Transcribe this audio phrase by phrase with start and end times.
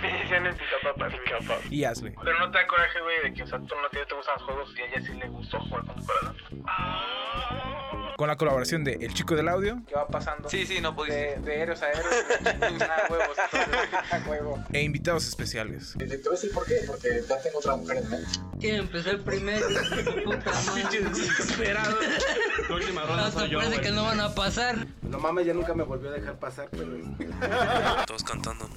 [0.00, 1.12] Me decían el pica papas.
[1.14, 1.72] Pica papas.
[1.72, 2.14] y Ashley.
[2.22, 4.34] Pero no te da coraje, güey, de que, o sea, tú no te, te gustan
[4.34, 6.36] los juegos y a ella sí le gustó jugar con tu corazón.
[8.16, 10.48] Con la colaboración de El Chico del Audio ¿Qué va pasando?
[10.48, 11.38] Sí, sí, no pudiste.
[11.38, 12.24] De, de héroes a héroes.
[12.78, 13.36] Nada, huevos.
[14.26, 14.64] huevo.
[14.72, 15.94] e invitados especiales.
[15.98, 18.30] Te voy a decir por qué, porque ya tengo otra mujer en mente.
[18.58, 19.66] ¿Quién empezó el primero?
[20.24, 21.00] Puta madre.
[21.10, 21.98] Desesperado.
[22.68, 24.86] La última ronda soy yo, parece que no van a pasar.
[25.02, 26.98] No mames, ya nunca me volvió a dejar pasar, pero...
[28.06, 28.68] Todos cantando.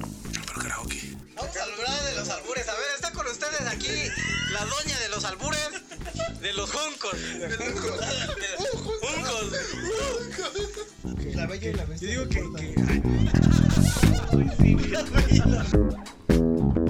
[0.59, 1.15] Karaoke.
[1.35, 2.69] Vamos a hablar de los albures.
[2.69, 4.11] A ver, está con ustedes aquí
[4.53, 5.69] la doña de los albures,
[6.41, 7.13] de los juncos.
[7.13, 7.79] De los
[8.81, 9.09] juncos.
[11.35, 12.11] La bella y la bestia.
[12.11, 12.69] Yo digo que...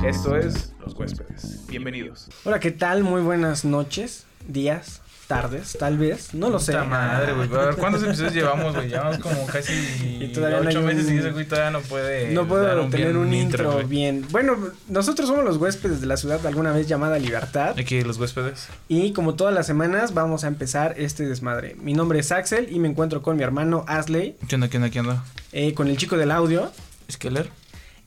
[0.07, 1.67] Esto es Los Huéspedes.
[1.67, 2.29] Bienvenidos.
[2.45, 3.03] Hola, ¿qué tal?
[3.03, 6.71] Muy buenas noches, días, tardes, tal vez, no lo sé.
[6.71, 7.47] Puta madre, güey.
[7.53, 8.89] A ver, ¿cuántos episodios llevamos, güey?
[8.89, 11.81] Llevamos como casi Y todavía no ocho hay meses un- y ese güey todavía no
[11.81, 12.31] puede.
[12.31, 14.25] No puedo dar tener bien un intro bien.
[14.31, 14.57] Bueno,
[14.87, 17.77] nosotros somos los huéspedes de la ciudad alguna vez llamada Libertad.
[17.77, 18.67] Aquí los huéspedes.
[18.87, 21.75] Y como todas las semanas vamos a empezar este desmadre.
[21.79, 24.89] Mi nombre es Axel y me encuentro con mi hermano Asley, ¿Qué onda, qué onda,
[24.89, 25.23] qué onda?
[25.51, 26.71] eh, con el chico del audio.
[27.11, 27.49] ¿Skeller?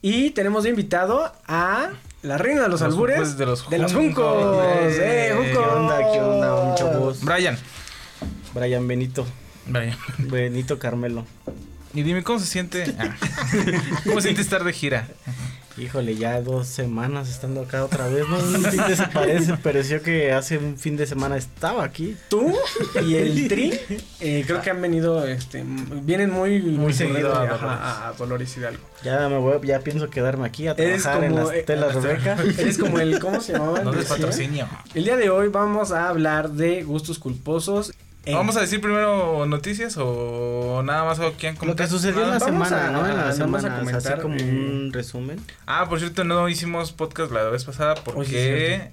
[0.00, 1.90] Y tenemos de invitado a
[2.22, 4.58] la reina de los, Los albures de los de los juncos.
[4.64, 5.64] Eh, ¡Eh, ¿qué juncos!
[5.66, 5.98] ¿Qué onda?
[6.12, 6.64] ¿Qué onda?
[6.64, 7.26] Mucho gusto.
[7.26, 7.58] Brian.
[8.54, 9.26] Brian Benito.
[9.66, 9.96] Brian.
[10.18, 11.26] Benito Carmelo.
[11.94, 12.94] Y dime, ¿cómo se siente?
[12.98, 13.14] Ah.
[14.04, 15.08] ¿Cómo se siente estar de gira?
[15.78, 18.28] Híjole, ya dos semanas estando acá otra vez.
[18.28, 22.16] No, un fin de pareció que hace un fin de semana estaba aquí.
[22.28, 22.54] Tú
[23.02, 23.72] y el Tri,
[24.20, 25.64] eh, creo que han venido, este,
[26.02, 28.82] vienen muy, muy, seguido a a, a Dolores Hidalgo.
[29.02, 32.36] Ya me voy, ya pienso quedarme aquí a trabajar en las eh, telas Rebeca.
[32.58, 33.80] Eres como el, ¿cómo se llamaba?
[33.80, 34.68] No patrocinio.
[34.94, 37.92] El día de hoy vamos a hablar de gustos culposos.
[38.24, 42.30] En- ¿Vamos a decir primero noticias o nada más o quién Lo que sucedió en
[42.30, 43.04] la semana, a- ¿no?
[43.04, 45.40] En a- la vamos a semana, o sea, comentar, así como eh, un resumen.
[45.66, 48.20] Ah, por cierto, no hicimos podcast la vez pasada porque...
[48.20, 48.90] Oye,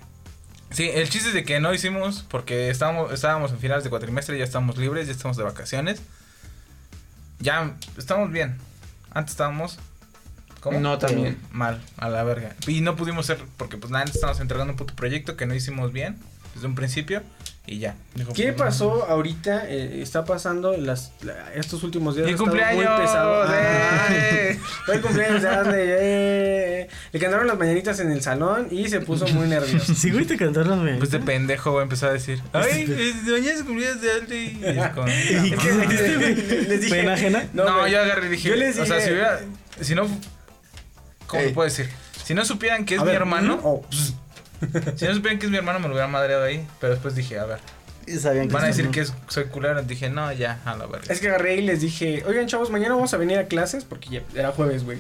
[0.72, 4.38] sí el chiste es de que no hicimos porque estábamos, estábamos en finales de cuatrimestre,
[4.38, 6.02] ya estamos libres, ya estamos de vacaciones.
[7.40, 8.58] Ya estamos bien.
[9.12, 9.80] Antes estábamos...
[10.60, 10.78] ¿Cómo?
[10.82, 11.38] No, también.
[11.52, 12.54] Mal, a la verga.
[12.68, 15.94] Y no pudimos ser porque pues nada, estábamos entregando un puto proyecto que no hicimos
[15.94, 16.18] bien
[16.54, 17.24] desde un principio
[17.70, 17.96] y ya.
[18.16, 19.70] Dijo, ¿Qué pues, pasó ahorita?
[19.70, 22.26] eh, está pasando las, la- estos últimos días.
[22.26, 22.90] ¡Mi ha estado cumpleaños!
[22.92, 23.46] Muy pesado.
[23.54, 24.60] ¡Eh!
[24.86, 26.90] Fue el cumpleaños de Ashley, eh.
[27.12, 29.94] Le cantaron las mañanitas en el salón y se puso muy nervioso.
[29.96, 33.64] Sí, güey, te cantaron las Pues de pendejo voy a decir, ay, es- mañana es
[33.64, 34.60] cumpleaños de Aldi.
[34.62, 35.08] Y es como,
[35.46, 36.36] ¿Y qué "No, dijiste, güey?
[36.68, 37.44] Les dije- ¿Pena ajena?
[37.54, 39.40] No, yo agarré y dije, Yo les o sea, dije- si hubiera,
[39.82, 40.08] si no,
[41.28, 41.54] ¿cómo Ey.
[41.54, 41.90] puedo decir?
[42.26, 43.62] Si no supieran que es A mi ver, hermano, ¿mm?
[43.64, 43.86] Oh,
[44.96, 46.66] si no supieran que es mi hermano, me lo hubieran madreado ahí.
[46.80, 47.60] Pero después dije, a ver,
[48.08, 48.92] Y sabían que van a decir ¿no?
[48.92, 49.82] que es- soy culero.
[49.84, 51.12] Dije, no, ya, a la verga.
[51.14, 54.10] Es que agarré y les dije, oigan chavos, mañana vamos a venir a clases porque
[54.10, 54.98] ya era jueves, güey.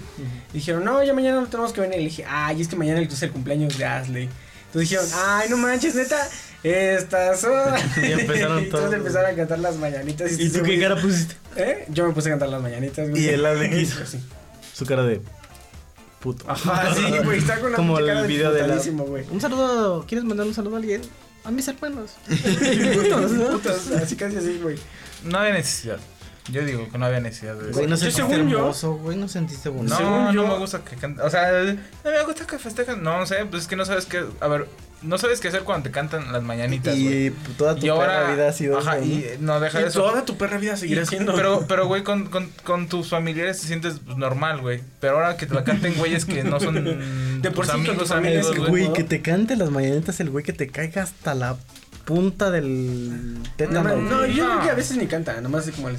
[0.53, 1.97] Dijeron, no, ya mañana no tenemos que venir.
[1.99, 4.29] Y le dije, ay, es que mañana es el cumpleaños de Ashley.
[4.67, 6.27] Entonces dijeron, ay, no manches, neta,
[6.63, 7.73] estas son.
[8.03, 8.93] Y empezaron Entonces todos.
[8.93, 10.31] empezaron a cantar las mañanitas.
[10.33, 11.35] ¿Y tú estuvo qué cara pusiste?
[11.55, 11.85] ¿Eh?
[11.89, 13.23] Yo me puse a cantar las mañanitas, güey.
[13.23, 13.85] ¿Y el Ashley?
[13.85, 14.19] Sí.
[14.73, 15.19] Su cara de
[16.19, 16.45] puto.
[16.49, 18.77] Ajá, sí, güey, está con Como el de video de la...
[18.77, 19.25] güey.
[19.29, 21.01] Un saludo, ¿quieres mandar un saludo a alguien?
[21.43, 22.15] A mis hermanos.
[23.51, 24.77] Putos, así casi así, güey.
[25.23, 25.97] No había necesidad.
[26.51, 27.73] Yo digo que no había necesidad de eso.
[27.79, 29.93] Güey, no Yo sentiste según hermoso, güey, no sentiste bonito.
[29.93, 31.25] No, según no yo- me gusta que canten.
[31.25, 33.03] O sea, no me gusta que festejen.
[33.03, 34.25] No, no sé, pues es que no sabes qué.
[34.39, 34.67] A ver,
[35.01, 37.27] no sabes qué hacer cuando te cantan las mañanitas, güey.
[37.27, 38.07] Y toda tu Y ahora.
[38.19, 40.01] perra vida ha sido Ajá, y no deja Y eso.
[40.01, 41.33] toda tu perra vida seguirá siendo.
[41.35, 44.81] Pero, pero, güey, con, con, con tus familiares te sientes pues, normal, güey.
[44.99, 46.83] Pero ahora que te la canten güeyes que no son
[47.41, 48.91] De por sí amigos, amigos, es güey.
[48.93, 51.55] Que te cante las mañanitas el güey que te caiga hasta la
[52.05, 53.95] punta del No, tétano.
[53.95, 54.53] no, yo No.
[54.55, 55.97] creo que a veces ni canta, nomás así como el.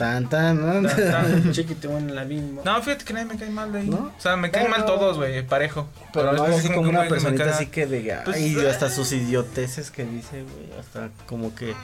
[0.00, 1.52] Eh, Tan, tan, ¿no?
[1.52, 2.62] Chiquito en la bimbo.
[2.64, 3.86] No, fíjate que nadie me cae mal de ahí.
[3.88, 4.12] ¿No?
[4.16, 5.88] O sea, me caen Pero- mal todos, güey, parejo.
[6.12, 8.56] Pero no es así como que una un güey que así que de Pues, ay,
[8.58, 8.70] eh.
[8.70, 11.74] hasta sus idioteces que dice, güey, hasta como que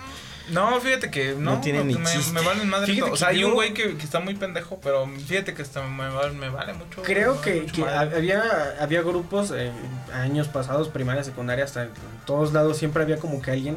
[0.51, 2.33] No, fíjate que no, No tiene ni me, chiste.
[2.33, 3.11] me valen madre Fíjate todo.
[3.11, 5.63] O que sea, hay yo- un güey que, que está muy pendejo, pero fíjate que
[5.63, 7.03] hasta me, vale- me vale mucho.
[7.03, 9.73] Creo que, mucho había, había grupos eh,
[10.15, 11.91] años pasados, primaria, secundaria, hasta en
[12.25, 13.77] todos lados siempre había como que alguien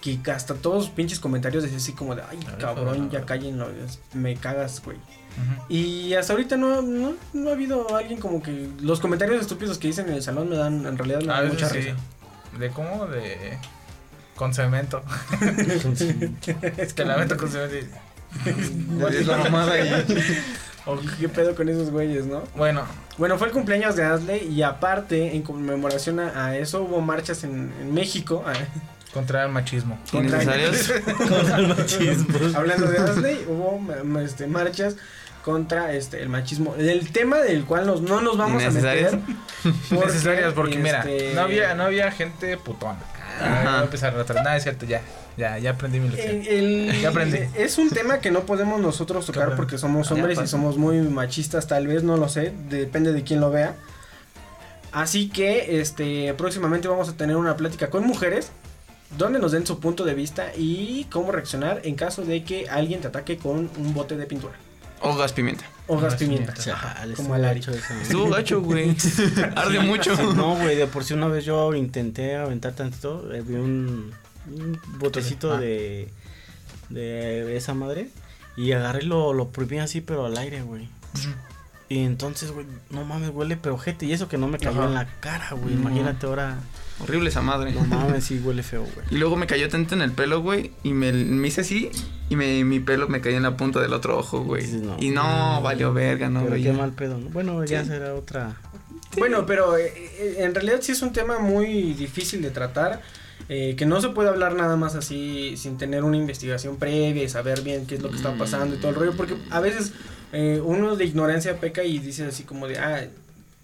[0.00, 4.36] que hasta todos los pinches comentarios decía así como de, ay, cabrón, ya es- me
[4.36, 4.96] cagas, güey.
[5.68, 9.86] Y hasta ahorita no, no, no ha habido alguien como que los comentarios estúpidos que
[9.88, 11.78] dicen en el salón me dan, en realidad me A dan mucha sí.
[11.78, 11.96] risa.
[12.58, 13.58] de cómo de
[14.34, 15.02] con cemento.
[16.76, 17.76] es que la meto con cemento.
[17.76, 17.88] y-
[19.16, 20.04] Es la mamada ahí.
[20.86, 22.44] O qué pedo con esos güeyes, ¿no?
[22.56, 22.82] Bueno,
[23.18, 27.44] Bueno, fue el cumpleaños de Asley y aparte, en conmemoración a, a eso, hubo marchas
[27.44, 28.42] en, en México.
[28.46, 28.54] ah,
[29.12, 29.98] contra el machismo.
[30.10, 30.92] contra- Innecesarios.
[32.54, 34.96] Hablando de Asley, hubo ma- este, marchas
[35.44, 36.74] contra este el machismo.
[36.76, 39.18] El tema del cual nos, no nos vamos a meter.
[39.90, 42.98] necesarias porque mira, este, no había no había gente putona.
[43.40, 44.42] Ah, voy a empezar a atrás.
[44.44, 45.00] Nada, es cierto, ya.
[45.36, 46.42] Ya, ya aprendí mi lección.
[46.44, 46.48] El-
[46.90, 47.38] el- Ya aprendí.
[47.54, 50.98] Es un tema que no podemos nosotros tocar porque somos Ya hombres y somos muy
[51.02, 53.74] machistas, tal vez, no lo sé, depende de quién lo vea.
[54.90, 58.50] Así que este próximamente vamos a tener una plática con mujeres
[59.16, 63.00] donde nos den su punto de vista y cómo reaccionar en caso de que alguien
[63.00, 64.54] te ataque con un bote de pintura
[65.00, 65.64] O gas pimienta.
[65.86, 66.54] o gas Gas pimienta.
[66.54, 67.70] Chale, Como al gacho.
[68.02, 68.94] Estuvo gacho, güey.
[69.56, 70.14] Arde mucho.
[70.34, 74.12] No, güey, de por sí una vez yo intenté aventar tantito, eh, vi un,
[74.52, 75.60] un botecito Ah.
[75.60, 76.08] de,
[76.90, 78.10] de esa madre
[78.56, 80.88] y agarré y lo, lo prohibí así, pero al aire, güey.
[81.90, 84.88] Y entonces, güey, no mames, huele pero gente y eso que no me cayó Ajá.
[84.88, 85.74] en la cara, güey.
[85.74, 85.80] No.
[85.82, 86.58] Imagínate ahora,
[87.00, 87.72] Horrible esa madre.
[87.72, 89.06] no mames, sí huele feo, güey.
[89.10, 90.72] Y luego me cayó tanto en el pelo, güey.
[90.82, 91.90] Y me, me hice así.
[92.28, 94.66] Y me, mi pelo me cayó en la punta del otro ojo, güey.
[94.66, 94.96] Sí, no.
[95.00, 96.62] Y no, valió verga, no, pero güey.
[96.64, 97.30] qué mal pedo, ¿no?
[97.30, 97.88] Bueno, ya Sí.
[97.90, 98.56] será otra.
[99.16, 103.00] Bueno, pero eh, eh, en realidad sí es un tema muy difícil de tratar.
[103.50, 107.28] eh, que no se puede hablar nada más así sin tener una investigación previa y
[107.30, 109.16] saber bien qué es lo que está pasando y todo el rollo.
[109.16, 109.92] Porque a veces
[110.32, 113.06] eh, uno de ignorancia peca y dice así como de, ah,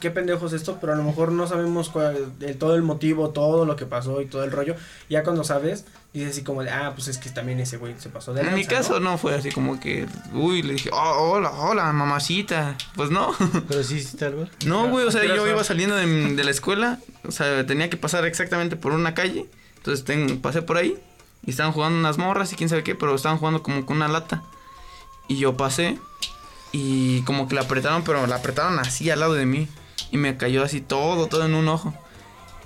[0.00, 3.30] qué pendejo es esto, pero a lo mejor no sabemos cuál, el, todo el motivo,
[3.30, 4.74] todo lo que pasó y todo el rollo.
[5.08, 8.10] Ya cuando sabes, dices así como de, ah, pues es que también ese güey se
[8.10, 11.52] pasó de En mi caso no fue así como que, uy, le dije, oh, hola,
[11.52, 12.76] hola, mamacita.
[12.96, 13.34] Pues no.
[13.68, 14.46] Pero sí hiciste algo.
[14.66, 17.96] No, güey, o sea, yo iba saliendo de, de la escuela, o sea, tenía que
[17.96, 19.46] pasar exactamente por una calle,
[19.76, 20.98] entonces ten- pasé por ahí
[21.46, 24.08] y estaban jugando unas morras y quién sabe qué, pero estaban jugando como con una
[24.08, 24.42] lata.
[25.28, 25.98] Y yo pasé
[26.76, 29.68] y como que la apretaron, pero la apretaron así al lado de mí
[30.10, 31.94] y me cayó así todo, todo en un ojo.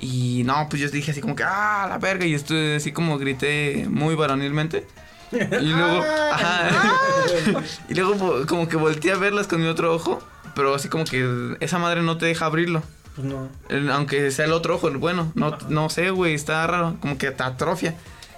[0.01, 3.19] Y no, pues yo dije así como que, ah, la verga, y estuve así como
[3.19, 4.87] grité muy varonilmente.
[5.31, 6.03] Y luego,
[6.33, 6.71] ajá,
[7.91, 10.23] y luego po- como que volteé a verlas con mi otro ojo,
[10.55, 12.83] pero así como que esa madre no te deja abrirlo.
[13.15, 13.51] Pues no.
[13.69, 17.19] El- aunque sea el otro ojo, el bueno, no, no sé, güey, está raro, como
[17.19, 17.95] que te atrofia.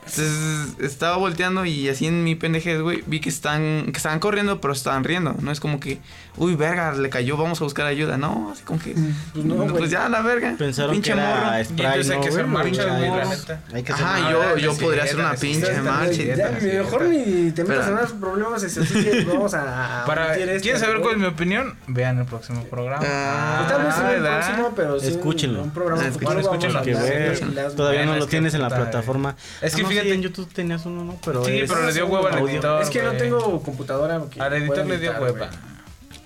[0.07, 4.61] Entonces estaba volteando y así en mi pendejez, güey, vi que están, que estaban corriendo,
[4.61, 5.37] pero estaban riendo.
[5.41, 6.01] No es como que,
[6.37, 8.17] uy, verga, le cayó, vamos a buscar ayuda.
[8.17, 8.95] No, así como que,
[9.33, 10.55] Pues no, pues, ya, la verga.
[10.59, 11.61] Pensaron Pinche que era morro.
[11.61, 12.55] Y spray, entonces hay ¿no, que hacer güey?
[12.55, 13.61] marcha, la neta.
[13.73, 14.31] Hay que hacer Ajá, marcha.
[14.33, 16.23] yo, yo podría hacer una pinche marcha.
[16.23, 20.05] y- Ya, mejor ni te metas en más problemas, así que vamos a...
[20.07, 21.77] Para, esto, ¿Quieren saber cuál es mi opinión?
[21.87, 23.05] Vean el próximo programa.
[23.07, 24.45] Ah, Pues tal vez en el ¿verdad?
[24.47, 25.63] próximo, pero sí Escúchenlo.
[25.63, 29.37] un programa Ah, escúchenlo, todavía no lo tienes en la puta, plataforma.
[29.61, 31.19] Es que No, sí, fíjate- en YouTube tenías uno, ¿no?
[31.25, 32.83] Pero Sí, pero le dio huevo al editor.
[32.83, 34.23] Es que no tengo computadora.
[34.39, 35.51] Al editor le dio hueva.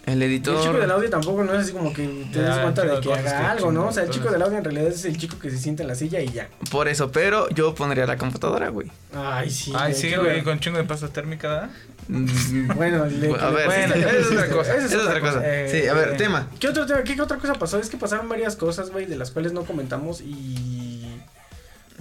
[0.06, 0.90] El Y el chico del editor.
[0.93, 3.22] audio tampoco no es así como que te des Ya, cuenta chico de que haga
[3.40, 3.87] que algo, ¿no?
[3.87, 5.88] O sea, el chico del audio en realidad es el chico que se sienta en
[5.88, 6.50] la silla y ya.
[6.70, 8.90] Por eso, pero yo pondría la computadora, güey.
[9.14, 9.72] Ay, sí.
[9.75, 11.70] Ay, sí, güey, con chingo de pasta térmica, ¿verdad?
[12.76, 14.76] Bueno, le- A ver, Bueno, sí, esa es otra cosa.
[14.76, 15.40] Es otra cosa.
[15.43, 16.49] Eh, Sí, a ver, eh, tema.
[16.61, 17.78] ¿Qué, otro tema, qué, qué otra cosa pasó?
[17.78, 20.74] Es que pasaron varias cosas, güey, de las cuales no comentamos y...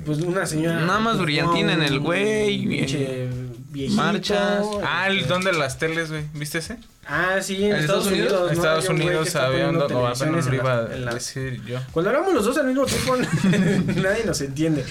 [0.06, 0.80] Pues una señora...
[0.82, 3.28] Nada más brillantina en el güey, pinche
[3.70, 4.66] viejito, marchas.
[4.84, 6.24] Ah, el don de las teles, güey.
[6.34, 6.78] ¿Viste ese?
[7.06, 8.32] Ah, sí, en ¿En Estados Unidos.
[8.52, 8.64] En ¿no?
[8.64, 9.92] Estados Unidos había un don.
[9.92, 11.80] No, apenas televisiones lo en iba la- en la- a decir yo.
[11.92, 13.16] Cuando hablamos los dos al mismo tiempo,
[14.02, 14.86] nadie nos entiende.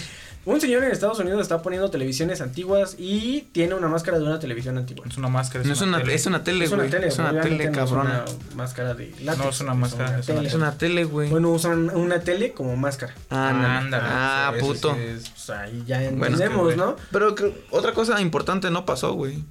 [0.45, 4.41] Un señor en Estados Unidos está poniendo televisiones antiguas y tiene una máscara de una
[4.41, 5.05] televisión antigua.
[5.09, 5.63] Es una máscara.
[5.65, 6.15] No es una, tele.
[6.15, 6.91] es una tele, Es una güey.
[6.91, 8.25] tele, Es una tele, no es cabrona.
[8.27, 9.45] una máscara de látex.
[9.45, 10.49] No, es una máscara, es una tele.
[10.49, 11.31] Es una tele, güey.
[11.31, 13.15] Bueno, usan una tele como máscara.
[13.31, 14.05] Ah, Ándale.
[14.05, 14.97] Ah, puto.
[14.97, 16.97] es- Pues ahí ya Bueno, entendemos, es ¿no?
[17.13, 19.45] Pero que- otra cosa importante no pasó, güey.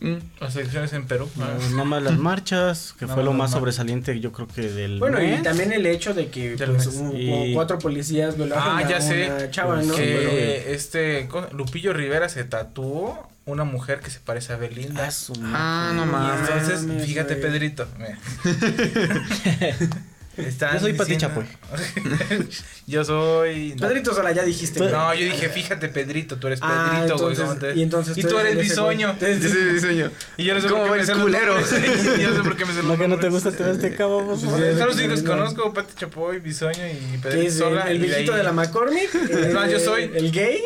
[0.00, 0.14] Mm.
[0.40, 1.28] Las elecciones en Perú.
[1.36, 1.84] No, ah.
[1.84, 4.98] Más las marchas, que fue lo más sobresaliente, yo creo que del.
[4.98, 9.00] Bueno, y también el hecho de que pues, Y- cuatro policías violaron Ah, a ya
[9.00, 9.48] sé.
[9.50, 9.94] chava, ¿no?
[9.94, 15.08] que este Lupillo Rivera se tatuó una mujer que se parece a Belinda.
[15.08, 16.48] Ah, Ah, no mames.
[16.48, 17.36] entonces, fíjate.
[17.36, 17.86] Pedrito.
[17.98, 18.18] mira.
[20.36, 21.44] Están Yo soy Pati diciendo-
[22.86, 23.74] yo soy.
[23.78, 24.78] Pedrito Sola, ya dijiste.
[24.78, 24.90] Pues-.
[24.90, 27.32] No, yo dije, fíjate, Pedrito, tú eres Ah, Pedrito, güey.
[27.34, 29.10] entonces- ¿cómo te- y entonces y tú tú eres bisoño.
[29.10, 30.10] Entonces- Ese diseño.
[30.38, 31.54] Y yo no sé ¿Cómo por qué me los culero?
[32.18, 33.94] Yo no sé por qué me sé los ¿No que no te gusta te este
[33.94, 34.22] cabo?
[34.22, 34.40] vos?
[34.40, 37.90] Son los únicos que conozco, Pati Chapoy, Bisoño y Pedrito Sola.
[37.90, 39.12] el viejito de la McCormick.
[39.54, 40.58] Más, yo soy- El gay.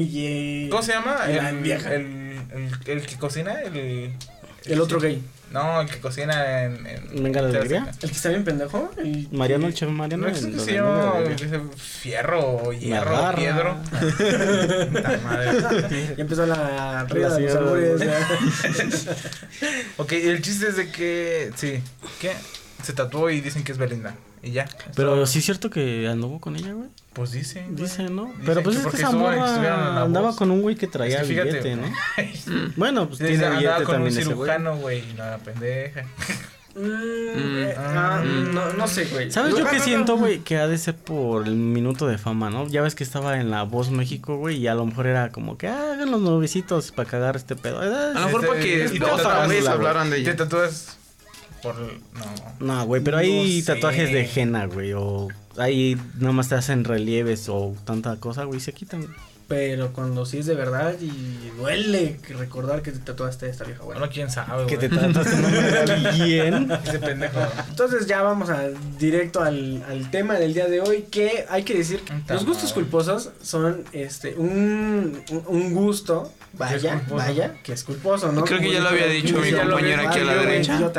[0.00, 1.26] y, ¿Cómo se llama?
[1.26, 1.94] La El, vieja.
[1.94, 2.02] el,
[2.52, 4.12] el, el que cocina, el...
[4.66, 5.22] El otro gay.
[5.52, 6.84] No, el que cocina en.
[6.86, 7.90] en Venga la alegría.
[8.02, 8.90] El que está bien pendejo.
[8.98, 10.24] El Mariano, el chef Mariano.
[10.26, 11.70] No el- sé qué lo se llama.
[11.76, 13.76] Fierro o hierro, piedro.
[15.24, 16.14] Madre.
[16.16, 18.02] Ya empezó la rueda de los albures.
[19.98, 21.52] Ok, el chiste es de que.
[21.56, 21.80] Sí.
[22.20, 22.32] ¿Qué?
[22.82, 24.14] Se tatuó y dicen que es Belinda.
[24.42, 24.68] Y ya.
[24.94, 26.88] Pero sí es cierto que anduvo con ella, güey.
[27.16, 27.72] Pues dicen.
[27.72, 27.82] güey.
[27.84, 28.26] Dice, ¿no?
[28.26, 30.76] Dicen Pero pues es que esa estuvo- estuvieron en morra La andaba con un güey
[30.76, 32.72] que traía Es que fíjate, billete, ¿no?
[32.76, 34.36] Bueno, pues tiene andaba billete con un también ese güey.
[34.50, 36.02] cirujano, güey, y no era pendeja.
[36.74, 36.82] Mm,
[37.64, 39.30] eh, ah, no, no sé, güey.
[39.30, 40.40] ¿Sabes yo qué siento, güey?
[40.40, 42.68] Que ha de ser por el minuto de fama, ¿no?
[42.68, 45.56] Ya ves que estaba en La Voz México, güey, y a lo mejor era como
[45.56, 47.80] que "Ah, hagan los nuevecitos para cagar este pedo.
[47.80, 50.36] A lo mejor Este, para que te otra vez la- hablaran de Te ella.
[50.36, 50.98] tatúas
[51.62, 51.76] por.
[51.76, 51.96] No.
[52.60, 57.74] No, güey, pero hay tatuajes de henna, güey, o ahí nomás te hacen relieves o
[57.84, 59.06] tanta cosa, güey, y se quitan.
[59.48, 63.84] Pero cuando sí es de verdad y duele recordar que te tatuaste a esta vieja,
[63.84, 63.96] güey.
[63.96, 64.88] Bueno, quién sabe, Que güey.
[64.88, 66.72] te tatuaste nombre de alguien.
[66.84, 67.38] Ese pendejo.
[67.68, 68.64] Entonces ya vamos a
[68.98, 72.70] directo al, al tema del día de hoy que hay que decir Puta los gustos
[72.70, 72.74] madre.
[72.74, 77.14] culposos son este un, un, un gusto vaya culposo.
[77.14, 80.18] vaya que es culposo no Creo que ya lo había dicho mi compañero había- aquí
[80.20, 80.92] a la derecha.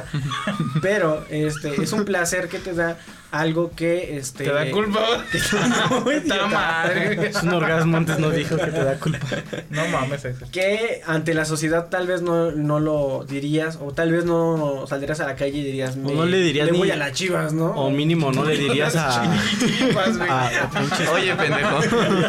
[0.82, 2.98] pero este es un placer que te da
[3.32, 5.00] algo que este ¿Te da culpa?
[6.26, 7.28] No, madre.
[7.30, 9.26] Es un orgasmo antes no dijo que te da culpa.
[9.70, 14.24] No mames, que ante la sociedad tal vez no, no lo dirías o tal vez
[14.26, 17.12] no saldrías a la calle y dirías O no le dirías voy ni- a las
[17.14, 19.24] chivas no O mínimo no le dirías a...
[19.60, 20.30] Chivas, güey.
[20.30, 21.80] a- a pinches- Oye, pendejo.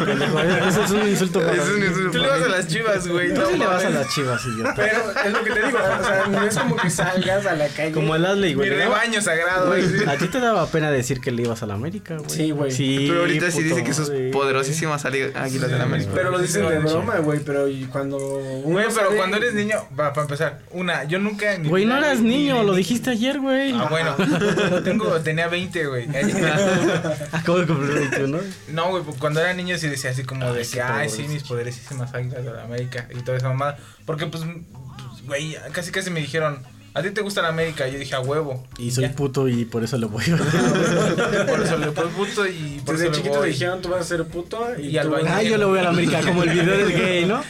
[0.05, 2.67] pendejo, Eso es un insulto para Eso es un insulto Tú le vas a las
[2.67, 3.33] chivas, güey.
[3.33, 4.73] Tú No sí le vas a las chivas, idiota.
[4.75, 7.67] Pero es lo que te digo, o sea, no es como que salgas a la
[7.69, 7.91] calle.
[7.91, 8.69] Como el Asley, Mi güey.
[8.69, 8.75] ¿no?
[8.75, 9.83] rebaño sagrado, güey.
[10.07, 12.29] a ti te daba pena decir que le ibas a la América, güey.
[12.29, 12.71] Sí, güey.
[12.71, 14.29] Sí, Pero ahorita sí dice que sus sí.
[14.31, 15.33] poderosísimas águilas
[15.71, 16.11] de la América.
[16.13, 16.87] Pero lo dicen de Sí.
[16.87, 21.19] broma, güey, pero cuando Güey, pero sale- cuando eres niño, va, para empezar, una, yo
[21.19, 23.71] nunca Güey, no eras ni niño, lo dijiste ayer, güey.
[23.73, 24.15] Ah, bueno,
[24.83, 26.07] tengo, tenía 20, güey.
[27.31, 28.39] Acabo de cumplir 21.
[28.69, 31.09] No, güey, pues, cuando era niño sí decía así como de Ay, sí, que, ay,
[31.09, 33.77] sí, mis poderosísimas águilas de la América y toda esa mamada.
[34.05, 37.87] Porque, pues, pues, güey, casi casi me dijeron, ¿a ti te gusta la América?
[37.87, 38.65] Yo dije, a huevo.
[38.77, 39.13] Y soy Ya.
[39.13, 40.23] puto y por eso le voy
[41.47, 43.49] Por eso le puse puto y por Desde eso chiquito voy.
[43.49, 45.13] dijeron tú vas a ser puto y, Y al.
[45.27, 47.41] Ah, yo le voy a la América, como el video del gay, ¿no?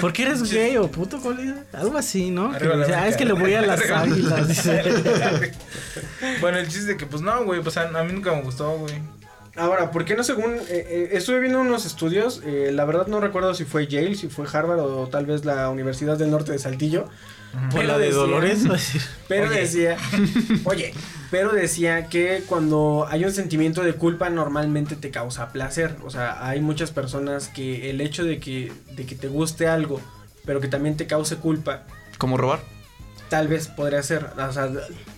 [0.00, 1.20] ¿Por qué eres gay o puto?
[1.20, 1.74] ¿Cuál es?
[1.74, 2.52] Algo así, ¿no?
[2.56, 4.82] Que ah, es que le voy a las águilas, dice.
[6.40, 8.78] bueno, el chiste es que, pues, no, güey, pues, a, a mí nunca me gustó,
[8.78, 8.94] güey.
[9.56, 13.20] Ahora, ¿por qué no según eh, eh, estuve viendo unos estudios, eh, la verdad no
[13.20, 16.58] recuerdo si fue Yale, si fue Harvard o tal vez la Universidad del Norte de
[16.58, 17.08] Saltillo,
[17.70, 18.64] Por la de decía- Dolores.
[19.28, 19.60] pero Oye.
[19.60, 19.96] decía,
[20.64, 20.94] oye,
[21.30, 26.46] pero decía que cuando hay un sentimiento de culpa normalmente te causa placer, o sea,
[26.46, 30.00] hay muchas personas que el hecho de que de que te guste algo,
[30.44, 31.82] pero que también te cause culpa,
[32.18, 32.60] ¿Cómo robar?
[33.28, 34.68] tal vez podría ser, o sea,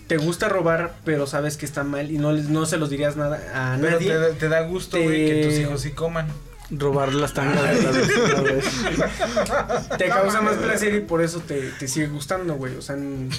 [0.07, 3.15] te gusta robar, pero sabes que está mal y no les- no se los dirías
[3.15, 3.37] nada
[3.73, 4.07] a Pero nadie.
[4.09, 6.27] te, da- te da gusto, Te- que tus hijos sí coman.
[6.71, 9.97] Robar las tangas de la vecina, güey.
[9.97, 12.75] te causa más placer y por eso te, te sigue gustando, güey.
[12.75, 13.29] O sea, n-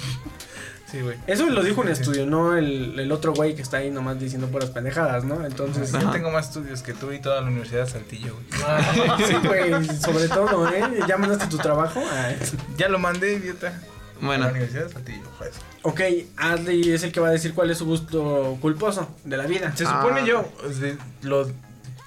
[0.91, 1.17] Sí, güey.
[1.27, 4.47] eso lo dijo un estudio, no el, el otro güey que está ahí nomás diciendo
[4.47, 5.43] puras pendejadas, ¿no?
[5.45, 9.27] Entonces, Yo tengo más estudios que tú y toda la Universidad de Saltillo, güey.
[9.27, 10.83] sí, güey, sobre todo, ¿eh?
[11.07, 12.01] ¿Ya mandaste tu trabajo?
[12.13, 12.29] Ah,
[12.77, 13.81] Ya lo mandé, idiota.
[14.21, 15.51] A Bueno, la Universidad de Saltillo, pues.
[15.81, 16.01] ok,
[16.37, 19.75] Adley es el que va a decir cuál es su gusto culposo de la vida.
[19.75, 19.99] Se Ah.
[20.01, 21.49] supone yo, es de- lo,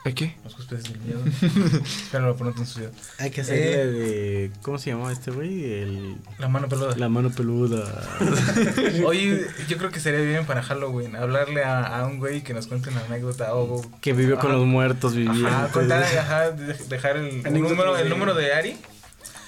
[0.08, 0.36] ¿de qué?
[0.44, 1.20] los cuspedes del miedo.
[2.12, 2.90] Pero lo en su ciudad.
[3.18, 4.50] Hay que hacerle de.
[4.62, 5.64] ¿Cómo se llama este güey?
[5.82, 6.16] El.
[6.38, 6.96] La mano peluda.
[6.96, 7.84] La mano peluda.
[9.06, 12.66] Oye, yo creo que sería bien para Halloween hablarle a, a un güey que nos
[12.66, 15.44] cuente una anécdota o Que vivió con los muertos vivientes.
[15.44, 18.76] ajá, contar, ajá, de- dejar el, número, el número de Ari.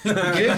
[0.04, 0.50] ¿Y qué?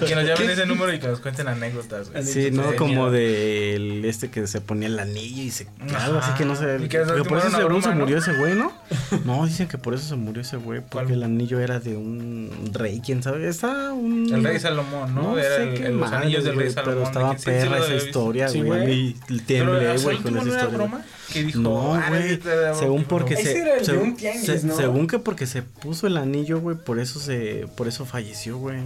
[0.06, 2.10] Que nos llamen ese número y que nos cuenten anécdotas.
[2.10, 2.24] güey.
[2.24, 2.70] Sí, ¿no?
[2.70, 3.10] De Como miedo.
[3.10, 5.66] de este que se ponía el anillo y se...
[5.96, 6.76] Algo así que no sé.
[6.82, 7.94] Que que por eso según broma, se ¿no?
[7.96, 8.72] murió ese güey, ¿no?
[9.24, 10.80] No, dicen que por eso se murió ese güey.
[10.80, 11.10] Porque ¿Cuál?
[11.12, 13.48] el anillo era de un rey, quién sabe.
[13.48, 14.32] Está un...
[14.32, 15.22] El rey Salomón, ¿no?
[15.22, 16.94] No Era sé el- qué el- los madre, anillos del rey Salomón.
[16.96, 19.16] Pero estaba perra esa historia, Sí, güey.
[19.28, 21.04] Y temblé, ¿solo güey, con esa una historia.
[21.32, 22.40] Que dijo, No, "Ah, güey.
[22.78, 23.08] Según broma".
[23.08, 24.76] porque Ese se, era el de se- un tianguis, se- ¿no?
[24.76, 28.78] según que porque se puso el anillo, güey, por eso se, por eso falleció, güey.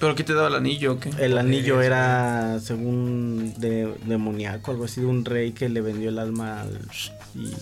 [0.00, 1.10] ¿Pero qué te daba el anillo qué?
[1.18, 6.18] El anillo era, según de, demoníaco, algo así, de un rey que le vendió el
[6.18, 6.80] alma al...
[7.34, 7.52] Y,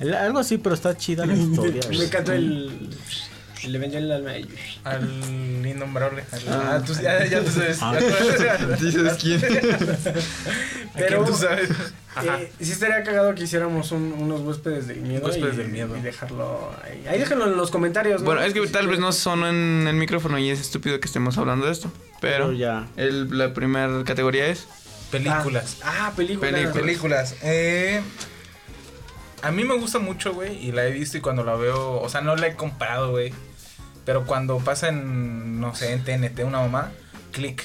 [0.00, 1.82] el- algo así, pero está chida la historia.
[1.90, 2.06] Me güey.
[2.08, 2.88] encantó el.
[3.66, 4.48] Le vendió el alma y...
[4.84, 5.02] Al
[5.66, 6.24] innombrable.
[6.30, 6.72] al- Ah.
[6.76, 7.78] ah, tú, ya, ya tú sabes.
[7.82, 7.98] Ah.
[8.78, 9.40] ¿Sí sabes quién?
[10.96, 11.70] Pero tú sabes.
[12.22, 15.26] Eh, sí estaría cagado que hiciéramos un- unos huéspedes del miedo.
[15.26, 15.96] Huéspedes y, del miedo.
[15.96, 17.04] Y dejarlo ahí.
[17.08, 18.26] Ahí déjenlo en los comentarios, ¿no?
[18.26, 21.38] Bueno, es que tal vez no sonó en el micrófono y es estúpido que estemos
[21.38, 21.92] hablando de esto.
[22.20, 22.86] Pero Pero ya.
[22.96, 24.66] el- la primera categoría es.
[25.10, 25.78] Películas.
[25.82, 26.50] Ah, películas.
[26.52, 26.76] Películas.
[26.82, 27.34] Películas.
[27.42, 28.02] Eh,
[29.42, 32.08] a mí me gusta mucho, güey, y la he visto y cuando la veo, o
[32.08, 33.32] sea, no la he comprado, güey.
[34.04, 36.92] Pero cuando pasa en, no sé, en TNT, una mamá,
[37.32, 37.62] click.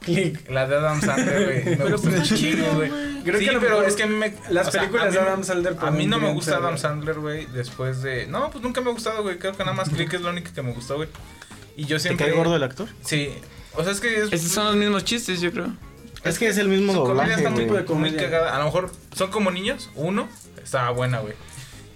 [0.00, 0.48] Click.
[0.48, 1.76] La de Adam Sandler, güey.
[1.76, 2.90] Me gusta pues, mucho, chido, güey.
[3.24, 4.34] Creo sí, que a lo pero mejor es que a mí me.
[4.48, 6.78] las o sea, películas a de Adam Sandler A mí no me gusta Adam.
[6.78, 8.26] Sandler, güey, después de.
[8.26, 9.38] No, pues nunca me ha gustado, güey.
[9.38, 11.08] Creo que nada más click es lo único que me gustó, güey.
[11.76, 12.26] Y yo ¿Te siempre.
[12.26, 12.88] cae gordo el actor?
[13.04, 13.30] Sí.
[13.74, 14.22] O sea, es que.
[14.22, 15.68] Es, Estos son los mismos chistes, yo creo.
[16.24, 17.50] Es que es el mismo Su comedia doblaje, está
[17.94, 18.56] muy, muy cagada.
[18.56, 19.90] A lo mejor son como niños.
[19.96, 20.28] Uno
[20.62, 21.34] estaba buena, güey.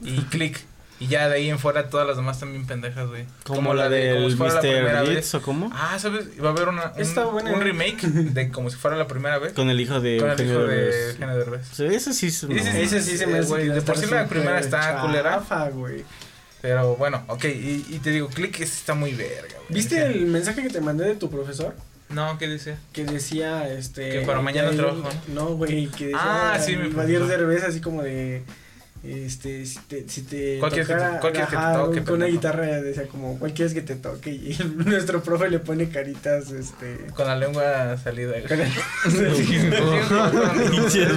[0.02, 0.60] Y click.
[1.00, 3.24] Y ya de ahí en fuera todas las demás también pendejas, güey.
[3.44, 5.08] Como, la de como si fuera la primera Mr.
[5.08, 5.16] vez.
[5.16, 5.70] Ritz o cómo?
[5.74, 6.26] Ah, ¿sabes?
[6.36, 7.52] Iba a haber una, un, Está buena.
[7.52, 9.52] un remake de como si fuera la primera vez.
[9.52, 11.08] Con el hijo de Con el hijo de Derbez.
[11.14, 11.66] Eugenio Derbez.
[11.72, 13.98] Sí, ese sí es Ese sí, Ese sí se me hace güey, va de por
[13.98, 15.42] sí la primera está culera.
[15.72, 16.04] güey.
[16.60, 17.44] Pero bueno, ok.
[17.46, 19.80] Y, y te digo, click ese está muy verga, güey.
[19.80, 21.74] ¿Viste el mensaje que te mandé de tu profesor?
[22.14, 22.76] No, ¿qué dice?
[22.92, 24.10] Que decía, este...
[24.10, 26.18] Que para mañana hay trabajo, No, güey, que decía...
[26.20, 27.38] Ah, sí, me Invadir preocupó.
[27.38, 28.42] Derbez así como de...
[29.04, 32.02] Este, si te, si te ¿Cuál quieres que te- tocara, quieres que te ajá, toque,
[32.04, 34.30] con una guitarra decía como, ¿cuál quieres que te toque?
[34.30, 36.98] Y nuestro profe le pone caritas, este...
[37.12, 38.34] Con la lengua salida.
[38.46, 38.58] con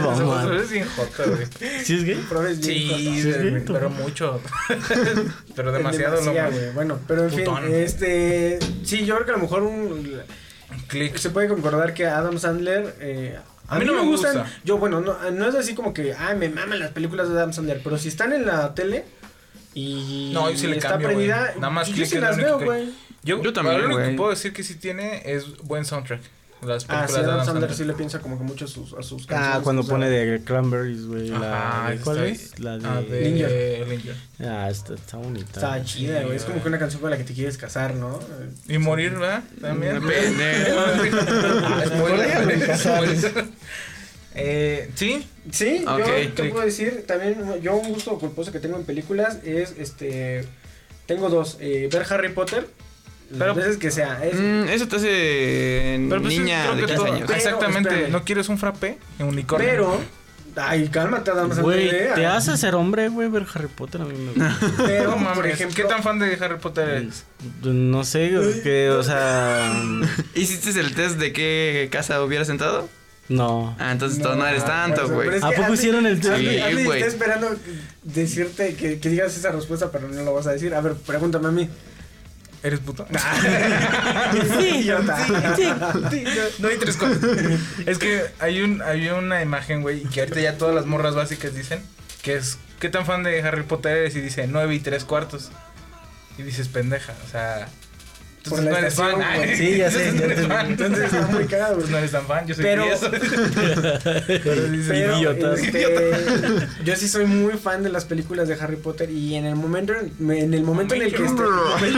[0.01, 0.61] mamadas.
[0.63, 1.47] es bien joto, güey.
[1.83, 2.15] ¿Sí es gay?
[2.27, 2.97] Profe es bien Sí, joto.
[2.99, 4.41] ¿Sí es gay, pero mucho.
[5.55, 6.59] pero demasiado lo Demasiado, más.
[6.59, 6.73] güey.
[6.73, 7.63] Bueno, pero en Putón.
[7.65, 8.59] fin, este...
[8.83, 10.21] Sí, yo creo que a lo mejor un...
[10.87, 11.15] Click.
[11.17, 12.95] Se puede concordar que Adam Sandler.
[12.99, 14.37] Eh, a, mí no me gustan.
[14.37, 14.51] gusta.
[14.63, 17.53] Yo, bueno, no, no es así como que, ay, me maman las películas de Adam
[17.53, 17.81] Sandler.
[17.83, 19.05] Pero si están en la tele
[19.73, 22.27] y No, yo sí le está cambio, prendida, Nada más yo click sí es lo
[22.27, 22.89] las veo, que- güey.
[23.23, 26.21] Yo, Yo también, Lo único que puedo decir que sí tiene es buen soundtrack.
[26.65, 29.01] Las Ah, sí, Adam Adam Sandler sí le piensa como que mucho a sus, a
[29.03, 31.29] sus Ah, canciones, cuando o sea, pone de Cranberries, güey.
[31.29, 32.59] La, ¿Cuál es?
[32.59, 32.87] La de...
[32.87, 33.87] Ah, de Linger.
[33.87, 34.15] Linger.
[34.41, 35.51] Ah, está, está bonita.
[35.53, 36.35] Está chida, güey.
[36.37, 38.19] Es como que una canción con la que te quieres casar, ¿no?
[38.67, 39.43] Y morir, ¿verdad?
[39.61, 39.95] También.
[40.01, 40.73] Depende.
[40.77, 41.85] Ah.
[44.37, 46.51] Eh, sí, Sí, Ok, yo te click.
[46.51, 50.45] puedo decir, también yo un gusto culposo que tengo en películas es, este,
[51.05, 52.67] tengo dos, eh, ver Harry Potter,
[53.37, 56.95] Pero- veces que sea, es, Mm, eso te hace pero pues niña de que 15
[56.95, 57.23] todo- años.
[57.27, 57.89] Pero, Exactamente.
[57.89, 58.11] espérame.
[58.11, 58.97] ¿No quieres un frappé?
[59.19, 59.69] Un unicornio.
[59.69, 60.01] pero,
[60.57, 64.01] ay, cálmate, Sandler, Güey, te hace ser hombre, güey, ver Harry Potter.
[64.01, 64.57] A mí me gusta.
[64.85, 67.25] pero, No mames, por ejemplo, ¿qué tan fan de Harry Potter eres?
[67.63, 68.31] no sé,
[68.63, 69.73] que, o sea...
[70.35, 72.87] ¿Hiciste el test de qué casa hubieras sentado?
[73.27, 73.75] No.
[73.79, 75.35] Ah, entonces no, no eres tanto, güey.
[75.35, 76.37] es ¿A poco Andy- hicieron el test?
[76.37, 76.99] Sí, güey.
[77.01, 77.55] está esperando
[78.03, 80.75] decirte que, que digas esa respuesta, pero no lo vas a decir.
[80.75, 81.67] A ver, pregúntame a mí.
[82.63, 83.05] ¿Eres puto?
[84.59, 85.27] sí, idiota.
[86.59, 87.19] No hay tres cosas.
[87.85, 91.53] Es que hay un hay una imagen, güey, que ahorita ya todas las morras básicas
[91.53, 91.83] dicen
[92.21, 94.15] que es ¿qué tan fan de Harry Potter eres?
[94.15, 95.51] Y dice nueve y tres cuartos.
[96.37, 97.69] Y dices pendeja, o sea.
[98.49, 99.37] Por la no eres estación, fan.
[99.37, 99.55] güey.
[99.57, 100.65] Sí, ya sé, entonces ya fan.
[100.71, 102.85] Entonces está muy cagado, Entonces no eres tan fan, yo soy Pero-.
[104.43, 105.59] Pero dices, Pero, idiotas.
[105.59, 105.85] este,
[106.85, 109.93] yo sí soy muy fan de las películas de Harry Potter y en el momento
[109.93, 111.43] en el momento en el que esté
[111.81, 111.95] el.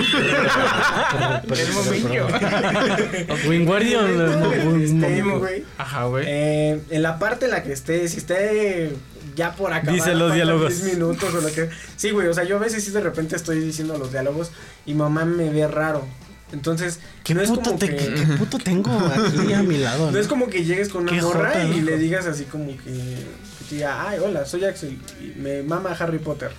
[3.48, 5.40] Wingardium.
[5.40, 6.26] güey, Ajá, güey.
[6.28, 8.92] eh, en la parte en la que esté, si esté
[9.36, 10.82] ya por acabar, Dice los diálogos.
[10.82, 11.70] 10 minutos o lo que.
[11.96, 14.52] Sí, güey, o sea, yo a veces sí de repente estoy diciendo los diálogos
[14.86, 16.06] y mamá me ve raro.
[16.52, 19.78] Entonces, ¿Qué, no es puto como te- que qué- qué puto tengo aquí a mi
[19.78, 20.12] lado?
[20.12, 22.84] no es como que llegues con una morra jota, y le digas así como que,
[22.84, 26.52] que te diga, ay, hola, soy Axel y me mama Harry Potter.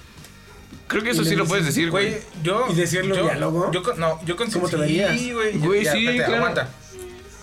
[0.89, 2.23] Creo que eso sí lo puedes decir, Güey, güey.
[2.43, 2.67] yo.
[2.71, 3.71] ¿Y decirlo yo, diálogo?
[3.73, 5.11] Yo, no, yo con ¿Cómo te sí, verías?
[5.35, 5.59] güey.
[5.59, 6.37] ya- Güey, ya, sí, espérate, claro.
[6.37, 6.69] Aguanta.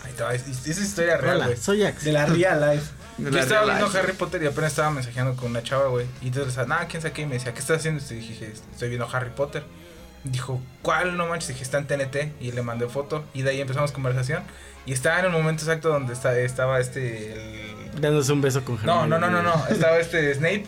[0.04, 1.58] Ahí te va, es- esa es historia real, Hola, güey.
[1.58, 2.04] soy Ax.
[2.04, 2.86] De la real life.
[3.18, 3.88] De Yo estaba viendo.
[3.98, 6.06] Harry Potter y apenas estaba mensajeando con una chava, güey.
[6.22, 7.22] Y entonces, nada, quién sabe qué.
[7.24, 8.04] Y me decía, ¿qué estás haciendo?
[8.12, 9.64] Y dije, estoy viendo Harry Potter.
[10.26, 11.16] Dijo, ¿cuál?
[11.18, 11.48] No manches.
[11.50, 12.34] Dije, está en TNT.
[12.42, 13.24] Y le mandé foto.
[13.34, 14.44] Y de ahí empezamos conversación.
[14.86, 17.34] Y estaba en el momento exacto donde está, estaba este.
[17.34, 18.86] el- Dándose un beso con Harry.
[18.88, 19.54] No, no, no, no, no.
[19.70, 20.66] Estaba este Snape.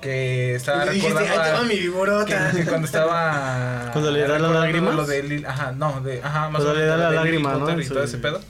[0.00, 1.42] Que estaba le dijiste, recordando.
[1.44, 2.50] ay, te a- mi que, viborota.
[2.52, 3.88] que cuando estaba.
[3.92, 4.92] Cuando le da la lágrima.
[4.92, 6.22] Lo de Lil- ajá, no, de.
[6.22, 7.80] Ajá, más Cuando o le da menos la lágrima, ¿no?
[7.80, 8.40] Y todo ese pedo.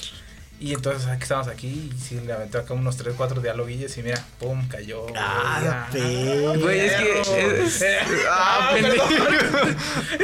[0.62, 4.02] Y entonces aquí estamos aquí y sí, le aventó acá unos 3, 4 dialoguillos y
[4.02, 5.06] mira, pum, cayó.
[5.16, 7.20] Ah, güey, pe- Güey, es que.
[7.62, 7.82] es- es-
[8.30, 9.04] ah, Ah, pendejo.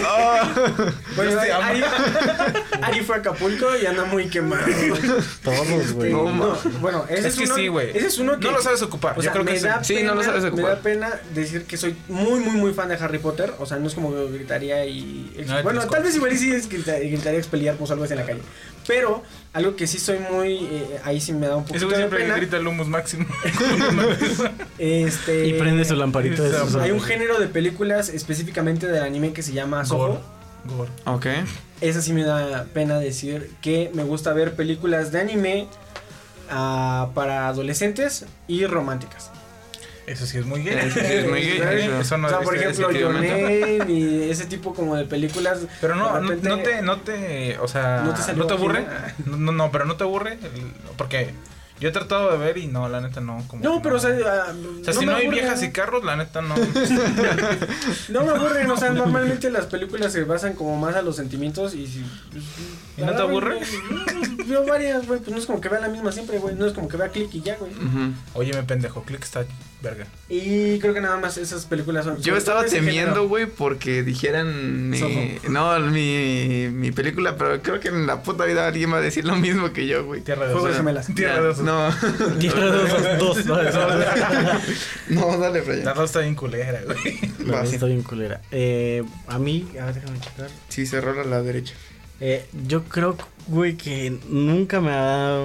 [0.04, 0.52] Ah.
[1.16, 1.64] Yo amo.
[1.64, 1.82] Ari,
[2.82, 4.66] Ari fue a Acapulco y anda muy quemado.
[5.42, 6.12] Todos, güey.
[6.12, 7.90] No, No, bueno, ese es, Es que uno, sí, güey.
[7.96, 8.46] Ese es uno que.
[8.46, 9.12] No lo sabes ocupar.
[9.14, 9.64] O Yo sea, creo que me sí.
[9.64, 10.76] da Sí, pena, no lo sabes Me ocupar.
[10.76, 13.54] da pena decir que soy muy, muy, muy fan de Harry Potter.
[13.58, 15.44] O sea, no es como que gritaría y.
[15.46, 18.18] No, bueno, tal vez igual y sí es grita- gritaría expeliarmos o algo así en
[18.20, 18.42] la calle.
[18.86, 19.22] Pero
[19.52, 20.56] algo que sí soy muy.
[20.64, 22.36] eh, ahí sí me da un güey de siempre pena.
[22.36, 23.26] grita el humus máximo.
[24.78, 25.46] Este.
[25.46, 29.42] Y prende su lamparita de sus Hay un género de películas específicamente del anime que
[29.42, 30.20] se llama Soho.
[30.64, 30.90] Gore.
[31.04, 31.26] Ok.
[31.80, 35.68] Esa sí me da pena decir que me gusta ver películas de anime
[36.50, 39.30] ah, para adolescentes y románticas.
[40.06, 40.78] Eso sí es muy gay.
[40.78, 42.00] Eso sí es muy gay, eso.
[42.00, 43.14] Eso no o sea, por ejemplo, Your.
[43.14, 45.60] Name y ese tipo como de películas.
[45.80, 48.86] Pero no, no, no te, no te, o sea, ¿No no te te, salió aburre.
[49.24, 50.38] No, no, no, pero no te aburre,
[50.96, 51.30] porque
[51.78, 53.42] yo he tratado de ver y no, la neta no.
[53.48, 56.16] Como No, pero o sea, ah, o sea, si no hay viejas y carros, la
[56.16, 56.54] neta no.
[58.08, 61.74] No me aburren, o sea, normalmente las películas se basan como más a los sentimientos
[61.74, 62.04] y si...
[62.30, 62.44] pues,
[62.96, 63.56] ¿Y no te aburre?
[63.56, 66.66] güey, Veo varias, güey, pues no es como que vea la misma siempre, güey, no
[66.66, 67.72] es como que vea click y ya, güey.
[68.34, 69.44] Oye, me pendejo, click está
[69.82, 70.06] verga.
[70.28, 72.20] Y creo que nada más esas películas son...
[72.22, 75.10] Yo estaba temiendo, güey, porque dijeran mi, Soho.
[75.50, 79.24] no, mi, mi película, pero creo que en la puta vida alguien va a decir
[79.24, 80.22] lo mismo que yo, güey.
[80.22, 80.80] Tierra de Juego de osos.
[80.80, 81.06] gemelas.
[81.14, 81.62] Tierra de.
[81.66, 81.90] No,
[82.38, 83.46] Tierra de esos dos.
[83.46, 83.56] ¿no?
[85.08, 85.94] no, dale, La Brian.
[85.94, 87.20] dos está bien culera, güey.
[87.44, 87.74] La sí.
[87.74, 88.40] está bien culera.
[88.52, 90.48] Eh, a mí, a ver, déjame checar.
[90.68, 91.74] Sí, rola a la derecha.
[92.20, 93.16] Eh, yo creo,
[93.48, 95.40] güey, que nunca me ha.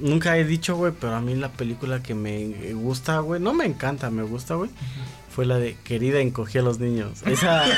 [0.00, 3.66] Nunca he dicho, güey, pero a mí la película que me gusta, güey, no me
[3.66, 4.70] encanta, me gusta, güey.
[5.36, 7.18] Fue la de Querida encogí a los niños.
[7.26, 7.62] Esa.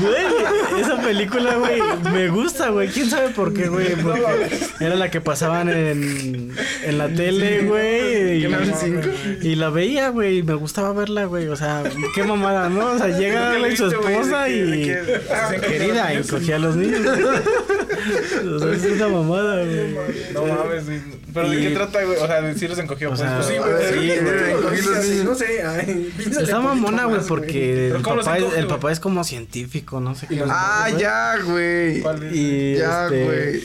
[0.00, 1.80] Güey, esa película, güey,
[2.12, 2.88] me gusta, güey.
[2.88, 3.94] ¿Quién sabe por qué, güey?
[3.94, 6.52] Porque era la que pasaban en,
[6.84, 8.44] en la tele, güey.
[9.42, 11.46] Y, la veía, güey, y me gustaba verla, güey.
[11.48, 12.92] O sea, qué mamada, ¿no?
[12.92, 14.92] O sea, llega y su esposa y.
[15.60, 17.02] Querida, encogí a los niños.
[18.54, 19.94] O sea, es una mamada, güey.
[20.32, 21.00] No mames, güey.
[21.32, 22.18] ¿Pero de qué trata, güey?
[22.18, 23.08] O sea, de si los encogió.
[23.08, 24.20] Pues, sea, pues, sí, Sí, güey.
[24.20, 25.24] güey, güey, güey.
[25.24, 28.76] No sé, ay, Está mamona, güey, porque ¿Pero el papá, es, encoge, el güey?
[28.76, 30.42] papá es como científico, no sé qué.
[30.48, 32.00] Ah, ya, güey.
[32.00, 32.34] ¿Cuál es?
[32.34, 33.62] Y Ya, este, güey.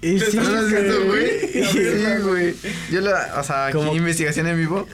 [0.00, 1.06] Y sí, ¿No lo has visto, güey?
[1.06, 1.64] güey.
[1.72, 2.54] Sí, güey.
[2.92, 4.86] Yo la, o sea, aquí investigación en vivo.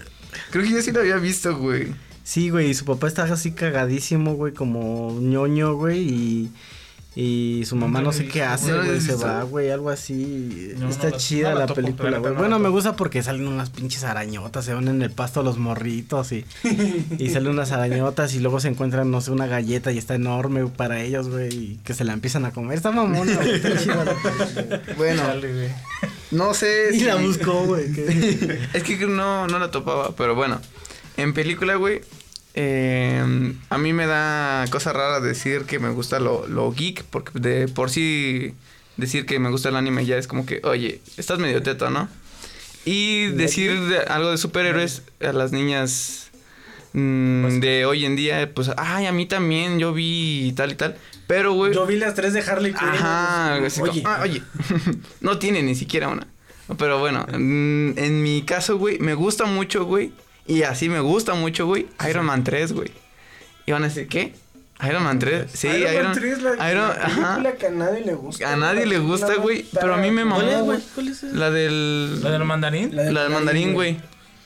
[0.51, 1.89] Creo que yo sí lo había visto, güey.
[2.23, 6.51] Sí, güey, y su papá está así cagadísimo, güey, como ñoño, güey, y,
[7.17, 10.73] y su mamá no sé qué hace, ¿No lo güey, se va, güey, algo así.
[10.79, 12.35] No, está chida no la película, güey.
[12.35, 16.33] bueno, me gusta porque salen unas pinches arañotas, se van en el pasto los morritos
[16.33, 16.45] y,
[17.19, 20.67] y salen unas arañotas y luego se encuentran, no sé, una galleta y está enorme
[20.67, 22.77] para ellos, güey, y que se la empiezan a comer.
[22.77, 24.83] Está mamona, güey, está chida la película.
[24.97, 25.73] Bueno, Dale,
[26.31, 27.05] no sé Y si...
[27.05, 27.85] la buscó, güey.
[28.73, 30.61] es que no, no la topaba, pero bueno.
[31.17, 32.01] En película, güey,
[32.55, 37.39] eh, a mí me da cosa rara decir que me gusta lo, lo geek, porque
[37.39, 38.55] de por sí
[38.97, 42.09] decir que me gusta el anime ya es como que, oye, estás medio teto, ¿no?
[42.85, 46.31] Y decir de- algo de superhéroes a las niñas
[46.93, 50.97] mm, de hoy en día, pues, ay, a mí también, yo vi tal y tal.
[51.27, 52.87] Pero, güey, Yo vi las tres de Harley Quinn.
[52.89, 54.43] Ajá, pues, como, oye, ah, oye,
[55.23, 56.27] no tiene ni siquiera una.
[56.79, 60.13] Pero bueno, mm, en mi caso, güey, me gusta mucho, güey.
[60.47, 62.91] Y así me gusta mucho, güey, Iron Man 3, güey.
[63.67, 64.35] Y van a decir, ¿qué?
[64.87, 65.51] Iron Man 3.
[65.53, 67.07] Sí, Iron, Iron, Man 3, la, Iron- la ajá.
[67.37, 68.53] película que a nadie le gusta.
[68.53, 70.67] A nadie le gusta, güey, pero a mí me mamó, ¿Cuál es, güey.
[70.79, 70.89] güey?
[70.95, 71.37] ¿Cuál es esa?
[71.37, 72.23] La del...
[72.23, 72.95] ¿La del mandarín?
[72.95, 73.97] La La del mandarín, güey.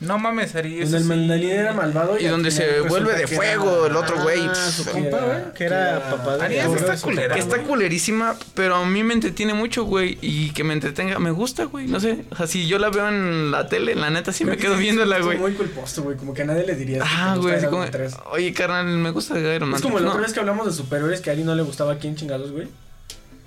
[0.01, 0.79] No mames, Ari.
[0.83, 2.21] Donde el mandarín era malvado.
[2.21, 4.41] Y al donde se vuelve de fuego era- el otro güey.
[4.49, 6.45] Ah, su compa, güey, que era papá de...
[6.45, 7.35] Ari, está culera.
[7.35, 10.17] Que está culerísima, pero a mí me entretiene mucho, güey.
[10.21, 11.89] Y que me entretenga, me gusta, güey.
[11.89, 12.25] No sé.
[12.31, 15.19] O sea, si yo la veo en la tele, la neta sí me quedo viéndola,
[15.19, 15.39] Es güey.
[15.39, 16.17] muy culposo, güey.
[16.17, 17.03] Como que a nadie le diría.
[17.05, 17.85] Ah, güey, como,
[18.31, 19.79] oye, carnal, me gusta Iron Man.
[19.79, 21.97] Es como la otra vez que hablamos de superhéroes que a Ari no le gustaba
[21.99, 22.69] quién chingados, güey.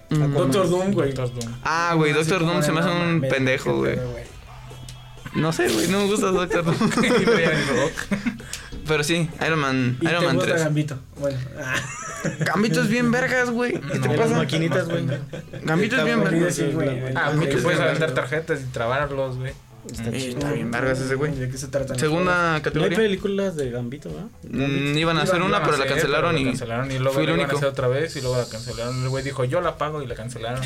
[0.10, 0.34] Mm.
[0.34, 1.14] Doctor Doom, güey.
[1.14, 1.54] Doctor Doom.
[1.64, 3.98] Ah, güey, Doctor Doom se me hace un pendejo, güey.
[5.34, 6.78] No sé, güey, no me gusta Doctor Doom.
[7.04, 8.20] Y Brian Rock.
[8.88, 10.64] Pero sí, Iron Man, Y Iron te Man gusta 3.
[10.66, 10.98] Gambito.
[11.18, 11.38] Bueno.
[11.64, 11.76] Ah.
[12.40, 13.74] Gambito es bien vergas, güey.
[13.80, 14.36] ¿Qué te las pasa?
[14.38, 15.06] maquinitas, güey.
[15.64, 16.56] Gambito es bien vergas.
[16.56, 16.66] sí.
[17.16, 19.54] Ah, Ok, güey, que sí, puedes aventar tarjetas y trabarlos, güey.
[19.92, 20.38] Está Eh, chido.
[20.40, 21.34] Está bien vergas ese güey.
[21.34, 21.96] ¿De qué se trata?
[21.96, 22.98] Segunda No hay categoría.
[22.98, 24.28] películas de Gambito, ¿verdad?
[24.44, 26.46] Mm, iban a hacer Iban- una, a pero la hacer, cancelaron pero la y.
[26.52, 27.58] cancelaron y luego fui la iban a único.
[27.58, 29.02] hacer otra vez y luego la cancelaron.
[29.02, 30.62] El güey dijo, yo la pago y la cancelaron.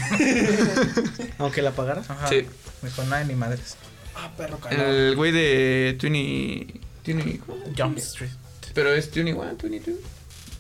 [1.38, 2.10] Aunque la pagaras.
[2.10, 2.28] Ajá.
[2.28, 2.46] Sí.
[2.82, 3.78] Dijo, nada, ni madres.
[4.16, 4.84] Ah, perro cagado.
[4.84, 6.82] El güey de Twenty.
[7.04, 7.40] Twenty.
[7.78, 8.32] Jump Street.
[8.74, 9.94] Pero es Twenty One, Twenty Two.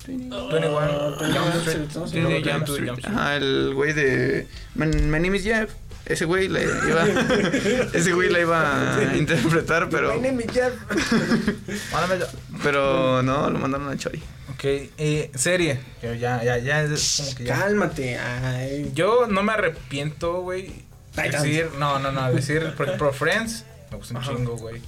[0.05, 0.77] 21.
[0.79, 3.05] Ah, Jump Jump Street.
[3.05, 4.47] Ajá, el güey de.
[4.75, 5.71] My, my name is Jeff.
[6.05, 7.03] ese güey la iba,
[7.93, 10.73] ese güey la iba a interpretar, pero, My name is Jeff.
[11.91, 12.25] Mándame-
[12.61, 14.21] pero no, lo mandaron a Chori.
[14.53, 15.79] Ok, eh, serie.
[16.03, 17.59] Yo ya, ya, ya es como que ya.
[17.59, 18.17] Cálmate.
[18.19, 18.91] Ay.
[18.93, 20.71] Yo no me arrepiento, güey.
[21.15, 24.31] Decir, no, no, no, decir, por ejemplo, Friends, me gusta un Ajá.
[24.35, 24.81] chingo, güey.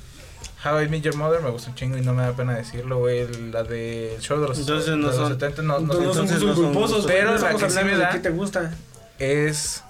[0.65, 2.97] How I Met Your Mother me gusta un chingo y no me da pena decirlo,
[2.99, 3.27] güey.
[3.51, 6.03] La de el show de los, Entonces de no los son- 70 no, no Entonces
[6.05, 7.11] son- no entonces son no son culposos, gustos.
[7.11, 8.71] Pero la que sí me da- qué te gusta.
[9.19, 9.83] es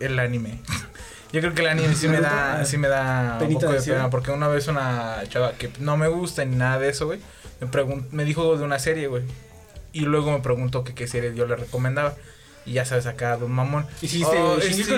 [0.00, 0.60] el anime.
[1.32, 3.94] Yo creo que el anime sí me da, sí me da un poco de decir.
[3.94, 7.20] pena porque una vez una chava que no me gusta ni nada de eso, güey,
[7.60, 7.68] me
[8.12, 9.24] me dijo de una serie, güey.
[9.92, 12.14] Y luego me preguntó que qué serie yo le recomendaba.
[12.66, 13.86] Y ya sabes, acá, don mamón.
[14.00, 14.96] Hiciste Oh, Shingeki este,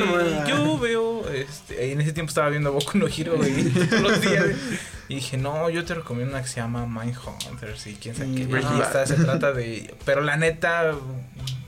[0.49, 4.45] yo veo, este, en ese tiempo estaba viendo Boku no Hero, güey, todos los días.
[5.09, 8.47] Y dije, no, yo te recomiendo una que se llama Mindhunters y quién sabe qué.
[8.47, 10.95] Breaking Y esta se trata de, pero la neta,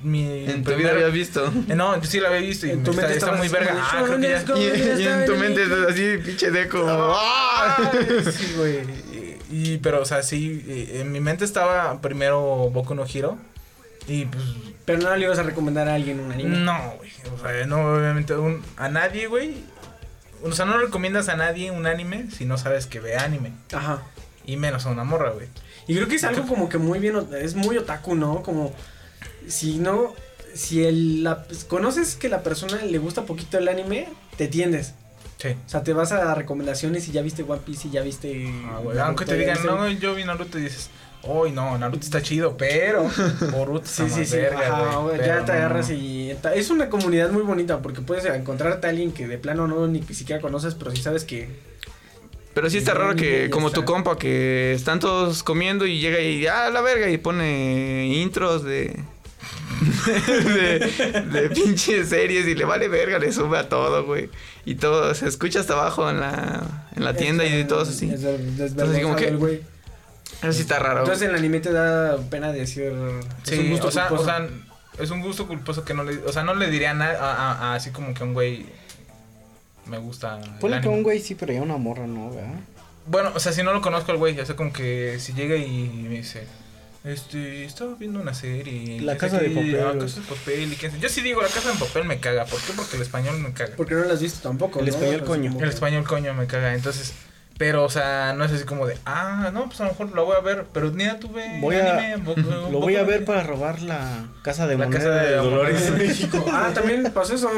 [0.02, 1.46] mi En tu vida habías visto.
[1.68, 3.74] eh, No, sí la había visto y En tu mente está muy verga.
[3.76, 4.44] Ah, como, creo que ya.
[4.96, 6.84] Y, y en tu mente estás así, pinche deco.
[6.88, 7.90] Ah,
[8.36, 8.78] sí, güey.
[9.50, 13.36] Y, y- pero, o sea, sí, eh, en mi mente estaba primero Boku no Hero.
[14.06, 14.42] Y pues,
[14.88, 16.56] Pero no le ibas a recomendar a alguien un anime.
[16.56, 17.10] no, güey.
[17.34, 19.54] O sea, no, obviamente, un- a nadie, güey.
[20.42, 23.52] O sea, no recomiendas a nadie un anime si no sabes que ve anime.
[23.72, 24.02] Ajá.
[24.46, 25.46] Y menos a una morra, güey.
[25.88, 28.42] Y creo que es algo como que muy bien, es muy otaku, ¿no?
[28.42, 28.72] Como
[29.46, 30.14] si no,
[30.54, 34.94] si el, la, conoces que la persona le gusta poquito el anime, te tiendes.
[35.36, 35.48] Sí.
[35.66, 38.50] O sea, te vas a recomendaciones y ya viste One Piece y ya viste...
[38.66, 40.88] Ah, güey, Aunque te digan, no, yo vi Naruto y dices,
[41.22, 43.10] uy, no, Naruto está chido, pero
[43.52, 45.94] Boruto está Sí, sí, más sí, verga, ajá, ya te no, agarras no.
[45.96, 46.34] y...
[46.40, 49.86] ta- Es una comunidad muy bonita porque puedes encontrarte a alguien que de plano no
[49.88, 51.48] ni siquiera conoces, pero sí sabes que...
[52.54, 56.44] Pero sí está raro que, como tu compa, que están todos comiendo y llega y,
[56.48, 58.98] ah, la verga, y pone intros de.
[60.06, 64.28] de, de pinches series y le vale verga, le sube a todo, güey.
[64.64, 68.10] Y todo, se escucha hasta abajo en la, en la tienda y todos así.
[68.10, 69.62] Entonces, así como que-.
[70.42, 71.00] Eso sí está raro.
[71.00, 72.84] Entonces el anime te da pena decir...
[72.84, 74.28] es un Sí, gusto o sea, o culposo.
[74.28, 74.48] sea,
[75.00, 77.34] es un gusto culposo que no le, o sea, no le diría a, na- a-
[77.52, 78.66] a- a así como que a un güey
[79.86, 80.38] me gusta.
[80.60, 82.50] Ponle que un güey sí, pero ya una morra no, ¿verdad?
[83.06, 85.56] Bueno, o sea, si no lo conozco al güey, ya sé como que si llega
[85.56, 86.46] y me dice,
[87.04, 89.00] este, estaba viendo una serie.
[89.00, 89.80] La Casa de Papel.
[89.80, 92.20] ah, Casa de papel y qué sé- Yo sí digo, la casa de papel me
[92.20, 92.44] caga.
[92.44, 92.72] ¿Por qué?
[92.76, 93.74] Porque el español me caga.
[93.76, 94.80] Porque no lo has visto tampoco.
[94.80, 94.92] El ¿no?
[94.92, 95.56] español, coño.
[95.58, 97.14] El español coño me caga, entonces.
[97.58, 100.24] Pero, o sea, no es así como de, ah, no, pues a lo mejor lo
[100.24, 103.02] voy a ver, pero ni ya tuve Voy a- anime, bo- bo- Lo voy a
[103.02, 105.84] ver para robar la casa de La moneda casa de de Dolores.
[105.86, 106.08] Dolores.
[106.08, 106.44] México.
[106.52, 107.50] Ah, también pasó eso,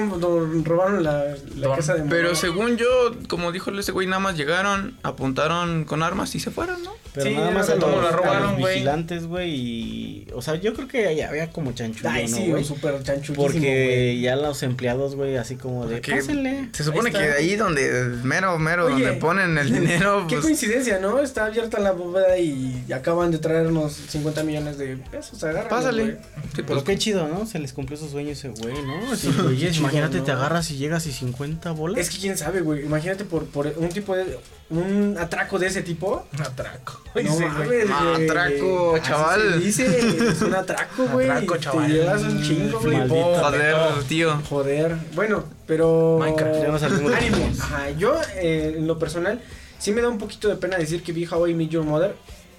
[0.64, 1.24] robaron la,
[1.56, 2.86] la Don- casa de Pero según yo,
[3.28, 6.94] como dijo ese güey, nada más llegaron, apuntaron con armas y se fueron, ¿no?
[7.12, 8.74] Pero Sí, nada más a los, la a robaron, los güey.
[8.74, 9.50] vigilantes, güey.
[9.52, 10.26] Y.
[10.32, 12.62] O sea, yo creo que ahí había como chanchullo, Ay, ¿no, sí, güey?
[12.62, 15.96] un súper chanchulísimo, Porque ya los empleados, güey, así como de.
[15.96, 16.68] Porque Pásenle.
[16.72, 17.90] Se supone que ahí donde,
[18.22, 21.18] mero, mero, Oye, donde ponen el dinero, Qué pues, coincidencia, ¿no?
[21.20, 25.38] Está abierta la bóveda y acaban de traernos 50 millones de pesos.
[25.68, 26.12] Pásale.
[26.12, 26.18] Sí,
[26.56, 27.46] Pero pues, qué chido, ¿no?
[27.46, 29.16] Se les cumplió su sueño ese güey, ¿no?
[29.16, 30.24] Sí, Sí, oye, qué chido, imagínate, ¿no?
[30.24, 31.98] te agarras y llegas y 50 bolas.
[32.00, 32.84] Es que quién sabe, güey.
[32.84, 34.38] Imagínate por, por un tipo de.
[34.70, 36.26] Un atraco de ese tipo.
[36.32, 37.00] Un atraco.
[37.12, 39.54] No mames, Ah, atraco, chaval.
[39.54, 41.28] se dice, es un atraco, güey.
[41.28, 41.92] Atraco, Te chaval.
[41.92, 43.08] llevas un chingo, güey.
[43.08, 44.40] Joder, tío.
[44.48, 44.96] Joder.
[45.16, 46.18] Bueno, pero.
[46.20, 47.60] Minecraft, ya nos temas.
[47.60, 47.90] Ajá.
[47.98, 49.40] Yo, eh, en lo personal,
[49.80, 52.14] sí me da un poquito de pena decir que vi How I Met Your Mother.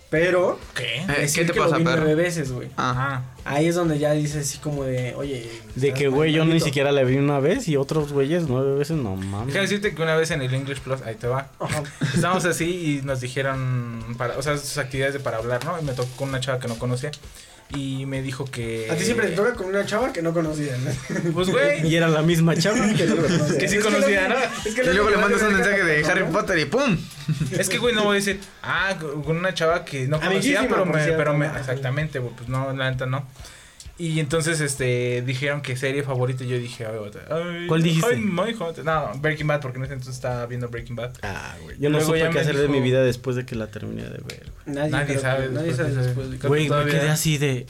[0.10, 0.60] Pero.
[0.76, 0.98] ¿Qué?
[0.98, 2.02] Eh, decir ¿Qué te que lo pasa, vi perro?
[2.04, 2.68] nueve veces, güey.
[2.76, 5.50] Ah, Ah, Ahí es donde ya dices así como de, oye.
[5.76, 8.98] De que, güey, yo ni siquiera la vi una vez y otros güeyes nueve veces,
[8.98, 9.48] no mames.
[9.48, 11.50] déjame decirte que una vez en el English Plus, ahí te va.
[11.60, 11.84] Ajá.
[12.14, 15.80] Estábamos así y nos dijeron, para, o sea, sus actividades de para hablar, ¿no?
[15.80, 17.12] Y me tocó con una chava que no conocía.
[17.76, 18.88] Y me dijo que.
[18.92, 20.78] A ti siempre te toca con una chava que no conocías.
[20.80, 20.92] ¿no?
[21.34, 21.88] Pues, güey.
[21.88, 22.94] Y era la misma chava.
[22.94, 23.54] que no conocías.
[23.54, 24.36] Que sí Es conocía, ¿no?
[24.66, 26.08] es que y luego le mandas da un mensaje de ¿no?
[26.10, 26.98] Harry Potter y ¡pum!
[27.52, 31.16] Es que, güey, no voy a decir, ah, con una chava que no conocía, Amiguísima,
[31.18, 33.26] pero me, exactamente, güey, pues no, la neta no.
[33.98, 36.94] Y entonces, este, dijeron que serie favorita, y yo dije, ay,
[37.30, 38.16] ay, ¿Cuál dijiste?
[38.16, 38.80] ay, my God.
[38.80, 41.12] no, Breaking Bad, porque en ese entonces estaba viendo Breaking Bad.
[41.22, 41.78] Ah, güey.
[41.80, 44.10] Yo no Luego supe qué hacer de mi vida después de que la terminé de
[44.10, 44.52] ver.
[44.66, 46.32] Nadie, Nadie creo que- sabe Nadie sabe de- después.
[46.32, 47.68] de- Creo que Güey, me quedé así de.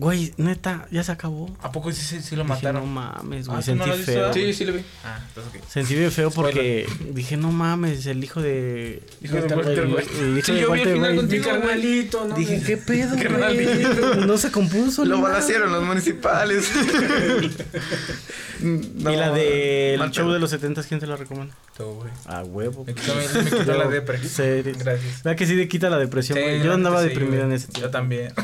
[0.00, 1.50] Güey, neta, ya se acabó.
[1.60, 2.82] ¿A poco sí, sí, sí lo Dije, mataron?
[2.82, 3.58] no mames, güey.
[3.58, 4.32] Ah, ¿tú no sentí lo feo.
[4.32, 4.84] Sí, sí lo vi.
[5.04, 5.68] Ah, entonces, ok.
[5.68, 9.02] Sentí bien feo porque dije, no mames, el hijo de.
[9.20, 10.10] Hijo de el- Walter el- White.
[10.20, 12.34] el hijo Sí, de yo vi el Walter final contigo, Mi carnalito, ¿no?
[12.36, 14.26] Dije, ¿qué pedo, güey?
[14.26, 15.04] No se compuso.
[15.04, 16.70] Lo balacearon los municipales.
[18.62, 21.54] y la del mal show de los 70, ¿quién te la recomienda?
[21.84, 22.10] Güey.
[22.26, 22.84] A huevo.
[22.84, 24.18] Me quitó, me, quitó la depre.
[24.26, 24.78] Series.
[24.78, 25.22] Gracias.
[25.22, 26.58] ¿Verdad que sí te quita la depresión, Sí, güey?
[26.58, 27.50] la Yo andaba sí, deprimido güey.
[27.50, 27.80] en ese tiempo.
[27.86, 28.32] Yo también.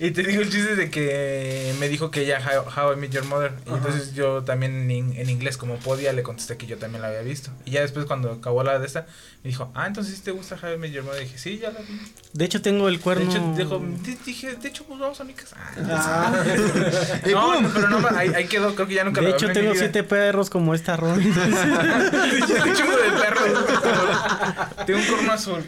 [0.00, 3.12] Y te digo el chiste de que me dijo que ella How, How I Met
[3.12, 3.52] Your Mother.
[3.66, 7.08] Y entonces yo también en, en inglés, como podía, le contesté que yo también la
[7.08, 7.50] había visto.
[7.66, 9.06] Y ya después, cuando acabó la de esta,
[9.44, 11.20] me dijo, ah, entonces sí te gusta How I Met Your Mother.
[11.22, 12.00] Y dije, sí, ya la vi.
[12.32, 13.30] De hecho, tengo el De cuerno.
[13.30, 15.56] hecho, dijo, "Di- dije, de hecho, pues vamos a mi casa.
[15.88, 16.32] Ah.
[17.30, 18.74] no, no, pero no, ahí, ahí quedó.
[18.74, 21.22] Creo que ya nunca de la hecho, tengo siete perros como esta Ron.
[22.30, 23.48] Tengo un chingo de perros.
[24.86, 25.64] Tengo un corno azul.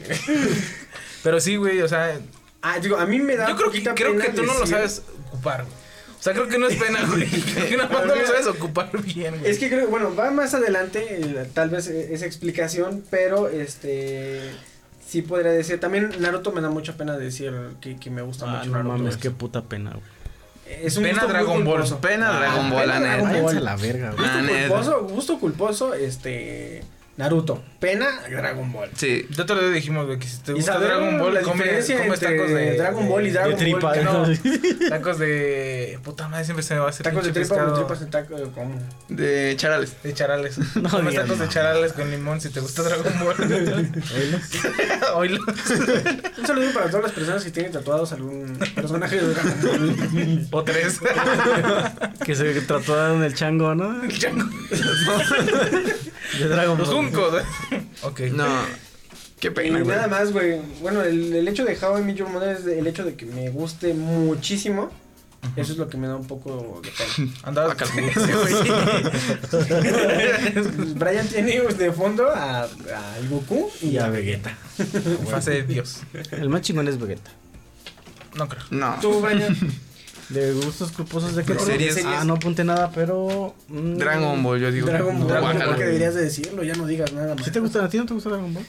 [1.23, 2.19] Pero sí, güey, o sea,
[2.62, 4.67] Ah, digo, a mí me da yo creo que, creo pena que tú no lo
[4.67, 5.75] sabes ocupar, güey.
[6.19, 7.27] O sea, creo que no es pena, güey.
[7.55, 9.51] Creo que nada más no lo sabes ocupar bien, güey.
[9.51, 14.40] Es que creo, bueno, va más adelante, eh, tal vez eh, esa explicación, pero este
[15.07, 18.59] sí podría decir, también Naruto me da mucha pena decir que, que me gusta Ah,
[18.61, 18.97] mucho no Naruto.
[18.97, 20.13] mames, qué puta pena, güey.
[20.66, 21.74] Es un Pena gusto muy Dragon Ball.
[21.74, 22.00] culposo.
[22.00, 23.11] Pena Ah, Dragon Ball, la neta.
[23.16, 23.42] Dragon Ball.
[23.44, 24.29] Váyanse a la verga, güey.
[24.29, 26.83] Ah, Gusto culposo, gusto culposo, este
[27.16, 27.62] Naruto.
[27.79, 28.90] Pena Dragon Ball.
[28.96, 29.27] Sí.
[29.31, 32.20] Ya te lo dijimos, güey, que si te gusta saber Dragon Ball, la come, comes
[32.20, 34.40] tacos de Dragon Ball y de- Dragon de tripa, Ball.
[34.88, 37.74] tacos de puta madre siempre se me va a hacer Tacos de tripa o pescado
[37.77, 38.74] tripas en taco, eh, ¿cómo?
[39.09, 39.94] De charales.
[40.03, 40.59] de charales.
[40.74, 43.37] No comes tacos de charales con limón si te gusta Dragon Ball.
[45.14, 45.40] Oílo.
[46.38, 50.48] Un saludo para todas las personas que tienen tatuados algún personaje de Dragon Ball.
[50.50, 50.98] o tres.
[52.24, 54.00] Que se tatuaron el chango, ¿no?
[56.39, 56.97] De Dragon Los Ball.
[57.11, 57.43] juncos.
[58.03, 58.21] ok.
[58.33, 58.47] No.
[59.41, 59.95] Qué pena, güey.
[59.97, 60.59] nada más, güey.
[60.81, 63.27] Bueno, el, el hecho de How I Met Your Mother es el hecho de que
[63.27, 64.91] me guste muchísimo.
[65.57, 67.31] Eso es lo que me da un poco de pena.
[67.43, 67.85] Andabas Acá.
[70.97, 72.69] Brian tiene de fondo a, a
[73.29, 74.09] Goku y, Y a.
[74.09, 74.57] Vegeta.
[75.31, 76.01] Fase de Dios.
[76.33, 77.31] El más chingón es Vegeta.
[78.37, 78.63] No creo.
[78.71, 78.97] No.
[79.01, 79.57] Tú, Brian.
[80.31, 81.73] De gustos culposos de qué De color?
[81.73, 82.05] series.
[82.05, 83.55] Ah, no apunté nada, pero.
[83.69, 84.87] mm, Dragon Ball, yo digo.
[84.87, 85.29] Dragon Ball.
[85.29, 85.77] Dragon Ball.
[85.77, 87.45] que deberías de decirlo, ya no digas nada más.
[87.45, 87.85] ¿Sí te gusta?
[87.85, 88.65] ¿A ti no te gusta Dragon Ball?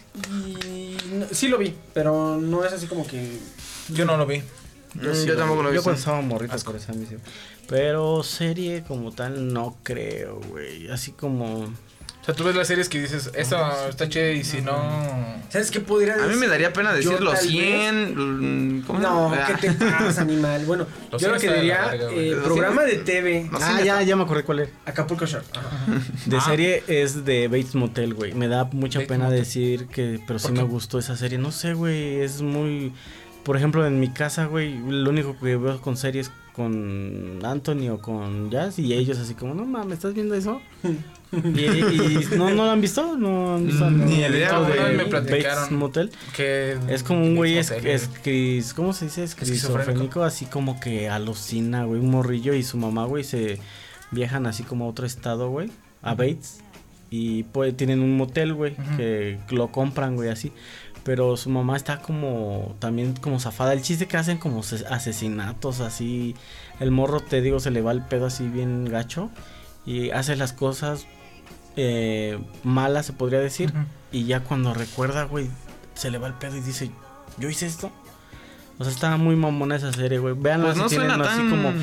[0.55, 3.37] Y no- sí lo vi, pero no es así como que.
[3.89, 4.41] Yo no lo vi.
[5.01, 5.83] Yo, yo tampoco lo he Yo visto.
[5.83, 7.19] cuando estaba morrito por esa misión.
[7.67, 10.87] Pero serie como tal no creo, güey.
[10.89, 11.65] Así como...
[12.25, 13.57] O sea, tú ves las series que dices, eso
[13.87, 14.73] está chido y si no.
[15.49, 16.33] ¿Sabes qué podría A decir?
[16.33, 18.79] mí me daría pena decir los tal vez- 100.
[18.79, 19.31] mm, ¿Cómo No.
[19.61, 20.65] ¿qué te pasa, animal?
[20.65, 24.23] Bueno, Los yo lo que diría, eh, programa de TV, No, ah, ya ya, me
[24.23, 24.71] acordé cuál era.
[24.87, 25.45] Acapulco Shore.
[25.53, 26.01] Ajá.
[26.25, 26.41] De Ah.
[26.41, 28.33] serie es de Bates Motel, güey.
[28.33, 29.39] Me da mucha Bates pena Motel.
[29.41, 30.19] decir que...
[30.25, 31.37] Pero sí ¿Por me gustó esa serie.
[31.37, 32.21] No sé, güey.
[32.21, 32.91] Es muy...
[33.43, 37.99] Por ejemplo, en mi casa, güey, lo único que veo con series con Anthony o
[37.99, 40.59] con Jazz y ellos así como, no mames, ¿estás viendo eso?
[41.55, 44.79] y, y- no, no lo han visto, no han visto Ni esto güey.
[44.91, 45.75] de Me platicaron.
[45.77, 46.11] Motel.
[46.35, 49.23] Que Es como un güey es, es, cris- ¿cómo se dice?
[49.23, 53.59] Esquizofrénico, así como que alucina, güey, un morrillo y su mamá, güey, se
[54.11, 55.69] viajan así como a otro estado, güey,
[56.01, 56.59] a Bates
[57.09, 60.51] y pues tienen un motel, güey, que lo compran, güey, así.
[61.03, 63.73] Pero su mamá está como también como zafada.
[63.73, 66.35] El chiste que hacen como ses- asesinatos así.
[66.79, 69.29] El morro, te digo, se le va el pedo así bien gacho.
[69.85, 71.05] Y hace las cosas
[71.75, 73.73] eh, malas, se podría decir.
[74.11, 75.49] Y ya cuando recuerda, güey,
[75.93, 76.91] se le va el pedo y dice,
[77.37, 77.91] ¿yo hice esto?
[78.77, 80.35] O sea, está muy mamona esa serie, güey.
[80.37, 81.73] Veanla Pues no si tienen así como...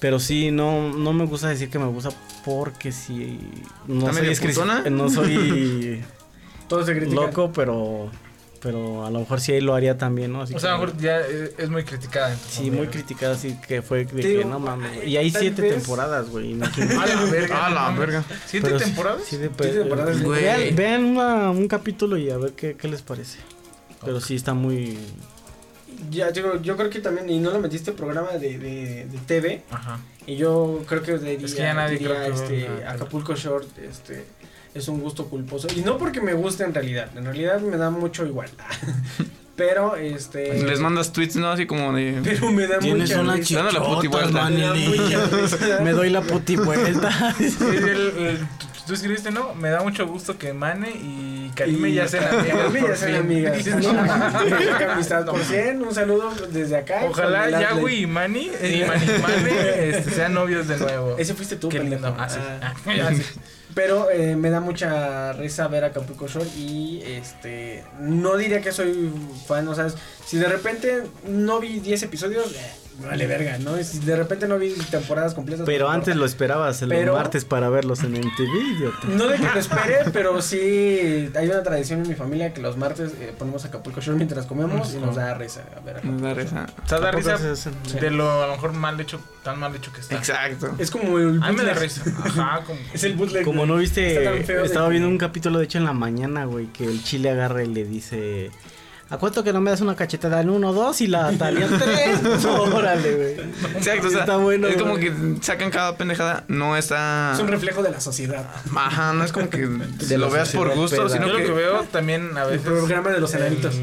[0.00, 2.10] Pero sí, no, no me gusta decir que me gusta
[2.44, 3.38] porque sí...
[3.86, 6.04] No ¿Está soy, no soy
[6.68, 7.14] Todo se critica.
[7.22, 8.10] loco, pero...
[8.64, 10.40] Pero a lo mejor sí lo haría también, ¿no?
[10.42, 12.34] Así O sea, a lo mejor ya es es muy criticada.
[12.48, 15.06] Sí, muy criticada, así que fue de que no mames.
[15.06, 16.54] Y hay siete vez- temporadas, güey.
[16.54, 17.66] no- A la verga.
[17.66, 18.24] A la verga.
[18.46, 19.22] ¿Siete pero temporadas?
[19.24, 20.22] sí, de- Siete temporadas.
[20.22, 20.42] Güey.
[20.42, 23.38] Vean, vean una- un capítulo y a ver qué, qué les parece.
[24.02, 24.98] Pero sí está muy...
[26.10, 29.62] Ya, digo, yo creo que también, y no lo metiste programa de, de, de TV,
[29.70, 29.98] Ajá.
[30.26, 32.86] y yo creo que diría, Es que ya nadie diría, creo que este.
[32.86, 34.24] Acapulco Short, este,
[34.74, 35.68] es un gusto culposo.
[35.76, 38.50] Y no porque me guste en realidad, en realidad me da mucho igual.
[39.56, 40.64] Pero, este...
[40.64, 41.48] Les mandas tweets, ¿no?
[41.52, 42.20] Así como de.
[42.24, 43.62] Pero me da Tienes mucha una risa.
[43.62, 44.50] La puti vuelta.
[45.80, 47.34] Me doy la puti vuelta.
[47.38, 47.86] Sí, el-
[48.18, 48.38] el-
[48.86, 49.54] tú- escribiste, ¿no?
[49.54, 52.56] Me da mucho gusto que Mane y Karime ya sean amigas.
[52.58, 53.66] Karime por ya sean amigas.
[53.66, 57.02] No, Amistad amistad por 100, un saludo desde acá.
[57.08, 57.48] Ojalá.
[57.48, 61.16] Yahweh y Mani, y Mani y Mane este, sean novios de nuevo.
[61.16, 62.06] Ese fuiste tú, Qué pendejo.
[62.08, 62.16] lindo.
[62.20, 62.40] Ah, sí.
[63.74, 68.70] Pero eh, me da mucha risa ver a Acapulco Shore y este no diría que
[68.70, 69.10] soy
[69.46, 69.88] fan, o sea,
[70.24, 73.76] si de repente no vi 10 episodios, eh, vale verga, ¿no?
[73.82, 75.64] Si de repente no vi temporadas completas.
[75.66, 78.98] Pero pues, antes lo esperabas el Pero- martes para verlos en MTV, idiota.
[79.08, 82.76] No de que lo espere, pero sí hay una tradición en mi familia que los
[82.76, 86.34] martes eh, ponemos Acapulco Shore mientras comemos y nos da risa a ver Acapulco da
[86.34, 86.66] risa.
[86.84, 87.36] O sea, da risa
[88.00, 90.16] de lo a lo mejor mal hecho, tan mal hecho que está.
[90.16, 90.74] Exacto.
[90.78, 91.78] Es como el A mí me da bootleg.
[91.78, 92.02] risa.
[92.24, 92.78] Ajá, como.
[92.94, 93.44] Es el bootleg.
[93.44, 96.66] Como no viste, de estaba que- viendo un capítulo de hecho en la mañana, güey,
[96.66, 98.50] que el chile agarra y le dice,
[99.14, 102.44] ¿A cuánto que no me das una cachetada en uno, dos y la Talía tres?
[102.44, 103.48] Órale, güey.
[103.76, 105.04] Exacto, o sea, Está bueno, es como güey.
[105.04, 107.32] que sacan cada pendejada, no está...
[107.34, 108.44] Es un reflejo de la sociedad.
[108.74, 111.08] Ajá, no es como que De lo la veas por gusto, peda.
[111.10, 111.52] sino Yo lo que que...
[111.52, 112.62] veo también a veces.
[112.66, 113.74] programa de los el- enanitos.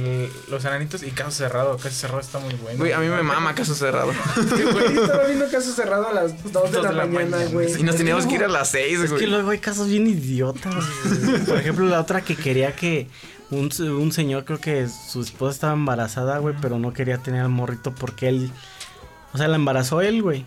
[0.49, 1.77] los enanitos y caso cerrado.
[1.77, 2.79] Caso cerrado está muy bueno.
[2.79, 4.11] Güey, a mí me mama caso cerrado.
[4.71, 7.79] Güey, estaba viendo caso cerrado a las 2 de, la, mañana, güey.
[7.79, 9.27] Y nos teníamos que ir a las seis, Es que güey.
[9.27, 10.73] luego hay casos bien idiotas.
[11.05, 11.39] güey.
[11.45, 13.07] Por ejemplo, la otra que quería que
[13.51, 17.49] un, un señor, creo que su esposa estaba embarazada, güey, pero no quería tener al
[17.49, 18.51] morrito porque él.
[19.33, 20.45] O sea, la embarazó él, güey.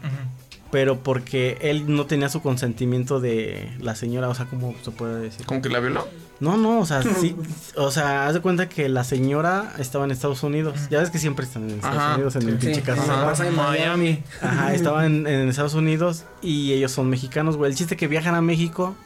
[0.70, 5.20] Pero porque él no tenía su consentimiento de la señora, o sea, ¿cómo se puede
[5.20, 5.46] decir?
[5.46, 6.08] Como que la violó.
[6.40, 7.36] No, no, o sea, sí.
[7.76, 10.88] O sea, haz de cuenta que la señora estaba en Estados Unidos.
[10.90, 12.14] Ya ves que siempre están en Estados Ajá.
[12.14, 13.02] Unidos, en el Sí, pinche caso.
[13.02, 13.24] Ajá.
[13.24, 14.22] pasa en Miami.
[14.42, 17.70] Ajá, estaban en, en Estados Unidos y ellos son mexicanos, güey.
[17.70, 18.96] El chiste que viajan a México,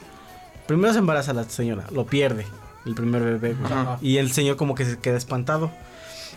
[0.66, 2.46] primero se embaraza la señora, lo pierde,
[2.86, 3.72] el primer bebé, güey.
[3.72, 3.98] Ajá.
[4.00, 5.70] Y el señor como que se queda espantado.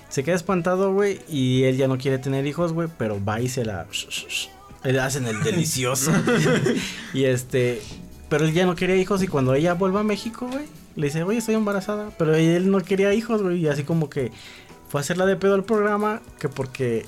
[0.09, 3.47] Se queda espantado, güey, y él ya no quiere tener hijos, güey, pero va y
[3.47, 3.85] se la...
[4.83, 6.11] Le hacen el delicioso.
[7.13, 7.81] y este...
[8.27, 10.65] Pero él ya no quería hijos y cuando ella vuelve a México, güey,
[10.95, 12.11] le dice, oye, estoy embarazada.
[12.17, 14.31] Pero él no quería hijos, güey, y así como que
[14.89, 17.05] fue a hacerla de pedo al programa que porque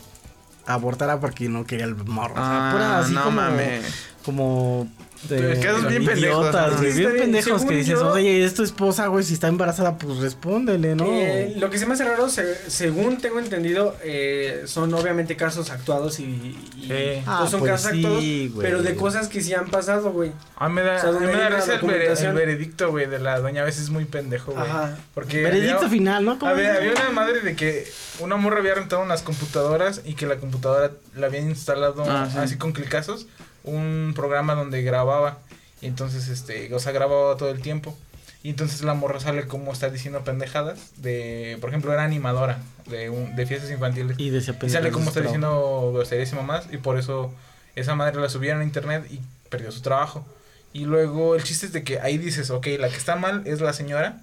[0.66, 2.34] abortara porque no quería el morro.
[2.34, 3.86] O sea, pura Ah, así no como, mames.
[4.26, 6.78] como de, Te quedas bien idiotas, pendejo, ajá.
[6.78, 10.18] güey, bien pendejos que dices, yo- oye, es tu esposa, güey, si está embarazada, pues
[10.18, 11.06] respóndele, ¿no?
[11.08, 15.70] Eh, lo que se me hace raro, se- según tengo entendido, eh, son obviamente casos
[15.70, 17.24] actuados y, y- Sí.
[17.26, 18.52] Ah, pues son pues casos sí, actuados, güey.
[18.68, 20.32] pero de cosas que sí han pasado, güey.
[20.58, 23.06] A mí me da, O sea, a mí me da risa el, el veredicto, güey,
[23.06, 23.62] de la doña.
[23.62, 24.66] A veces es muy pendejo, güey.
[24.66, 24.98] Ajá.
[25.14, 25.42] Porque.
[25.44, 26.38] Veredicto había- final, ¿no?
[26.40, 26.78] ¿Cómo Había, dices?
[26.98, 27.88] había una madre de que
[28.20, 32.38] una morra había rentado unas computadoras y que la computadora le había instalado Ah, sí.
[32.38, 33.28] así con clicazos
[33.64, 35.40] un programa donde grababa.
[35.82, 37.98] Y entonces, este, o sea, grababa todo el tiempo.
[38.44, 43.10] Y entonces la morra sale como está diciendo pendejadas de, por ejemplo, era animadora de,
[43.10, 44.20] un, de fiestas infantiles.
[44.20, 47.34] Y Y sale como está diciendo groserías y mamás y por eso
[47.76, 50.26] esa madre la subieron a internet y perdió su trabajo.
[50.74, 53.62] Y luego el chiste es de que ahí dices, ok, la que está mal es
[53.62, 54.20] la señora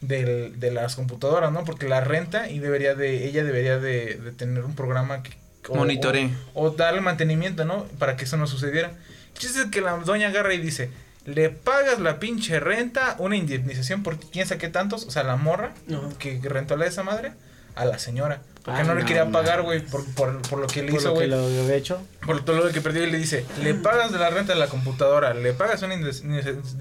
[0.00, 1.64] del, de las computadoras, ¿no?
[1.64, 5.32] Porque la renta y debería de, ella debería de, de tener un programa que...
[5.76, 6.30] Monitoree.
[6.54, 7.84] O, o darle mantenimiento, ¿no?
[7.98, 8.92] Para que eso no sucediera.
[9.34, 10.90] Chiste que la doña agarra y dice,
[11.24, 15.36] le pagas la pinche renta, una indemnización por quién sabe qué tantos, o sea, la
[15.36, 15.72] morra
[16.18, 17.32] que rentó a esa madre,
[17.74, 18.42] a la señora.
[18.64, 21.00] Porque Ah, no le no quería pagar, güey, por, por, por lo que le Por
[21.00, 21.30] hizo, lo que güey.
[21.30, 22.02] lo había hecho.
[22.26, 24.66] Por todo lo que perdió y le dice, le pagas de la renta de la
[24.66, 25.94] computadora, le pagas una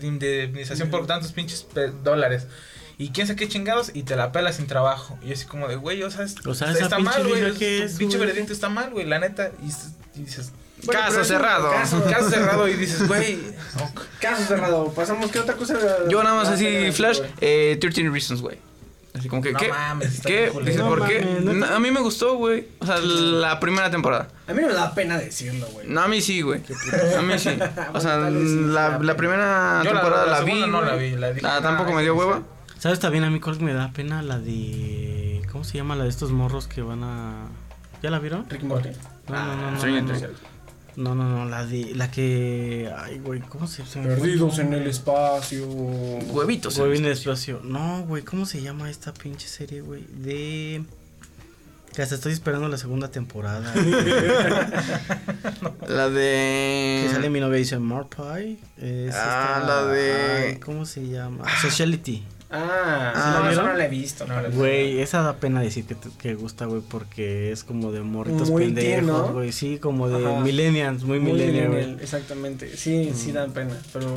[0.02, 1.66] indemnización por tantos pinches
[2.04, 2.48] dólares.
[3.00, 5.18] Y quién sabe qué chingados y te la pelas sin trabajo.
[5.24, 7.28] Y así como de, güey, o sea, es- O sea, está, esa está pinche mal,
[7.28, 7.42] güey.
[7.82, 8.28] es- pinche güey.
[8.30, 9.50] veredicto está mal, güey, la neta.
[9.64, 10.52] Y, y dices,
[10.84, 11.72] Bueno, Caso cerrado.
[11.72, 13.36] Caso, caso cerrado y dices, güey,
[13.82, 14.02] ok.
[14.22, 14.92] caso cerrado.
[14.94, 15.76] Pasamos, ¿qué otra cosa?
[16.10, 18.58] Yo nada más Ah, así, Flash, eh, 13 Reasons, güey.
[19.18, 19.70] Así como que, No ¿qué?
[19.70, 20.52] mames, ¿Qué?
[20.62, 21.22] Dices, No ¿por qué?
[21.22, 21.54] mames, ¿neta?
[21.68, 22.68] Na- A mí me gustó, güey.
[22.80, 24.28] O sea, la primera temporada.
[24.48, 25.88] A mí no me da pena decirlo, güey.
[25.88, 26.62] No, a mí sí, güey.
[27.18, 27.58] A mí sí.
[27.94, 30.62] O sea, la, la primera Yo la- temporada la la, vi.
[30.68, 32.42] no la vi, la Ah, tampoco ah, me dio hueva.
[32.80, 34.22] ¿Sabes también a mí cuál me da pena?
[34.22, 35.42] La de...
[35.52, 37.48] ¿Cómo se llama la de estos morros que van a...
[38.02, 38.50] ¿Ya la vieron?
[38.50, 38.90] Ricky Morty.
[39.28, 40.14] No, no, no, no, no,
[40.96, 41.94] no, no, no, la de...
[41.96, 42.92] La que...
[42.98, 44.08] Ay, güey, ¿cómo se llama?
[44.08, 45.68] Perdidos en el espacio.
[45.68, 46.78] Huevitos.
[46.78, 47.62] Güey, viene despacio.
[47.64, 50.06] No, güey, ¿cómo se llama esta pinche serie, güey?
[50.08, 50.84] De...
[51.94, 53.74] Que hasta estoy esperando la segunda temporada.
[55.88, 57.02] La de.
[57.04, 58.60] que sale mi novia y dice Marpie.
[58.78, 61.46] Es Ah, esta- la de- ay, ¿Cómo se llama?
[61.62, 62.24] Sociality.
[62.52, 64.26] Ah, Ah, sí, no, no la he visto.
[64.26, 64.58] No, la he visto.
[64.60, 68.50] Güey, esa da pena decir que, te- que gusta, güey, porque es como de morritos
[68.50, 69.28] Muy pendejos, teen, ¿no?
[69.34, 69.52] güey.
[69.52, 70.40] Sí, como de Ajá.
[70.40, 72.04] millennials, muy, Muy millennial, millennial, güey.
[72.04, 72.76] exactamente.
[72.76, 74.08] Sí, sí dan pena, pero...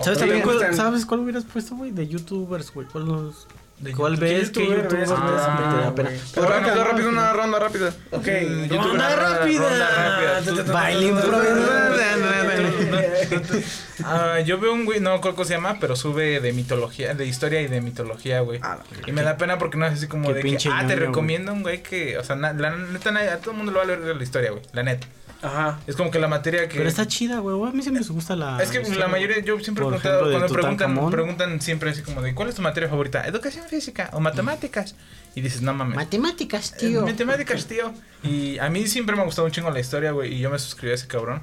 [0.00, 1.90] ¿Sabes, también cuál, ¿Sabes cuál hubieras puesto, güey?
[1.90, 2.86] De youtubers, güey.
[2.86, 3.46] ¿Cuál, nos-
[3.78, 4.28] De ¿Cuál YouTube.
[4.28, 4.50] ves?
[4.50, 5.10] ¿Qué youtuber ves?
[5.14, 6.08] Ah, que te da pena?
[6.08, 6.20] güey.
[6.34, 7.88] Pero Rápido, rápido, una ronda rápida.
[8.10, 8.26] Ok.
[8.26, 9.68] Mm, YouTube, ¡Ronda una rápida!
[9.68, 10.72] ronda rápida.
[10.72, 11.12] Baile
[14.04, 15.78] Ah, yo veo un güey, no, ¿cómo se llama?
[15.80, 18.60] Pero sube de mitología, de historia y de mitología, güey.
[18.62, 21.52] Ah, y me da pena porque no es así como de que, ah, te recomiendo
[21.52, 23.84] un güey que, o sea, na- la neta, na- a todo el mundo le va
[23.84, 25.06] a leer la historia, güey, la neta.
[25.42, 25.78] Ajá.
[25.86, 26.78] Es como que la materia que...
[26.78, 27.68] Pero está chida, güey.
[27.68, 28.60] A mí siempre me gusta la.
[28.60, 32.22] Es que historia, la mayoría, yo siempre he preguntado, cuando preguntan, preguntan siempre así como
[32.22, 33.22] de, ¿cuál es tu materia favorita?
[33.26, 34.94] ¿Educación física o matemáticas?
[35.34, 35.94] Y dices, no mames.
[35.94, 37.02] Matemáticas, Eh, tío.
[37.02, 37.92] Matemáticas, tío.
[38.22, 40.32] Y a mí siempre me ha gustado un chingo la historia, güey.
[40.34, 41.42] Y yo me suscribí a ese cabrón.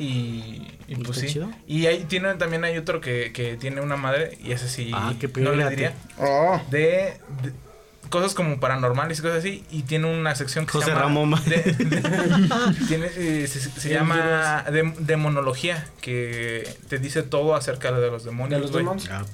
[0.00, 1.26] Y, y pues ¿Está sí.
[1.34, 1.50] chido?
[1.66, 4.38] Y ahí tiene, también hay otro que, que tiene una madre.
[4.42, 4.90] Y ese sí.
[4.94, 5.94] Ah, qué no le diría.
[6.18, 6.60] Oh.
[6.70, 6.80] De,
[7.42, 7.52] de-
[8.10, 9.64] cosas como paranormales y cosas así.
[9.70, 11.02] Y tiene una sección que José se llama.
[11.02, 11.30] Ramón.
[11.46, 11.62] de-
[12.88, 18.58] tiene, eh, se, llama dem- demonología, que te dice todo acerca de los demonios.
[18.58, 18.84] De los güey.
[18.84, 19.08] demonios.
[19.10, 19.24] Ah.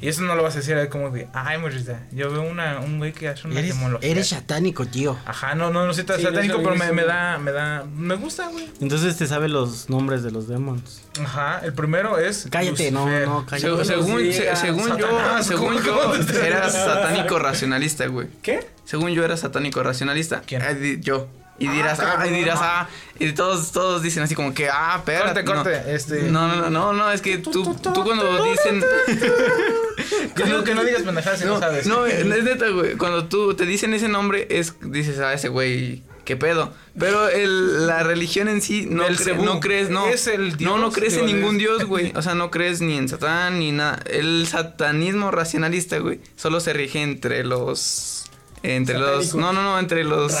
[0.00, 2.78] Y eso no lo vas a decir ahí como de, ay, morrita, yo veo una,
[2.80, 4.10] un güey que hace una Eres, demología.
[4.10, 5.18] eres satánico, tío.
[5.26, 8.68] Ajá, no, no, no soy Sí, satánico, pero me, da, me da, me gusta, güey.
[8.80, 11.02] Entonces te sabe los nombres de los demons.
[11.22, 12.48] Ajá, el primero es.
[12.50, 13.28] Cállate, no, Lucifer.
[13.28, 13.84] no, cállate.
[13.84, 18.28] según, se- según yo, según ¿cómo- yo, eras satánico racionalista, güey.
[18.42, 18.66] ¿Qué?
[18.84, 20.42] Según yo era satánico racionalista.
[20.46, 20.62] ¿Quién?
[20.62, 21.28] Eh, yo.
[21.56, 22.88] Y dirás, ah, y dirás, ah,
[23.20, 25.44] y todos, todos dicen así como que, ah, espérate.
[25.44, 25.76] Corte, no.
[25.78, 28.82] corte, este- No, no, no, no, no, es que tú, tú cuando dicen.
[30.36, 31.86] Yo digo que no digas pendejadas si no, No, sabes.
[31.86, 32.96] no, es neta, güey.
[32.96, 36.72] Cuando tú te dicen ese nombre, es, dices, ah, ese güey, qué pedo.
[36.98, 40.06] Pero el, la religión en sí, no, cre- no crees, no.
[40.08, 42.12] Es el no, no dios, crees en ningún dios, güey.
[42.16, 44.00] O sea, no crees ni en Satán ni nada.
[44.06, 48.23] El satanismo racionalista, güey, solo se rige entre los.
[48.64, 49.34] Entre los.
[49.34, 50.32] No, no, no, entre los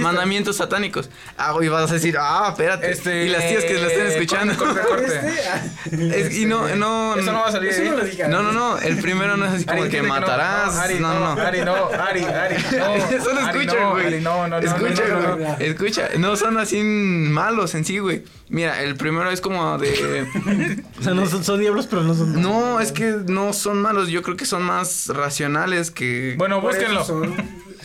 [0.00, 1.08] mandamientos satánicos.
[1.36, 2.90] Ah, güey, vas a decir, ah, espérate.
[2.90, 4.56] Este, y las tías que lo estén eh, escuchando.
[4.56, 5.20] corte, corte, corte.
[5.28, 7.16] Este, ah, Es- y no, no.
[7.16, 8.28] Eso no va a salir Eso no lo digas.
[8.28, 8.78] No, no, no.
[8.78, 10.74] El primero no es así como Ari, que matarás.
[10.74, 11.40] No, Ari, no, no, no.
[11.40, 13.24] Ari, no, Ari, Ari, no.
[13.24, 14.20] Solo Ari, escucha, no, güey.
[14.20, 15.48] No, no, no, escucha, no, no, güey.
[15.48, 15.56] no.
[15.58, 16.08] Escucha.
[16.18, 18.24] No son así malos en sí, güey.
[18.48, 20.26] Mira, el primero es como de.
[20.98, 22.42] O sea, no son, son diablos, pero no son.
[22.42, 24.08] No, es que no son malos.
[24.08, 26.34] Yo creo que son más racionales que.
[26.36, 27.36] Bueno, eso búsquenlo.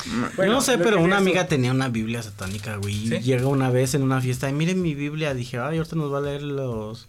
[0.06, 2.96] Yo Bueno, no sé, pero una amiga tenía una Biblia satánica, güey.
[2.96, 3.20] y ¿Sí?
[3.20, 5.34] Llega una vez en una fiesta y miren mi Biblia.
[5.34, 7.08] Dije, ay, ahorita nos va a leer los.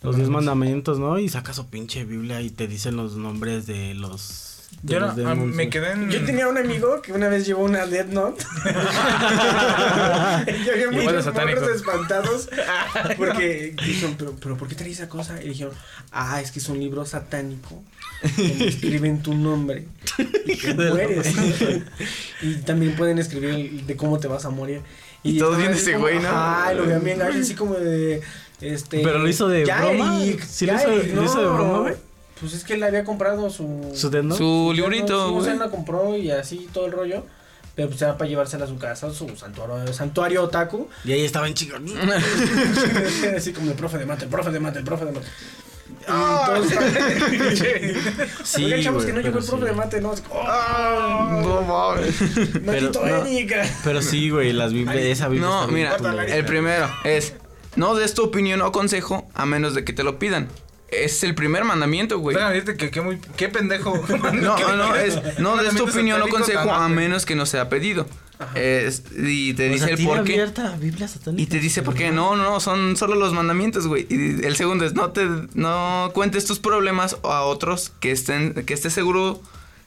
[0.00, 1.18] Los diez mandamientos, ¿no?
[1.18, 4.68] Y saca su pinche Biblia y te dicen los nombres de los.
[4.84, 6.08] Yo no, me quedé en.
[6.08, 8.44] Yo tenía un amigo que una vez llevó una Death Note.
[10.46, 12.48] y había muchos morros espantados
[13.16, 15.42] porque dijeron, pero, pero ¿por qué traes esa cosa?
[15.42, 15.74] Y dijeron,
[16.12, 17.82] ah, es que es un libro satánico
[18.38, 19.86] escriben tu nombre
[20.46, 21.32] y te mueres.
[22.42, 24.80] y también pueden escribir el- de cómo te vas a morir.
[25.22, 26.28] Y todo estaba bien ese güey, ¿no?
[26.32, 28.20] Ay, lo veían bien así como de.
[28.60, 30.22] Este, ¿Pero lo hizo de ya, broma?
[30.22, 31.54] Eric, ¿Sí lo hizo- Eric, lo hizo de no.
[31.54, 31.94] broma, güey?
[32.40, 33.90] Pues es que él había comprado su.
[33.94, 34.38] ¿Su Note?
[34.38, 35.58] Su librito, sí, o sea, güey.
[35.66, 37.24] la compró y así todo el rollo.
[37.74, 40.88] Pero pues era para llevársela a su casa, su santuario, santuario otaku.
[41.04, 41.76] Y ahí estaba en chico.
[43.36, 45.26] así como el profe de mate, el profe de mate, el profe de mate.
[46.06, 46.58] Ah.
[46.62, 46.92] estaban-
[48.44, 49.64] Sí, Oigan, chavos, que güey, no llegó pero el profe sí.
[49.64, 50.14] de mate, no.
[50.30, 51.40] ¡Oh!
[51.42, 52.20] No mames.
[52.64, 53.68] ¡Maldito Pero, no.
[53.84, 55.48] Pero sí, güey, las Biblias, esa Biblia.
[55.48, 57.34] No, mira, el primero es.
[57.76, 60.48] No des tu opinión o consejo a menos de que te lo pidan.
[60.88, 62.34] Es el primer mandamiento, güey.
[62.36, 63.18] Decirte que qué muy.
[63.36, 63.92] Qué pendejo.
[64.32, 67.68] No, no, no, es, no des tu opinión o consejo a menos que no sea
[67.68, 68.06] pedido.
[69.16, 70.34] Y te O dice sea, el ¿tiene por qué.
[71.36, 72.10] Y te dice por qué.
[72.10, 74.06] No, no, no, son solo los mandamientos, güey.
[74.08, 78.74] Y el segundo es no te no cuentes tus problemas a otros que estén que
[78.74, 79.42] estés seguro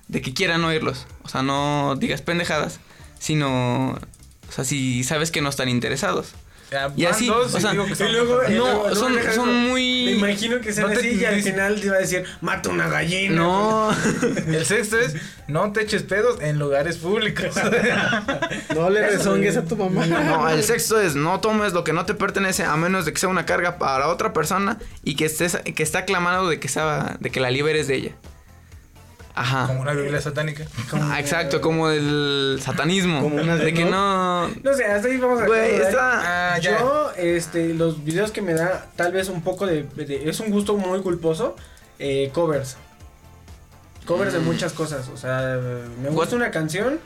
[0.08, 1.08] de que quieran oírlos.
[1.24, 2.80] O sea, no digas pendejadas,
[3.20, 6.34] sino o sea, si sabes que no están interesados.
[6.96, 8.96] Y así, dos o y sea, Y son- luego, No, luego-
[9.34, 12.00] son- muy- Me imagino que sean No te- así y al final te iba a
[12.00, 13.36] decir, mata una gallina.
[13.36, 13.92] No.
[14.48, 15.16] El sexto es
[15.48, 17.54] no te eches pedos en lugares públicos.
[18.76, 20.06] No le rezongues a tu mamá.
[20.06, 23.20] No, el sexto es no tomes lo que no te pertenece a menos de que
[23.20, 27.18] sea una carga para otra persona y que estés que está clamando de que sea,
[27.20, 28.12] de que la liberes de ella.
[29.34, 29.68] Ajá.
[29.68, 30.66] Como una Biblia satánica.
[30.94, 33.22] Ah, exacto, como el satanismo.
[33.22, 34.48] Como una de que no.
[34.50, 36.54] No sé, hasta ahí vamos a Güey, está.
[36.54, 36.80] Ah, ya.
[36.80, 40.50] Yo, este, los videos que me da, tal vez un poco de, de- es un
[40.52, 41.56] gusto muy culposo,
[42.00, 42.76] eh, covers.
[44.06, 45.60] Covers de muchas cosas, o sea,
[46.02, 46.16] me What?
[46.16, 47.00] gusta una canción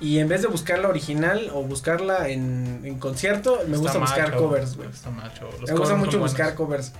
[0.00, 4.36] y en vez de buscar la original o buscarla en, en concierto, me gusta buscar
[4.36, 4.88] covers, güey.
[4.88, 6.32] Me gusta mucho buenos.
[6.32, 6.92] buscar covers.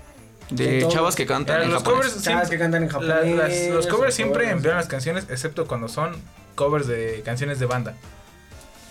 [0.54, 1.62] De chavas que cantan.
[1.62, 2.06] En los japonés.
[2.08, 3.36] covers Chavas siempre- que cantan en japonés.
[3.36, 4.56] las- los covers siempre covers.
[4.56, 6.16] empeoran las canciones, excepto cuando son
[6.54, 7.94] covers de canciones de banda.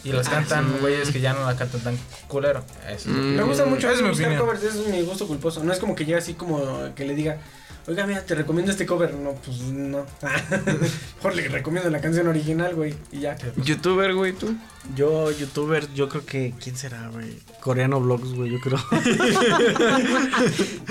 [0.04, 0.78] Y las Ah, cantan sí.
[0.82, 1.98] güeyes que ya no la cantan tan
[2.28, 2.64] culero.
[2.90, 3.36] Eso Mm.
[3.36, 4.38] Me gusta mucho es mi opinión.
[4.38, 5.64] covers, eso es mi gusto culposo.
[5.64, 6.60] No es como que llegue así como
[6.96, 7.38] que le diga,
[7.88, 9.14] oiga, mira, te recomiendo este cover.
[9.14, 10.06] No, pues no.
[11.18, 12.96] Mejor le recomiendo la canción original, güey.
[13.12, 13.38] Y ya.
[13.58, 14.56] Youtuber, güey, tú.
[14.96, 16.54] Yo, youtuber, yo creo que.
[16.62, 17.28] ¿Quién será, güey?
[17.62, 18.80] Coreano Vlogs, güey, yo creo.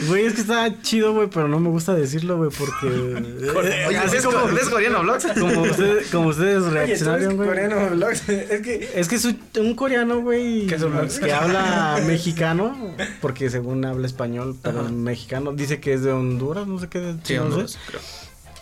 [0.09, 2.87] Güey, es que está chido, güey, pero no me gusta decirlo, güey, porque.
[3.87, 5.27] Oye, así ¿ves, como, ¿ves coreano vlogs?
[5.39, 7.49] como, ustedes, como ustedes reaccionaron, güey.
[7.49, 8.29] coreano vlogs.
[8.29, 8.91] Es que.
[8.95, 14.07] Es que es un, un coreano, güey, ¿Qué es que habla mexicano, porque según habla
[14.07, 14.91] español, pero Ajá.
[14.91, 17.45] mexicano, dice que es de Honduras, no sé qué, de- Sí, no sé.
[17.45, 18.01] Honduras, creo.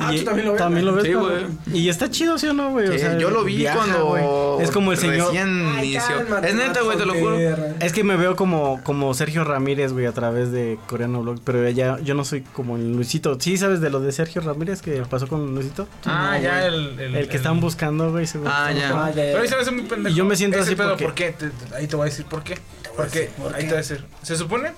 [0.00, 0.58] Ah, Y ¿tú también lo ves?
[0.62, 1.46] También lo ves, Sí, güey.
[1.72, 2.88] Y está chido, ¿sí o no, güey?
[2.88, 4.58] O Sí, sea, yo lo vi viaja, cuando.
[4.60, 5.26] Es como el señor...
[5.26, 6.16] recién Ay, inició.
[6.18, 7.36] cálmate, es neta, güey, te lo juro.
[7.80, 11.68] Es que me veo como, como Sergio Ramírez, güey, a través de Coreano Blog, pero
[11.70, 13.38] ya yo no soy como el Luisito.
[13.40, 15.88] ¿Sí sabes de lo de Sergio Ramírez que pasó con Luisito?
[16.04, 16.98] Ah, No, ya el...
[17.00, 18.26] El, El que están buscando, güey.
[18.46, 18.90] Ah, ya.
[19.06, 19.22] Ah, ya, ya.
[19.32, 20.14] Pero ahí se me hace muy pendejo.
[20.14, 21.32] Y yo me siento Ese así pedo, porque- ¿por qué?
[21.32, 22.56] Te- te- ahí te voy a decir por qué.
[22.96, 23.66] Porque, ¿por ahí qué?
[23.66, 24.04] te voy a decir.
[24.22, 24.70] Se supone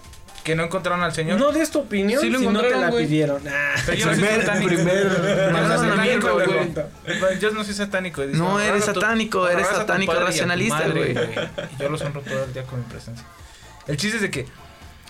[0.45, 1.39] que no encontraron al señor.
[1.39, 3.43] No des tu opinión Sí lo si no te la pidieron.
[3.47, 4.69] Ah, Pero yo no soy Primer- satánico.
[4.69, 7.39] primer Yo no soy satánico, güey.
[7.41, 8.23] Yo no soy satánico.
[8.27, 11.29] Dice, No, eres "Honra a tu- satánico, eres satánico racionalista, madre", güey.
[11.79, 13.25] Y yo los honro todo el día con mi presencia.
[13.87, 14.47] El chiste es de que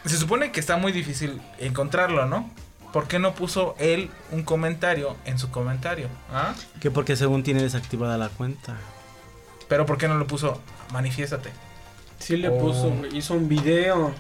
[0.04, 2.50] se supone que está muy difícil encontrarlo, ¿no?
[2.92, 6.08] ¿Por qué no puso él un comentario en su comentario?
[6.32, 6.54] ¿Ah?
[6.80, 8.76] Que porque según tiene desactivada la cuenta.
[9.68, 10.60] Pero ¿por qué no lo puso?
[10.92, 11.50] Manifiéstate.
[12.18, 12.58] Sí le Oh.
[12.58, 12.92] puso.
[13.12, 14.12] Hizo un video.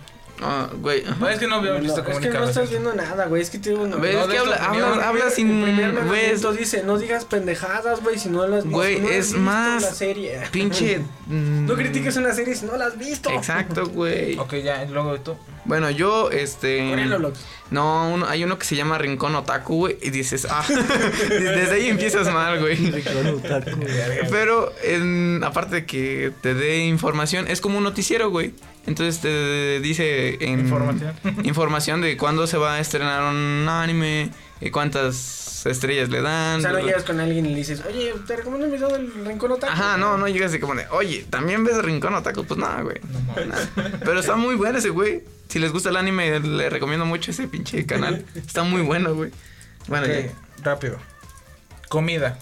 [0.42, 1.04] Ah, güey.
[1.18, 3.42] No, es que no había No, visto es que no estás viendo nada, güey.
[3.42, 5.60] Es que te digo, no, Ves no, que habla, habla, habla sin.
[5.60, 9.26] Güey, mandamiento dice, no digas pendejadas, güey, si no las Güey, si no has es
[9.26, 10.40] visto más la serie.
[10.50, 10.98] pinche.
[11.26, 13.30] mm, No critiques una serie si no la has visto.
[13.30, 14.38] Exacto, güey.
[14.38, 15.36] Ok, ya, luego tú.
[15.70, 16.92] Bueno, yo, este.
[17.16, 17.38] Vlogs.
[17.70, 19.96] No, uno- hay uno que se llama Rincón Otaku, güey.
[20.02, 20.64] Y dices, ah,
[21.28, 22.76] desde ahí empiezas mal, güey.
[24.30, 28.52] Pero, en- aparte de que te dé información, es como un noticiero, güey.
[28.86, 31.12] Entonces te dice en Información.
[31.44, 34.30] información de cuándo se va a estrenar un anime,
[34.60, 36.58] y cuántas estrellas le dan.
[36.58, 39.12] O sea, no llegas con alguien y le dices, oye, te recomiendo un video del
[39.26, 39.72] Rincón Otaku.
[39.72, 42.44] Ajá, no, no llegas de como de, oye, ¿también ves Rincón Otaku?
[42.44, 42.96] Pues nada, güey.
[43.46, 43.68] Nada.
[44.04, 45.22] Pero está muy bueno ese güey.
[45.48, 48.24] Si les gusta el anime, le recomiendo mucho ese pinche canal.
[48.34, 49.30] Está muy bueno, güey.
[49.88, 50.32] Bueno, Ok, ya.
[50.62, 50.98] rápido.
[51.88, 52.38] Comida.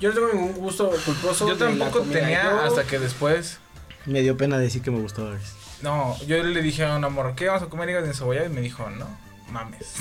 [0.00, 1.46] Yo no tengo ningún gusto culposo.
[1.48, 3.58] Yo de la tampoco tenía Yo- hasta que después.
[4.06, 5.36] Me dio pena decir que me gustaba.
[5.82, 8.46] No, yo le dije a una morra, ¿qué vamos a comer hígado encebollado?
[8.46, 9.06] Y me dijo, no,
[9.50, 9.94] mames.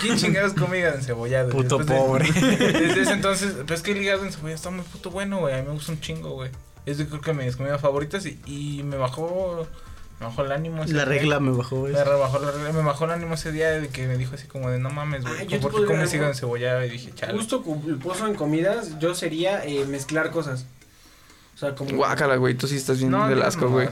[0.00, 1.50] ¿Quién chingados come hígado encebollado?
[1.50, 2.32] Puto Después de- pobre.
[2.72, 5.54] desde ese entonces, pero es que el hígado encebollado está muy puto bueno, güey.
[5.54, 6.50] A mí me gusta un chingo, güey.
[6.86, 9.66] Es de creo que mis comidas favoritas y, y me bajó.
[10.20, 10.82] Me bajó el ánimo.
[10.82, 11.14] ese La día.
[11.20, 11.92] regla me bajó, güey.
[11.92, 14.48] Me rebajó la regla, me bajó el ánimo ese día de que me dijo así
[14.48, 15.46] como de no mames, Ah, güey.
[15.46, 16.84] te ¿Por qué comes hígado encebollado?
[16.84, 17.34] Y dije, chale.
[17.34, 20.66] Gusto culposo en comidas, yo sería eh, mezclar cosas.
[21.58, 21.90] O sea, como.
[21.90, 22.54] Guácala, güey.
[22.54, 23.88] Tú sí estás bien No, digas asco, güey.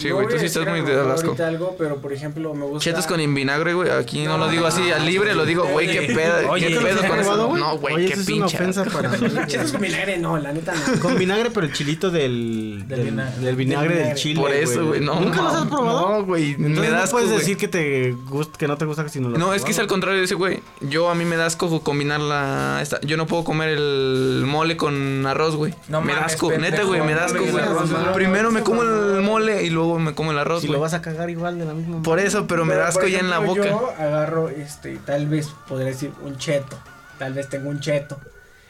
[0.00, 0.26] Sí, güey.
[0.26, 1.28] Tú sí estás muy mejor asco.
[1.28, 2.80] ahorita algo, pero por ejemplo, me gusta.
[2.90, 3.88] Chetos con vinagre, güey.
[3.90, 6.88] Aquí no, lo digo así al libre, lo digo, güey, qué pedo, Oye, qué ¿nunca
[6.88, 7.56] pedo con eso.
[7.56, 8.58] No, güey, qué es una pinche.
[8.90, 9.28] para mí.
[9.46, 10.98] Chetos con vinagre, no, la neta no.
[11.00, 13.40] Con vinagre, pero el chilito del, Del del, vinagre.
[13.44, 14.40] del vinagre Del chile.
[14.40, 15.20] Por eso, güey, no.
[15.20, 16.10] ¿Nunca los has probado?
[16.18, 19.08] No, güey, me Entonces da no puedes decir que te gust- que no te gusta
[19.08, 20.58] si no lo No, es que es al contrario de ese güey.
[20.80, 24.76] Yo a mí me da asco combinar la esta, yo no puedo comer el mole
[24.76, 25.72] con arroz, güey.
[25.86, 27.52] No me da asco, neta, güey, me da no asco, le güey.
[27.52, 30.68] digas arroz, no, Primero me como el mole y luego me como el arroz, Si
[30.68, 33.08] lo vas a cagar igual de la misma Por eso, pero me da asco por
[33.10, 33.64] ya en la boca.
[33.66, 36.78] Yo agarro, este, tal vez podría decir un cheto.
[37.18, 38.18] Tal vez tengo un cheto.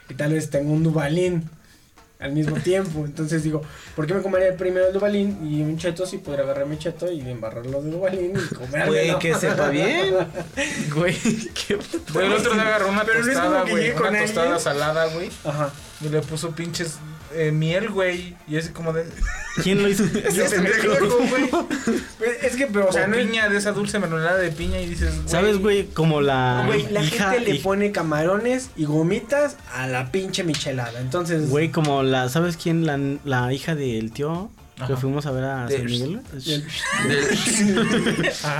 [0.08, 1.48] Y tal vez tengo un dubalín
[2.20, 3.04] al mismo tiempo.
[3.04, 3.62] Entonces digo,
[3.96, 7.10] ¿por qué me comería primero el dubalín y un cheto si podría agarrar mi cheto
[7.10, 8.92] y embarrarlo de dubalín y comerlo?
[8.92, 10.14] Güey, que sepa bien.
[10.94, 11.16] Güey,
[11.66, 11.78] qué
[12.12, 13.90] Güey, el otro día agarró una Pero no es tostada, como güey.
[13.90, 14.60] Una con tostada alguien.
[14.60, 15.30] salada, güey.
[15.44, 15.70] Ajá.
[16.02, 16.98] Y le puso pinches
[17.32, 18.34] eh, miel, güey.
[18.48, 19.04] Y así como de.
[19.62, 20.04] ¿Quién lo hizo?
[20.24, 20.88] Ese pendejo,
[21.28, 21.50] güey.
[22.18, 24.80] Pues, es que, pero, o sea, no es- piña de esa dulce mermelada de piña
[24.80, 25.28] y dices, güey.
[25.28, 25.86] ¿Sabes, güey?
[25.88, 31.00] Como la Güey, la hija gente le pone camarones y gomitas a la pinche michelada.
[31.00, 32.86] Entonces, Güey, como la, ¿sabes quién?
[32.86, 34.96] La, la hija del tío que Ajá.
[34.96, 36.20] fuimos a ver a De- San Miguel.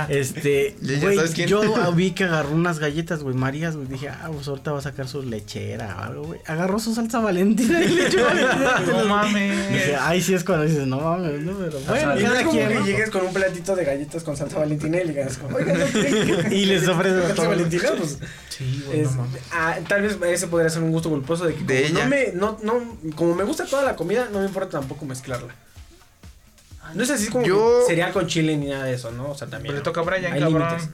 [0.09, 1.61] Este, güey, yo
[1.93, 3.87] vi que agarró unas galletas, güey, Marías, güey.
[3.87, 6.39] Dije, ah, pues ahorita va a sacar su lechera o algo, güey.
[6.45, 8.79] Agarró su salsa valentina y le echó Valentina.
[8.87, 9.69] No mames.
[9.73, 13.25] Dije, ay, sí es cuando dices, no mames, no, pero bueno, y no llegues con
[13.25, 16.55] un platito de galletas con salsa valentina y le digas, como, oiga, ¿no creen que-
[16.55, 17.89] Y les ofreces salsa valentina?
[17.97, 18.17] Pues,
[18.49, 19.41] Sí, güey, es- no mames.
[19.51, 22.03] ah, tal vez ese podría ser un gusto culposo de que De como ella.
[22.05, 25.53] no me, no, no, como me gusta toda la comida, no me importa tampoco mezclarla.
[26.93, 29.31] No es así como Yo- cereal con chile ni nada de eso, ¿no?
[29.31, 29.73] O sea, también.
[29.73, 29.83] Pero le ¿no?
[29.83, 30.63] toca a Brian, Hay cabrón.
[30.69, 30.89] límites.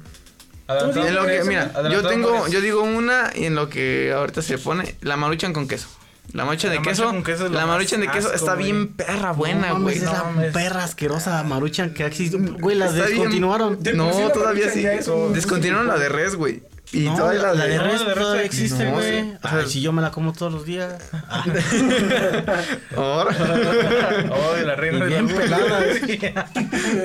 [0.68, 4.14] Adelantado En lo que, eso, mira, yo tengo, yo digo una y en lo que
[4.16, 5.88] ahorita se pone, la maruchan con queso.
[6.34, 8.66] La maruchan La de queso, con la maruchan de queso asco, está güey.
[8.72, 9.98] bien perra buena, güey.
[9.98, 10.54] es no la mames.
[10.54, 12.40] perra asquerosa maruchan que ha existido.
[12.60, 13.84] Güey, la Está bien- descontinuaron.
[13.84, 14.82] De por sí No, la todavía maruchan sí.
[14.84, 16.64] ya es un- Descontinuaron la de res, güey.
[16.94, 19.22] Y no, todavía la, la, de de res No, todavía existe, No, güey.
[19.22, 19.34] sí.
[19.42, 20.94] O sea- si yo me la como todos los días.
[21.14, 21.46] Ah,
[22.96, 23.36] Ahora.
[23.40, 25.82] Ay, la y reina de bien la pelada.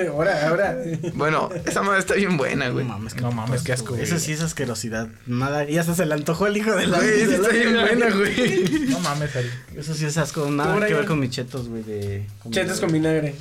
[0.11, 0.77] ahora, ahora.
[1.13, 2.85] Bueno, esa madre está bien buena, No güey.
[2.85, 4.03] mames, No mames, qué asco, güey.
[4.03, 5.07] Eso sí es asquerosidad.
[5.25, 6.97] Nada, y hasta se le antojó el hijo de la.
[6.97, 8.87] Güey, sí está bien buena, güey.
[8.89, 9.49] No mames, Ari.
[9.75, 10.49] Eso sí es asco.
[10.51, 11.83] Nada ¿Tú, que ver con mis chetos, güey.
[11.83, 13.35] De Chetos con vinagre.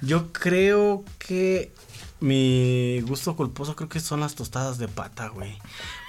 [0.00, 1.70] Yo creo que
[2.22, 5.58] mi gusto culposo creo que son las tostadas de pata, güey.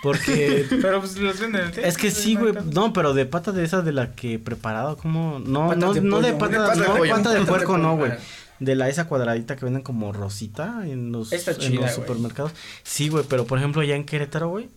[0.02, 1.74] Porque Pero pues las venden.
[1.74, 1.82] ¿sí?
[1.84, 2.54] es que sí, güey.
[2.72, 6.22] No, pero de pata de esas de la que preparado, como no no de no
[6.22, 7.12] de pollo, pata, pata de no, pollo.
[7.16, 8.12] pata de Patas de puerco no, güey.
[8.60, 12.08] De la esa cuadradita que venden como rosita en los, Está en chida, los güey.
[12.08, 12.52] supermercados.
[12.84, 14.70] Sí, güey, pero por ejemplo allá en Querétaro, güey,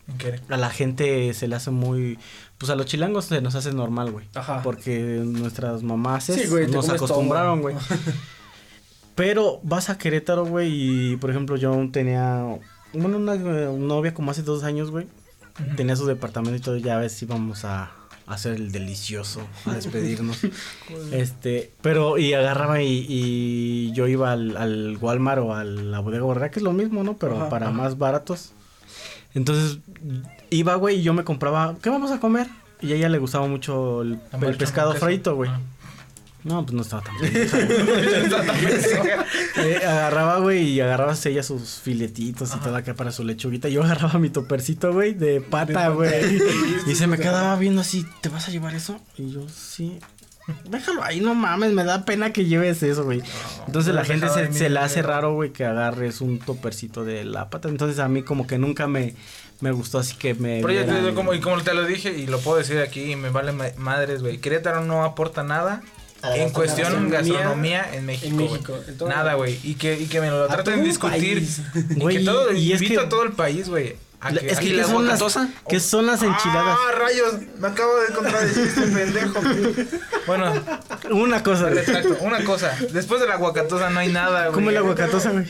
[0.49, 2.19] a la gente se le hace muy
[2.59, 4.27] pues a los chilangos se nos hace normal, güey.
[4.35, 4.63] Ajá.
[4.63, 7.77] Porque nuestras mamás Sí, güey, te nos acostumbraron, güey.
[9.17, 10.71] Pero vas a Querétaro, güey,
[11.13, 12.45] y por ejemplo yo tenía
[12.93, 15.07] bueno, una eh, novia como hace dos años, güey.
[15.77, 17.91] Tenía su departamento y todo, ya ves, íbamos a,
[18.27, 20.39] a hacer el delicioso, a despedirnos.
[21.13, 26.25] este, pero, y agarraba y, y yo iba al, al Walmart o a la bodega
[26.25, 27.17] borrera, que es lo mismo, ¿no?
[27.17, 27.75] Pero Ajá, para ajá.
[27.75, 28.53] más baratos.
[29.35, 29.79] Entonces,
[30.51, 32.49] iba, güey, y yo me compraba, ¿qué vamos a comer?
[32.83, 34.19] Y a ella le gustaba mucho el,
[34.59, 35.51] pescado frito, güey.
[35.51, 35.61] Ah.
[36.47, 37.15] No, pues no estaba tan.
[39.59, 43.69] Eh, agarraba, güey, y agarraba ella sus filetitos y todo acá para su lechuguita.
[43.69, 46.41] Yo agarraba mi topercito, güey, de pata, güey.
[46.87, 49.01] y se me quedaba viendo así, ¿te vas a llevar eso?
[49.19, 49.99] Y yo, sí.
[50.71, 53.23] Déjalo ahí, no mames, me da pena que lleves eso, güey.
[53.67, 57.51] Entonces la gente se, se le hace raro, güey, que agarres un topercito de la
[57.51, 57.69] pata.
[57.69, 59.17] Entonces a mí como que nunca me,
[59.61, 60.61] me gustó así que me...
[60.63, 63.11] Pero yo te digo, como, y como te lo dije, y lo puedo decir aquí,
[63.13, 64.39] y me vale ma- madres, güey.
[64.39, 65.83] Querétaro no aporta nada
[66.35, 68.27] en cuestión gastronomía en México.
[68.29, 68.49] en güey.
[68.51, 69.59] México, en todo- Nada, güey.
[69.63, 71.39] Y que, y que me lo traten de discutir.
[71.39, 71.61] país.
[71.97, 73.97] Y que todo, y es invito que- a todo el país, güey.
[74.31, 75.23] que- es que, que ¿qué la son las?
[75.69, 76.77] ¿qué son las enchiladas?
[76.89, 77.35] ¡Ah, rayos!
[77.59, 79.41] Me acabo de contradecir este pendejo.
[80.27, 80.53] Bueno,
[81.11, 81.75] Una cosa, güey.
[81.75, 82.17] retracto.
[82.23, 82.77] Una cosa.
[82.93, 84.55] Después de la aguacatosa no hay nada, güey.
[84.55, 85.47] ¿Cómo la aguacatosa, güey?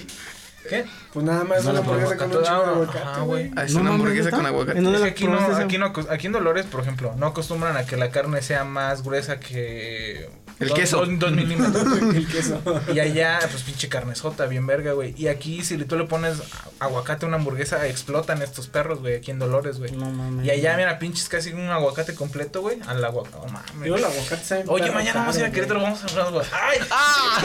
[0.68, 0.84] ¿Qué?
[1.16, 3.50] Pues nada más No una hamburguesa con un chingo de aguacate, güey.
[3.56, 4.78] Ah, es No una hamburguesa con aguacate.
[4.78, 7.86] ¿En Es que aquí no, aquí, no, aquí en Dolores, por ejemplo, no acostumbran a
[7.86, 10.28] que la carne sea más gruesa que...
[10.58, 10.98] El dos- queso.
[11.04, 11.86] Dos, dos milímetros.
[12.14, 12.60] El queso.
[12.94, 15.14] Y allá, pues pinche carnesota, bien verga, güey.
[15.16, 16.38] Y aquí, si tú le pones
[16.80, 19.92] aguacate a una hamburguesa, explotan estos perros, güey, aquí en Dolores, güey.
[19.92, 20.44] No mames.
[20.46, 23.36] Y allá, mira, pinches casi un aguacate completo, güey, al aguacate.
[23.46, 23.82] No mames.
[23.82, 26.46] Digo, el aguacate sabe Oye, mañana vamos a ir a Querétaro, vamos a hablar, güey.
[26.52, 26.78] ¡Ay!
[26.90, 27.42] ¡Ah!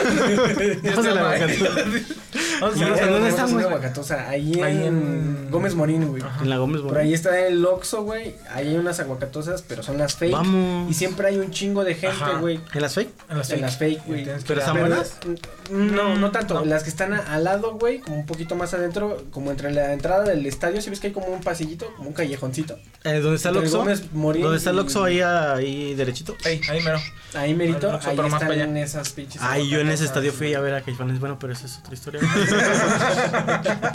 [0.84, 1.59] Vamos a la aguacate.
[2.61, 3.61] Vamos a ¿En hablar, dónde güey.
[3.68, 4.30] Una aguacatosa?
[4.30, 6.24] Ahí Ahí en- Gómez Morín, güey.
[6.41, 8.36] En la Gómez Por ahí está el Oxxo, güey.
[8.49, 10.34] Ahí hay unas aguacatosas, pero son las fake.
[10.34, 10.89] Vamos.
[10.89, 12.59] Y siempre hay un chingo de gente, güey.
[12.74, 13.09] ¿En las fake?
[13.30, 14.28] En las En las fake, güey.
[14.47, 15.18] Pero están buenas.
[15.72, 16.53] No, no tanto.
[16.55, 16.65] No.
[16.65, 19.93] Las que están a- al lado, güey, como un poquito más adentro, como entre la
[19.93, 22.78] entrada del estadio, si ves que hay como un pasillito, como un callejoncito.
[23.03, 23.78] Eh, ¿Dónde está el Oxxo?
[24.13, 25.03] ¿Dónde está el Oxxo?
[25.03, 26.36] Ahí, ahí derechito.
[26.45, 26.99] Ahí, ahí mero.
[27.34, 28.80] Ahí merito, ahí pero más están para allá.
[28.84, 29.41] esas pinches.
[29.41, 31.19] Ay, yo en ese estadio fui a ver a Caifanes.
[31.19, 32.22] Bueno, pero esa es otra historia.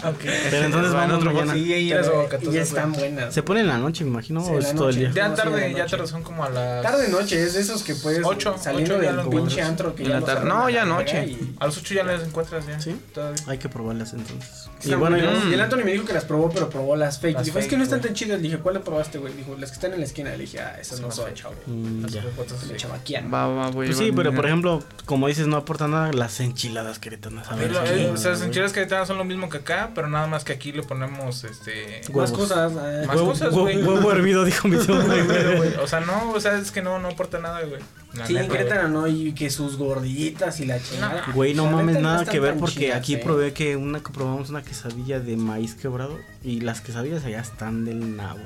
[0.06, 0.24] Ok.
[0.50, 1.54] Pero entonces vamos otro mañana.
[1.54, 2.08] Sí, ahí las
[2.42, 3.34] y están buenas.
[3.34, 5.12] Se pone en la noche, me imagino, Sí, o en es la todo el noche.
[5.12, 5.28] día.
[5.28, 6.82] Ya tarde, de ya tarde son como a las...
[6.82, 10.20] Tarde noche, es de esos que puedes Ocho, saliendo del pinche antro que En ya
[10.44, 11.36] no ya noche.
[11.66, 12.80] A los ocho ya las encuentras ya.
[12.80, 12.96] ¿Sí?
[13.14, 13.42] Todavía.
[13.46, 14.68] Hay que probarlas entonces.
[14.84, 17.34] Y bueno, y el Anthony me dijo que las probó, pero probó las fake.
[17.36, 18.08] Las dijo, es fake, que no están güey.
[18.08, 18.36] tan chidas.
[18.38, 19.32] Le dije, ¿cuál le probaste, güey?
[19.34, 20.30] Dijo, las que están en la esquina.
[20.30, 21.54] Le dije, ah, esas Son no son, chavo.
[21.66, 22.24] Mm, Las ya.
[22.68, 23.32] Me chavaquean.
[23.32, 26.40] Va, va, voy a Pues sí, pero por ejemplo, como dices, no aporta nada las
[26.40, 27.50] enchiladas queretanas.
[27.50, 28.06] A ver, lo- sí, eh, güey.
[28.10, 30.72] o sea, las enchiladas queretanas son lo mismo que acá, pero nada más que aquí
[30.72, 32.00] le ponemos este.
[32.02, 32.32] Más Huevos.
[32.32, 32.72] cosas.
[32.76, 33.82] ah, Más Huevo, cosas, huevo- güey.
[33.82, 34.94] huevo hervido, dijo mi tío.
[35.04, 37.80] Güey, O sea, no, o sea, es que no, no aporta nada, güey.
[38.16, 38.52] La Sí, en neta.
[38.56, 41.24] Querétaro no, y que sus gorditas y la chingada.
[41.34, 43.20] Güey, no mames, nada que ver porque chidas, aquí eh.
[43.22, 47.84] probé que una que probamos una quesadilla de maíz quebrado y las quesadillas allá están
[47.84, 48.40] del nabo,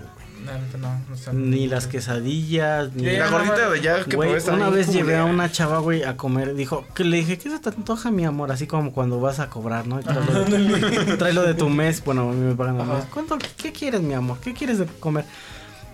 [0.78, 4.54] no, no están- Ni las quesadillas, ni La gordita de ya que Güey, probé está
[4.54, 6.54] una vez llevé a una chava, güey, a comer.
[6.54, 8.50] Dijo, que le dije, ¿qué se te antoja, mi amor?
[8.50, 10.00] Así como cuando vas a cobrar, ¿no?
[10.00, 12.02] Y tráelo, de, tu mes.
[12.04, 12.94] Bueno, a mí me pagan Ajá.
[12.94, 13.04] mes.
[13.12, 13.38] ¿Cuánto?
[13.56, 14.38] ¿Qué quieres, mi amor?
[14.40, 15.24] ¿Qué quieres de comer?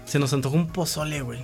[0.04, 1.40] Se nos antojó un pozole, güey.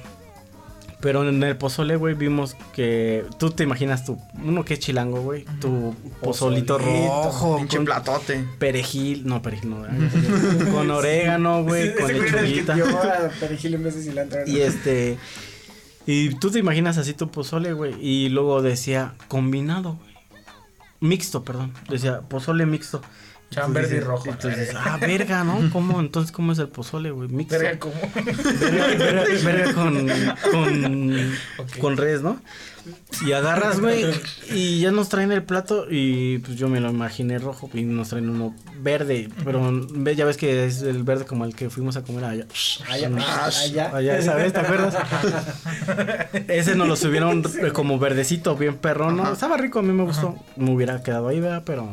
[1.03, 5.21] Pero en el pozole, güey, vimos que tú te imaginas tu, uno que es chilango,
[5.21, 8.47] güey, tu pozolito Pozolito, rojo, Pinche con platote.
[8.61, 9.85] perejil, no, perejil no,
[10.73, 12.75] con orégano, güey, con lechuguita.
[12.75, 14.41] a perejil en vez de cilantro.
[14.47, 15.19] Y este.
[16.07, 17.95] Y tú te imaginas así tu pozole, güey.
[18.01, 20.13] Y luego decía combinado, güey.
[21.01, 21.73] Mixto, perdón.
[21.89, 23.03] Decía pozole mixto.
[23.61, 24.29] Entonces verde y rojo.
[24.29, 25.71] Entonces, ah, verga, ¿no?
[25.73, 26.01] ¿Cómo?
[26.01, 27.29] Entonces, ¿cómo es el pozole, güey?
[27.29, 27.59] Mixto.
[27.59, 27.95] Verga, ¿cómo?
[28.15, 30.07] Verga, verga- verga con,
[30.51, 31.79] con, Ok.
[31.79, 32.41] con res, ¿no?
[33.25, 34.05] Y agarras, güey,
[34.51, 38.09] y ya nos traen el plato y pues yo me lo imaginé rojo y nos
[38.09, 39.87] traen uno verde, pero
[40.17, 42.47] ya ves que es el verde como el que fuimos a comer allá.
[42.91, 43.09] Allá,
[43.47, 43.91] allá.
[43.97, 44.53] Allá, ¿sabes?
[44.53, 44.97] ¿Te acuerdas?
[46.49, 49.33] Ese nos lo subieron eh, como verdecito, bien perrón, ¿no?
[49.33, 50.35] Estaba rico, a mí me gustó.
[50.57, 51.63] Me hubiera quedado ahí, ¿verdad?
[51.65, 51.89] Pero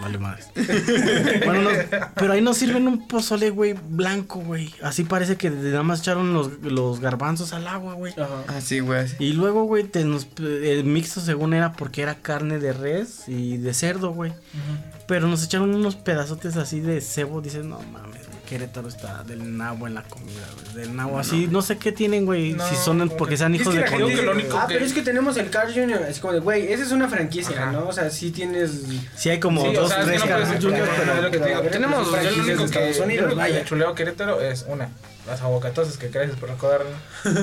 [0.00, 0.50] vale madres.
[1.44, 1.70] bueno, no,
[2.14, 4.72] pero ahí nos sirven un pozole, güey, blanco, güey.
[4.82, 8.12] Así parece que nada más echaron los, los garbanzos al agua, güey.
[8.12, 8.56] Ajá.
[8.56, 9.00] Así, güey.
[9.00, 9.16] así.
[9.18, 13.56] Y luego, güey, te nos, el mixto según era porque era carne de res y
[13.56, 14.32] de cerdo, güey.
[15.06, 17.40] Pero nos echaron unos pedazotes así de cebo.
[17.40, 20.74] Dices, no mames, güey, Querétaro está del nabo en la comida, güey.
[20.86, 21.46] Del nabo así.
[21.48, 22.54] No sé qué tienen, güey.
[22.54, 24.08] No, si son porque que- sean es hijos que de Colima.
[24.20, 26.04] que lo único Ah, que- pero es que tenemos el Carl Jr.
[26.08, 27.72] Así como de, güey, esa es una franquicia, Ajá.
[27.72, 27.88] ¿no?
[27.88, 28.82] O sea, sí tienes.
[29.16, 30.30] Sí hay como Sí, o dos, sea, es que tres no es
[31.48, 31.60] digo.
[31.60, 33.64] pero- Tenemos, lo franquicias único de que, Estados Unidos, yo vaya.
[33.64, 34.88] chuleo Querétaro es una,
[35.26, 36.90] las aguacatosas que creces por recordarlo.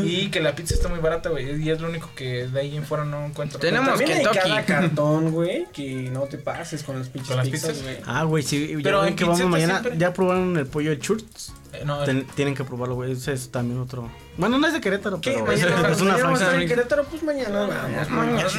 [0.03, 1.61] y que la pizza está muy barata, güey.
[1.61, 3.59] Y es lo único que de ahí en fuera no encuentro.
[3.59, 4.37] Tenemos hay Kentucky.
[4.39, 7.97] cada cartón, güey, que no te pases con las pinches ¿Con las pizzas, güey.
[8.05, 8.67] Ah, güey, sí.
[8.69, 9.79] Pero Pero en que vamos mañana.
[9.81, 11.23] siempre- Ya probaron el pollo de Church.
[11.73, 13.13] Eh, no, Ten- tienen que probarlo, güey.
[13.13, 14.07] Ese es también otro.
[14.37, 15.31] Bueno, no es de Querétaro, ¿Qué?
[15.33, 16.75] pero Mañana, es, es una vamos a estar en franquicia.
[16.75, 18.09] Querétaro, pues mañana vamos.
[18.09, 18.49] mañana,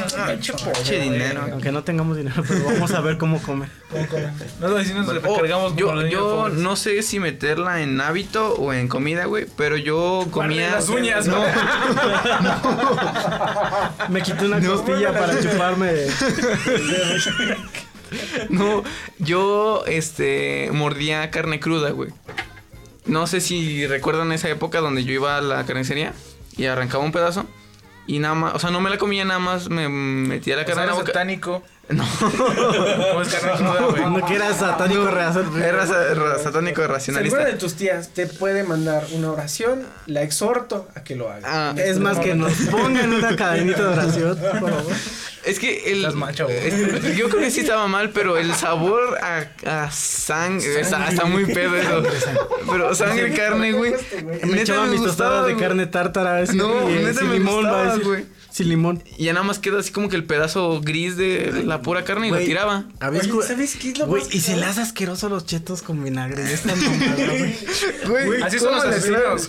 [0.75, 1.43] pinche dinero.
[1.53, 3.69] Aunque no tengamos dinero, pero vamos a ver cómo comer.
[3.91, 4.33] ¿cómo comen?
[4.61, 8.87] No, si nos Oh, recargamos yo yo no sé si meterla en hábito o en
[8.89, 11.51] comida, güey, pero yo comía las uñas, no, güey.
[14.11, 15.93] Me quité una costilla para chuparme.
[18.49, 18.83] no,
[19.19, 22.11] yo este mordía carne cruda, güey.
[23.07, 26.15] No sé si recuerdan esa época donde yo iba a la carnicería
[26.57, 27.47] y arrancaba un pedazo
[28.07, 30.67] y nada más, o sea, no me la comía nada más, me metía la O
[30.67, 31.13] sea, carne en la eres boca.
[31.13, 31.63] satánico.
[31.95, 32.05] No.
[32.21, 34.03] ¿Cómo es carne cruda, güey?
[34.11, 35.45] No que era satánico rehacer.
[35.63, 37.37] Era sa- ra- satánico Si racionalista.
[37.37, 41.43] alguna de tus tías te puede mandar una oración, la exhorto a que lo haga.
[41.45, 44.93] Ah, Es más que nos pongan una cadenita de oración, por favor.
[45.45, 45.99] Es que el.
[45.99, 50.81] Estás macho, es- yo creo que sí estaba mal, pero el sabor a, a sangre.
[50.81, 52.03] Está, está muy pedo eso.
[52.71, 53.93] Pero sangre y carne, güey.
[54.25, 56.43] Me Neta echaban mis tostadas de carne tártara.
[56.55, 58.25] No, y neta me limón, gustaba, güey.
[58.55, 59.03] Sin limón.
[59.19, 62.29] Y ya nada más queda así como que el pedazo gris de la pura carne
[62.29, 62.85] y lo tiraba.
[63.01, 65.45] ¿habías Oye, cu- ¿sabes qué es lo Güey, más y se le hace asqueroso los
[65.45, 66.45] chetos con vinagre.
[66.45, 66.79] Ya están
[68.07, 68.27] güey.
[68.27, 69.49] Güey, Así son los ¿cómo le asesinos.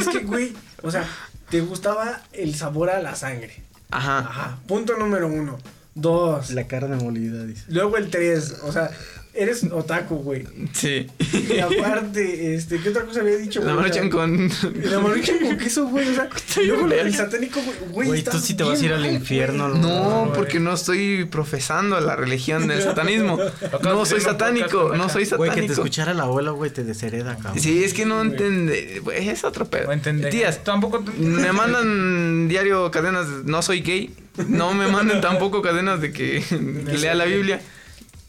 [0.00, 1.06] Es que, güey, o sea,
[1.50, 3.62] te gustaba el sabor a la sangre.
[3.90, 4.20] Ajá.
[4.20, 4.58] Ajá.
[4.66, 5.58] Punto número uno.
[5.94, 6.52] Dos.
[6.52, 7.64] La carne molida, dice.
[7.68, 8.56] Luego el tres.
[8.62, 8.90] O sea,
[9.36, 10.44] eres otaku, güey.
[10.72, 11.06] Sí.
[11.54, 13.76] Y aparte, este, ¿qué otra cosa había dicho, La güey?
[13.76, 14.50] maruchan con.
[14.84, 16.08] La maruchan con queso, güey.
[16.08, 16.28] O sea,
[16.66, 17.60] luego el satánico,
[17.90, 18.08] güey.
[18.08, 19.80] Güey, tú sí te vas a ir al infierno, güey.
[19.80, 23.38] No, porque no estoy profesando la religión del satanismo.
[23.82, 25.72] No soy satánico, no soy Güey, que te satánico.
[25.72, 27.60] escuchara el abuelo, güey, te deshereda, cabrón.
[27.60, 29.00] Sí, es que no entiende.
[29.02, 29.88] güey, Es otro pedo.
[29.94, 30.28] No.
[30.28, 34.14] Tías, Tampoco me mandan diario cadenas, de, no soy gay.
[34.48, 36.42] No me manden tampoco cadenas de que
[37.00, 37.60] lea la Biblia.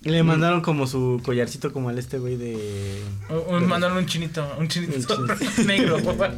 [0.03, 3.01] Y le mandaron como su collarcito como al este, güey, de...
[3.49, 5.27] Un- Mandaron un chinito, un chinito Un
[5.67, 6.33] negro, papá.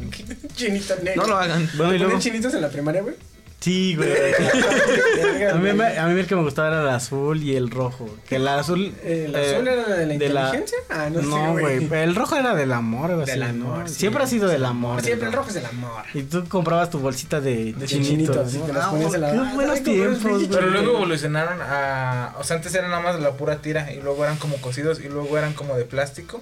[0.56, 1.22] Chinito negro.
[1.22, 1.68] No lo hagan.
[1.76, 2.18] Bueno, y ¿Ponían luego...
[2.20, 3.14] chinitos en la primaria, güey?
[3.60, 4.10] Sí, güey.
[5.50, 8.08] A mí, me- a mí el que me gustaba era el azul y el rojo.
[8.28, 8.94] Que el azul...
[9.02, 10.78] ¿El eh, azul era de la de la- inteligencia?
[10.88, 12.02] Ah, no, No, sé, güey.
[12.02, 13.26] El rojo era del amor, güey.
[13.26, 13.88] Del así, amor, ¿no?
[13.88, 13.94] sí.
[13.94, 15.02] Siempre ha sido del amor.
[15.02, 16.04] Siempre del el rojo es el amor.
[16.14, 18.36] Y tú comprabas tu bolsita de, De chinitos.
[18.36, 20.42] Ah, la- Qué Ah, buenos tiempos.
[20.50, 22.34] Pero luego evolucionaron a.
[22.38, 25.08] O sea, antes eran nada más la pura tira y luego eran como cosidos y
[25.08, 26.40] luego eran como de plástico.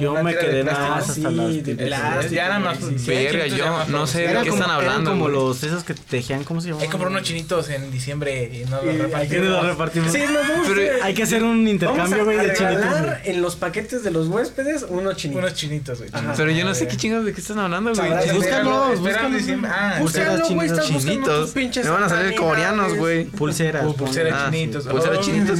[0.00, 2.30] Yo me quedé nada más Ah, hasta sí, las plástico.
[2.30, 3.06] Ya eran más.
[3.06, 5.10] Verga, yo no sé de qué como, están eran hablando.
[5.10, 6.82] como los esos que tejían, ¿cómo se llamaban?
[6.82, 8.84] Hay que comprar unos chinitos en diciembre y no los
[9.14, 9.50] hay que ¿Quiénes repartimos.
[9.50, 10.12] los repartimos?
[10.12, 10.18] Sí,
[10.66, 12.84] Pero a- Hay que hacer un intercambio, güey, de chinitos.
[13.24, 15.42] en los paquetes de los huéspedes unos chinitos.
[15.44, 16.10] Unos chinitos, güey.
[16.36, 18.10] Pero yo no sé qué chingados de qué están hablando, güey.
[18.34, 19.32] Búscalos, búscalos.
[19.32, 19.70] diciembre.
[19.72, 21.54] Ah, güey, Chinitos.
[21.54, 23.24] Me van a salir coreanos, güey.
[23.26, 23.84] Pulseras.
[23.84, 24.84] Pu- pulsera Ah, chinitos.
[24.84, 25.58] sí, pulsera Ay, chinitos.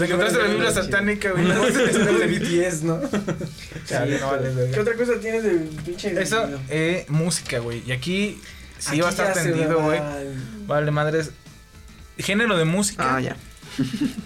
[0.00, 1.44] Se encontraste la Biblia satánica, güey.
[1.44, 3.00] Una canción de BTS, ¿no?
[3.86, 4.72] Chale, no vale, verga.
[4.72, 5.50] ¿Qué otra cosa tienes de
[5.84, 6.22] pinche?
[6.22, 7.82] Eso, eh, música, güey.
[7.86, 8.40] Y aquí
[8.78, 10.00] sí va a estar tendido, güey.
[10.66, 11.32] Vale, madres.
[12.16, 13.16] Género de música.
[13.16, 13.36] Ah, ya.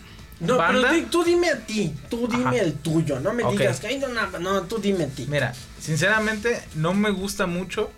[0.41, 0.89] No, ¿Banda?
[0.91, 2.57] pero tú dime a ti, tú dime Ajá.
[2.57, 5.27] el tuyo, no me digas que hay no, no, no, tú dime a ti.
[5.29, 7.91] Mira, sinceramente, no me gusta mucho,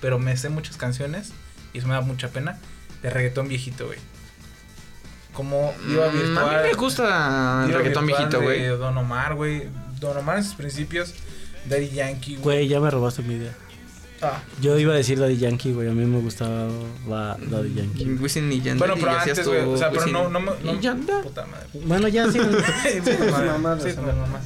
[0.00, 1.32] pero me sé muchas canciones
[1.72, 2.58] y eso me da mucha pena.
[3.02, 3.98] De reggaetón viejito, güey.
[5.32, 6.38] Como iba Mm, virtual.
[6.38, 8.66] a mí me gusta el reggaetón viejito, güey.
[8.66, 9.62] Don Omar, güey.
[10.00, 11.14] Don Omar en sus principios.
[11.66, 12.58] Daddy Yankee, güey.
[12.58, 13.52] Güey, ya me robaste mi idea.
[14.24, 15.88] Ah, Yo iba a decir Daddy Yankee, güey.
[15.88, 16.68] A mí me gustaba
[17.08, 18.04] Daddy Yankee.
[18.20, 18.78] Wisin y Yandel.
[18.78, 19.60] Bueno, pero antes, güey.
[19.62, 20.52] O sea, pero no, no me.
[20.62, 21.22] No, y Yandel.
[21.22, 21.66] puta madre.
[21.84, 22.38] Bueno, ya sí.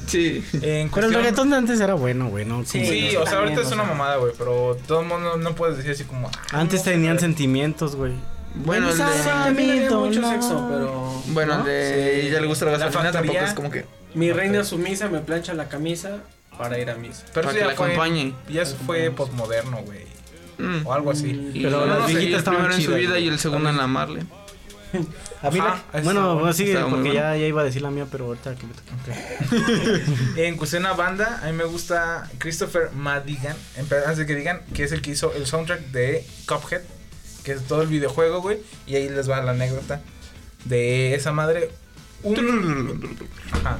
[0.07, 0.59] Sí, sí,
[0.93, 2.63] Pero el reggaetón de antes era bueno, güey, ¿no?
[2.65, 4.33] Sí, Como- Sí, no, o sea, ahorita es una mamada, güey.
[4.37, 6.27] Pero todo el mundo no puedes decir así como.
[6.29, 8.13] ah, Antes no, tenían sentimientos, güey.
[8.65, 9.23] Bueno, el Sí, de.
[9.23, 10.29] también había Amigo, mucho no.
[10.31, 12.21] sexo, pero Bueno, el de.
[12.23, 12.29] Sí.
[12.31, 13.85] Ya le gusta la La gasolina, tampoco es como que.
[14.13, 16.17] mi reina sumisa me plancha la camisa
[16.57, 17.23] para ir a misa.
[17.33, 18.33] Pero Para eso que ya la fue- acompañe.
[18.49, 20.05] Ya eso fue postmoderno, güey.
[20.57, 20.87] Mm.
[20.87, 21.51] O algo así.
[21.53, 24.23] Y Pero las no viejitas estaban primero en su vida y el segundo en amarle.
[25.43, 27.13] A mí la- Ajá, eso bueno, muy porque bueno.
[27.13, 30.01] ya, ya iba a decir la mía, pero ahorita que me toca.
[30.37, 33.55] En cuestión a banda, a mí me gusta Christopher Madigan.
[33.77, 36.81] Antes de que digan que es el que hizo el soundtrack de Cuphead,
[37.47, 38.59] que es todo el videojuego, güey.
[38.85, 40.01] Y ahí les va la anécdota
[40.65, 41.71] de esa madre.
[42.23, 43.17] un...
[43.53, 43.79] Ajá.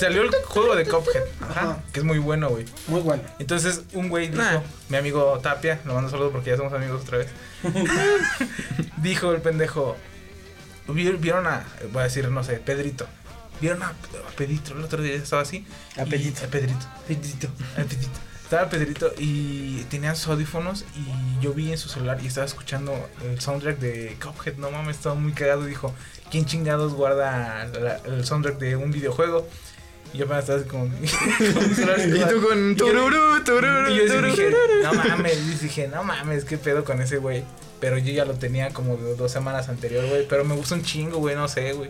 [0.00, 0.84] Salió el juego de.
[0.84, 1.60] Ajá.
[1.60, 1.78] Ajá.
[1.92, 2.64] Que es muy bueno, güey.
[2.88, 3.22] Muy bueno.
[3.38, 4.60] Entonces, un güey dijo, Nah.
[4.88, 7.28] mi amigo Tapia, lo mando saludos porque ya somos amigos otra vez.
[9.02, 9.96] dijo el pendejo,
[10.88, 13.06] "Vi- vieron a, voy a decir, no sé, Pedrito.
[13.60, 15.66] Vieron a, a Pedrito, el otro día estaba así.
[15.96, 16.44] A y- Pedrito.
[16.44, 16.86] A Pedrito.
[17.06, 17.48] Pedrito.
[17.76, 18.18] A Pedrito.
[18.52, 22.92] Estaba Pedrito y tenía sus audífonos y yo vi en su celular y estaba escuchando
[23.24, 24.56] el soundtrack de Cuphead.
[24.56, 25.64] No mames, estaba muy cagado.
[25.64, 25.94] Dijo,
[26.30, 29.48] ¿quién chingados guarda la- el soundtrack de un videojuego?
[30.12, 30.84] Y yo apenas estaba así como...
[31.54, 34.82] con mi celular Y tú con tururú, tururú, y yo dije, tururú.
[34.82, 37.44] no mames, y dije, no mames, qué pedo con ese güey.
[37.80, 40.28] Pero yo ya lo tenía como de dos semanas anterior, güey.
[40.28, 41.88] Pero me gusta un chingo, güey, no sé, güey.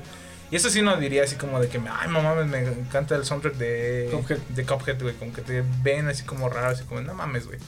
[0.53, 3.17] Y eso sí no diría así como de que, me- ay, no mames, me encanta
[3.17, 4.39] el soundtrack de Cuphead.
[4.39, 5.15] de Cuphead, güey.
[5.15, 7.59] Como que te ven así como raro, así como, no mames, güey.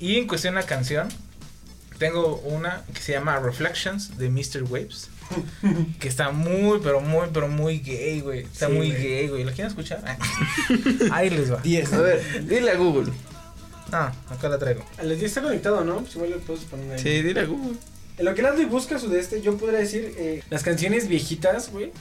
[0.00, 1.08] Y en cuestión de la canción,
[1.98, 4.64] tengo una que se llama Reflections de Mr.
[4.64, 5.10] Waves.
[6.00, 8.40] Que está muy, pero muy, pero muy gay, güey.
[8.44, 9.02] Está Sí, muy güey.
[9.02, 9.44] gay, güey.
[9.44, 10.02] ¿La quieren escuchar?
[11.12, 11.56] Ahí les va.
[11.58, 11.92] 10.
[11.92, 13.12] A ver, dile a Google.
[13.92, 14.84] Ah, acá la traigo.
[14.98, 15.98] A las 10 está conectado, ¿no?
[16.00, 16.98] Pues igual lo puedes poner ahí.
[16.98, 17.76] Sí, dile a Google.
[18.17, 21.71] En lo que Landy busca su de este, yo podría decir eh, las canciones viejitas,
[21.71, 21.91] güey.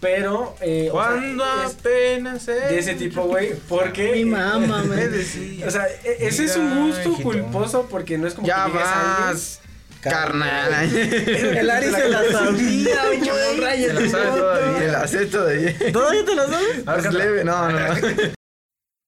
[0.00, 3.54] Pero, eh, o sea, Cuando es apenas de ese tipo, güey.
[3.68, 4.12] Porque.
[4.12, 5.66] Mi mamá, me me decía.
[5.66, 7.22] O sea, e- ese es un Mira, gusto hijito.
[7.30, 9.60] culposo porque no es como Ya que llegues a alguien- vas,
[10.02, 10.74] carnal.
[10.96, 13.20] El Ari se la sabía, güey.
[13.24, 14.78] Se la sabe todavía.
[14.78, 15.74] Te la sé todavía.
[15.92, 16.82] ¿Todavía te la sabes?
[16.86, 17.18] A ver, Es canta.
[17.18, 17.94] leve, no, no, no.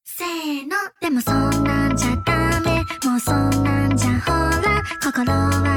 [0.04, 2.31] せーのでもそんなんじゃ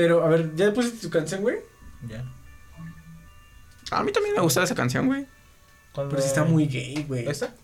[0.00, 1.58] Pero, a ver, ¿ya pusiste tu canción, güey?
[2.08, 2.24] Ya.
[3.90, 5.26] A mí también me gustaba esa canción, güey.
[5.94, 7.28] Pero sí está muy gay, güey.
[7.28, 7.54] ¿Esta?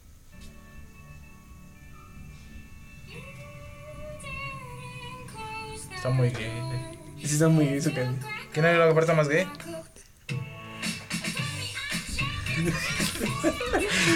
[5.95, 7.27] Está muy gay, güey.
[7.27, 8.21] Sí está muy gay su canción.
[8.53, 9.49] ¿Quién era la parte más gay?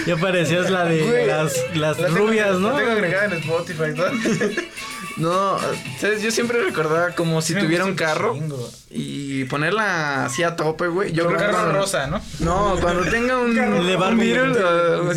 [0.05, 2.73] ya parecías la de las, las rubias, ¿no?
[2.73, 4.03] La tengo agregada en Spotify, ¿no?
[5.17, 5.57] No,
[5.99, 6.21] ¿sabes?
[6.21, 8.69] Yo siempre recordaba como si me tuviera un carro chingo.
[8.89, 11.11] y ponerla así a tope, güey.
[11.11, 12.21] Yo que carro cuando- rosa, ¿no?
[12.39, 13.55] No, cuando tenga un
[13.99, 14.33] Barbie.
[14.33, 15.09] Beetle o.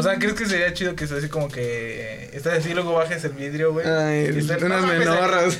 [0.00, 2.92] O sea, ¿crees que sería chido que sea así como que estás así y luego
[2.94, 3.86] bajes el vidrio, güey?
[3.86, 5.58] Ay, estés- unas no menorras.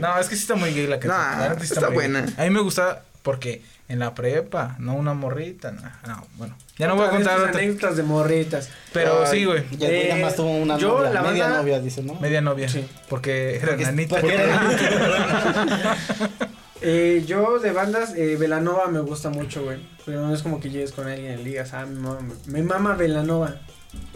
[0.00, 1.56] No, es que sí está muy gay la canción.
[1.56, 2.26] Nah, está muy buena.
[2.36, 6.54] A mí me gusta porque en la prepa, no una morrita, no, no, bueno.
[6.76, 8.68] Ya no voy a contar Otras otra, anécdotas de morritas.
[8.92, 9.64] pero Ay, sí, güey.
[9.70, 12.02] Y el güey Eh, nada más tuvo una yo, novia, la media banda- novia, dice,
[12.02, 12.14] ¿no?
[12.16, 12.68] Media novia.
[12.68, 12.86] Sí.
[13.08, 14.20] Porque era Porque- nanita.
[14.20, 14.38] porque
[16.80, 19.78] Eh, yo de bandas, eh, Velanova me gusta mucho, güey.
[20.06, 22.62] Pero no es como que llegues con alguien y le digas, ah, mi mama, me
[22.62, 23.56] mama Velanova.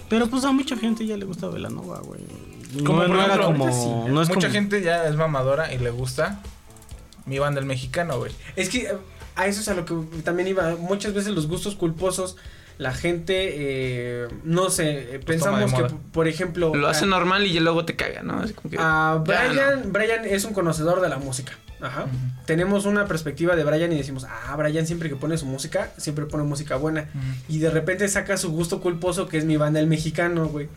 [0.08, 2.20] Pero pues a mucha gente ya le gusta Velanova, güey.
[2.86, 3.66] Como no, no era como...
[4.08, 6.38] no es Mucha como- gente ya es mamadora y le gusta
[7.26, 8.30] mi banda el mexicano, güey.
[8.54, 8.96] Es que eh,
[9.36, 10.76] a eso es a lo que también iba.
[10.76, 12.36] Muchas veces los gustos culposos,
[12.78, 16.74] la gente, eh, no sé, eh, pensamos que, por ejemplo...
[16.74, 18.40] Lo hace a- normal y luego te caga, ¿no?
[18.40, 18.76] Así como que.
[18.80, 21.52] A Brian, Brian es un conocedor de la música.
[21.80, 22.06] Ajá.
[22.46, 26.26] Tenemos una perspectiva de Brian y decimos, ah, Brian siempre que pone su música, siempre
[26.26, 27.08] pone música buena.
[27.48, 30.68] Y de repente saca su gusto culposo, que es mi banda el mexicano, güey.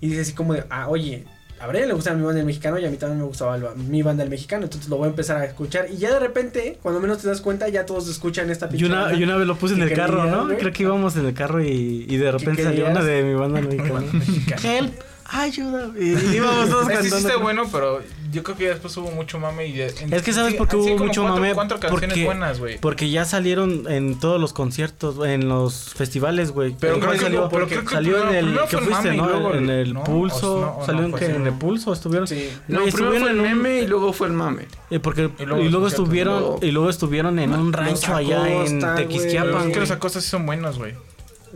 [0.00, 1.26] Y dice así como de, ah, oye,
[1.58, 3.64] a Brian le gusta mi banda el mexicano y a mí también me gustaba el-
[3.76, 4.64] mi banda el mexicano.
[4.64, 5.86] Entonces lo voy a empezar a escuchar.
[5.90, 8.86] Y ya de repente, cuando menos te das cuenta, ya todos escuchan esta Y pinche
[8.86, 10.48] una, y una vez lo puse en el carro, ¿no?
[10.56, 13.60] Creo que íbamos en el carro y, y de repente salió una de mi banda
[13.60, 14.04] mexicana.
[14.64, 14.92] Help,
[15.30, 15.90] ayuda.
[15.98, 17.16] Y íbamos todos sí cantando.
[17.16, 18.00] está bueno, pero
[18.32, 20.58] yo creo que ya después hubo mucho mame y ya- en- Es que sabes sí,
[20.58, 21.54] por qué hubo mucho cuatro- mame.
[21.54, 22.78] Cuatro canciones porque, buenas, güey.
[22.78, 26.76] Porque ya salieron en todos los conciertos, en los festivales, güey.
[26.78, 29.16] Pero creo que salió, no, pero creo que salió primero- en el que fuiste, y
[29.16, 29.26] ¿no?
[29.28, 32.26] luego en el- no, pulso, no, salió en, que, el pulso estuvieron.
[32.26, 32.50] Sí.
[32.68, 34.66] No, primero fue el meme y luego fue el mame.
[34.90, 37.72] eh, porque, Y y luego luego, los conciertos, estuvieron luego- y luego estuvieron en un
[37.72, 39.68] rancho allá en Tequisquiapan.
[39.68, 40.94] es que los acostas sí son buenos, güey.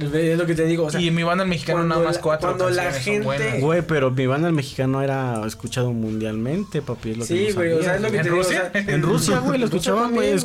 [0.01, 2.16] Es lo que te digo, o sea, y mi banda el mexicano cuando nada más
[2.16, 3.61] la- cuatro cuando la gente-.
[3.61, 7.55] Güey, pero mi banda el mexicano era escuchado mundialmente, papi, es lo que Sí, no
[7.57, 8.40] güey, o sea, es lo que ¿En te digo.
[8.40, 8.70] o Rusia?
[8.72, 10.38] sea, En Rusia, güey, lo escuchaban, güey.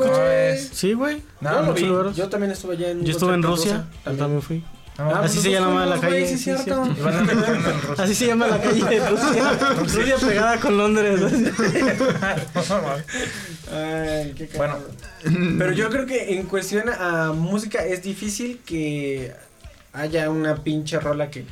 [0.71, 1.21] Sí, güey.
[1.41, 2.15] No, vi, lugares.
[2.15, 4.63] Yo también estuve allá en Yo estuve en Rusia, yo también fui.
[4.97, 6.25] No, Ah, Así pues se nosotros llama la calle.
[6.25, 6.81] sí, sí, Rusia.
[7.97, 9.73] Así se llama la calle de Rusia.
[9.77, 11.19] Rusia pegada con Londres.
[12.69, 13.75] No.
[13.77, 14.77] Ay, qué Bueno.
[15.57, 19.33] Pero yo creo que en cuestión a música es difícil que
[19.95, 21.45] haya una pinche rola que,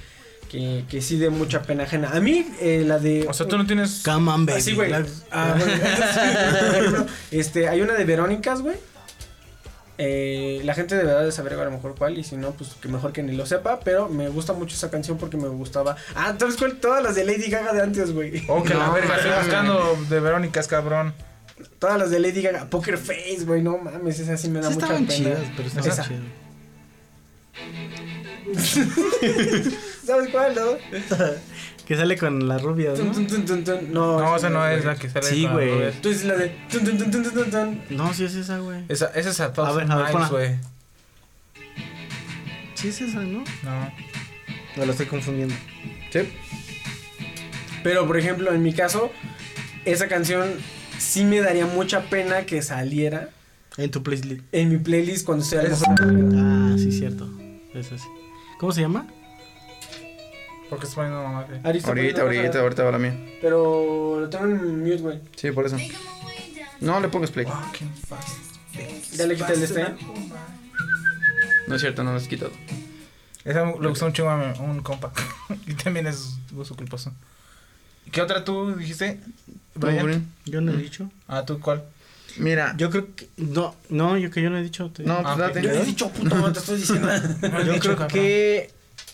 [0.49, 2.09] que, que sí de mucha pena ajena.
[2.13, 3.25] A mí, eh, la de.
[3.27, 4.01] O sea, tú no tienes.
[4.05, 4.59] Come on, baby.
[4.59, 4.89] Así, güey.
[4.91, 8.75] La- Ah, bueno, este, hay una de Verónicas, güey.
[9.99, 12.87] Eh, la gente deberá de saber a lo mejor cuál y si no, pues que
[12.87, 15.95] mejor que ni lo sepa, pero me gusta mucho esa canción porque me gustaba.
[16.15, 16.77] Ah, ¿sabes cuál?
[16.79, 18.43] Todas las de Lady Gaga de antes, güey.
[18.47, 21.13] Oh, que la verga, estoy buscando de Verónicas, cabrón.
[21.77, 24.75] Todas las de Lady Gaga, Poker Face, güey, no mames, esa sí me da Sí
[24.75, 25.07] mucha pena.
[25.07, 26.03] chidas, pero Esa.
[26.03, 26.09] chidas.
[30.05, 30.77] ¿Sabes cuál, no?
[31.87, 32.95] Que sale con la rubia, ¿no?
[33.11, 33.91] tun, tun, tun, tun.
[33.93, 35.69] No, No, esa no es la que sale Sí, con güey.
[35.69, 36.01] Robert.
[36.01, 37.81] Tú dices la de tun, tun, tun, tun, tun, tun.
[37.89, 38.85] No, sí es esa, güey.
[38.87, 40.49] Esa, esa es a A ver, Thousand a ver, Miles, güey.
[42.75, 43.39] Sí es esa, ¿no?
[43.63, 43.91] No.
[44.77, 45.53] No lo estoy confundiendo.
[47.83, 49.11] Pero, por ejemplo, en mi caso,
[49.83, 50.53] esa canción
[50.97, 53.29] sí me daría mucha pena que saliera
[53.77, 54.41] En tu playlist.
[54.53, 57.29] en mi playlist cuando sea Esa- Ah, sí, cierto.
[57.73, 58.05] Esa sí.
[58.63, 59.05] ¿Cómo se llama?
[60.69, 61.45] Porque estás poniendo mamá.
[61.65, 63.13] Ahorita, Ahorita, ahorita, ahorita va la mía.
[63.41, 65.19] Pero lo tengo en mute, güey.
[65.35, 65.75] Sí, por eso.
[66.79, 67.45] No le pongas play.
[67.45, 68.55] Walking fast.
[69.17, 69.85] Ya le quité el este.
[71.67, 72.51] No es cierto, no lo has quitado.
[73.43, 75.11] Esa le gustó un chingo a un compa.
[75.67, 77.11] y también es gusto culposo.
[78.13, 79.19] ¿Qué otra tú dijiste?
[79.75, 80.31] Brian?
[80.45, 81.11] Yo no he dicho.
[81.27, 81.83] Ah, ¿tú cuál?
[82.37, 83.27] Mira, Yo creo que.
[83.37, 84.89] No, no, yo que yo no he dicho.
[84.91, 85.51] te- no, pues Ah.
[85.61, 87.07] Yo he dicho, puto, no te estoy diciendo.
[87.65, 88.71] Yo creo que.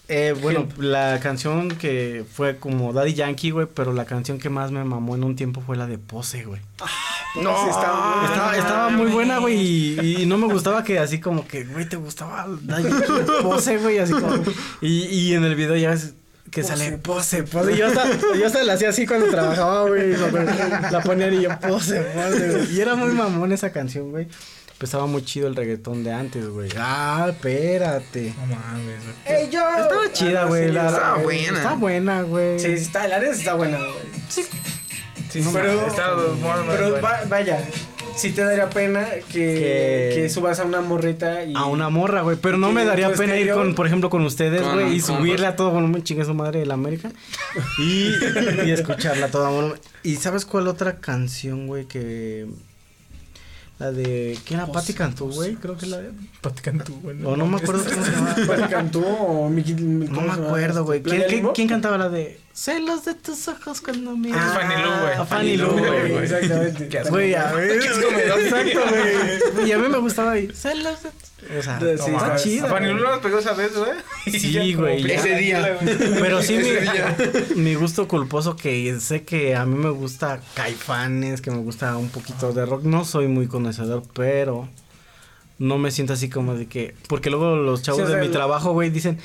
[0.08, 4.72] eh, bueno, la canción que fue como Daddy Yankee, güey, pero la canción que más
[4.72, 6.62] me mamó en un tiempo fue la de Pose, güey.
[7.36, 11.20] No, sí, está Estaba, estaba muy buena, güey, y, y no me gustaba que así
[11.20, 14.44] como que, güey, te gustaba Daddy Yankee, Pose, güey, así como.
[14.82, 16.16] Y, y en el video ya ves
[16.52, 17.76] que sale Pose, Pose.
[17.78, 18.06] Yo hasta,
[18.38, 22.50] yo hasta la hacía así cuando trabajaba, güey, la, la ponían y yo Pose, Pose,
[22.52, 22.74] güey.
[22.76, 24.28] Y era muy mamón esa canción, güey.
[24.74, 26.70] Empezaba muy chido el reggaetón de antes, güey.
[26.78, 28.34] Ah, espérate.
[28.38, 29.38] No mames, güey.
[29.42, 29.60] ¡Ey, yo!
[29.78, 30.72] Estaba chida, güey.
[30.72, 31.58] la- estaba la- buena.
[31.58, 32.60] Está buena, güey.
[32.60, 33.90] Sí, sí, está, la sí está buena, güey.
[34.30, 36.16] Sí, pero- Está
[36.70, 37.62] Pero va- vaya,
[38.20, 41.54] sí te daría pena que, Que- que subas a una morrita y...
[41.56, 42.38] A una morra, güey.
[42.42, 45.48] Pero no me daría pena ir con, por ejemplo, con ustedes, güey, y con- subirle
[45.48, 47.12] a todo volumen, chingue su madre de la América.
[47.80, 48.10] Y,
[48.66, 49.80] y escucharla a todo volumen.
[50.04, 52.48] ¿Y sabes cuál otra canción, güey, que.
[53.80, 54.38] La de.
[54.46, 54.70] ¿Quién era?
[54.72, 55.56] Patti Cantú, güey.
[55.56, 56.10] Creo que la de.
[56.42, 57.24] Pati Cantú, güey.
[57.24, 58.36] O no me acuerdo cómo se llama.
[58.46, 59.74] Pati Cantú o Miki...
[59.74, 61.02] No me acuerdo, güey.
[61.02, 61.54] ¿Quién, ¿Playa quién, Limbo?
[61.54, 64.34] quién cantaba la de Celos de tus ojos cuando me.
[64.34, 65.14] Ah, Fanny Lu, güey.
[65.18, 66.16] Ah, Fanny Lu, güey.
[66.24, 67.02] Exactamente.
[67.10, 67.72] Güey, a ver.
[67.72, 69.70] Exacto, güey.
[69.70, 70.50] Y a mí me gustaba ahí.
[70.54, 72.68] Celos de tus- O sea, Sí, está chida.
[72.68, 73.92] A Fanny Lu nos pegó esa vez, güey.
[74.40, 75.10] Sí, güey.
[75.10, 75.78] Ese día.
[76.20, 77.18] Pero sí, Ese mi, día.
[77.56, 82.10] mi gusto culposo que sé que a mí me gusta Caifanes, que me gusta un
[82.10, 82.84] poquito de rock.
[82.84, 84.68] No soy muy conocedor, pero
[85.60, 86.96] no me siento así como de que...
[87.08, 89.18] Porque luego los chavos Sí, o sea, de mi trabajo, güey, dicen...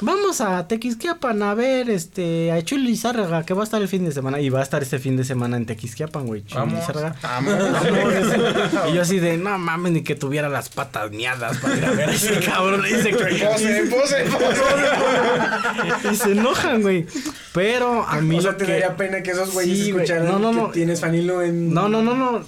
[0.00, 4.04] Vamos a Tequisquiapan a ver este a Chuy Lizárraga que va a estar el fin
[4.04, 6.44] de semana y va a estar este fin de semana en Tequisquiapan, güey.
[6.44, 6.74] Chuy Vamos.
[6.80, 7.16] Lizárraga.
[7.22, 7.54] Vamos.
[8.90, 11.90] y yo así de, no mames, ni que tuviera las patas miadas para ir a
[11.92, 12.84] ver a ese cabrón.
[12.86, 16.08] Y se, Pose, pose, pose.
[16.12, 17.06] y se enojan, güey.
[17.54, 18.72] Pero a mí O sea, lo te que...
[18.72, 20.66] daría pena que esos güeyes Sí, escucharan No, no, no.
[20.68, 21.72] que tienes Fanilo en...
[21.72, 22.44] No, no, no, no.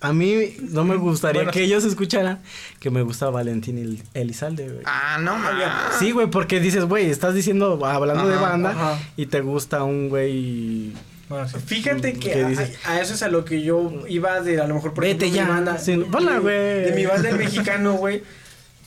[0.00, 1.52] A mí no me gustaría Bueno.
[1.52, 2.40] que ellos escucharan
[2.78, 4.82] que me gusta Valentín El- Elizalde, güey.
[4.86, 5.66] Ah, no, mames.
[5.98, 8.98] Sí, güey, porque dices, güey, estás diciendo, hablando de banda, ajá.
[9.16, 10.92] y te gusta un güey.
[11.28, 11.56] Bueno, sí.
[11.64, 12.78] Fíjate que ¿Qué a, dices?
[12.86, 15.36] a eso es a lo que yo iba de a lo mejor por Vete ejemplo,
[15.36, 15.44] ya.
[15.44, 15.78] mi banda.
[15.78, 16.82] Sí, hola, de- güey.
[16.86, 18.22] De mi banda el mexicano, güey.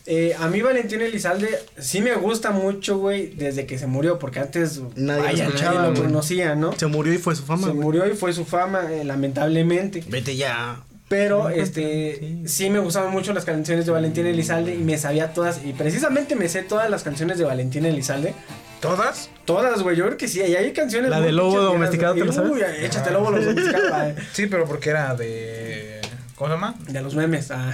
[0.05, 1.47] Eh, a mí Valentín Elizalde
[1.77, 5.81] sí me gusta mucho, güey, desde que se murió, porque antes Nadie lo vaya, escuchaba,
[5.83, 6.73] nadie lo conocía, ¿no?
[6.73, 10.03] Se murió y fue su fama, se murió y fue su fama, eh, lamentablemente.
[10.09, 10.81] Vete ya.
[11.13, 12.41] Pero, Sí, este, sí.
[12.47, 16.35] sí me gustaban mucho las canciones de Valentín Elizalde y me sabía todas, y precisamente
[16.35, 18.33] me sé todas las canciones de Valentín Elizalde.
[18.81, 19.29] ¿Todas?
[19.45, 21.11] Todas, güey, yo creo que sí, y hay canciones.
[21.11, 22.13] La de Lobo pinches viejas, Domesticado.
[22.15, 22.51] ¿te lo sabes?
[22.51, 24.15] Uy, échate Lobo Domesticado.
[24.33, 26.01] Sí, pero porque era de.
[26.35, 26.75] ¿Cómo se llama?
[26.89, 27.71] De los memes, ah.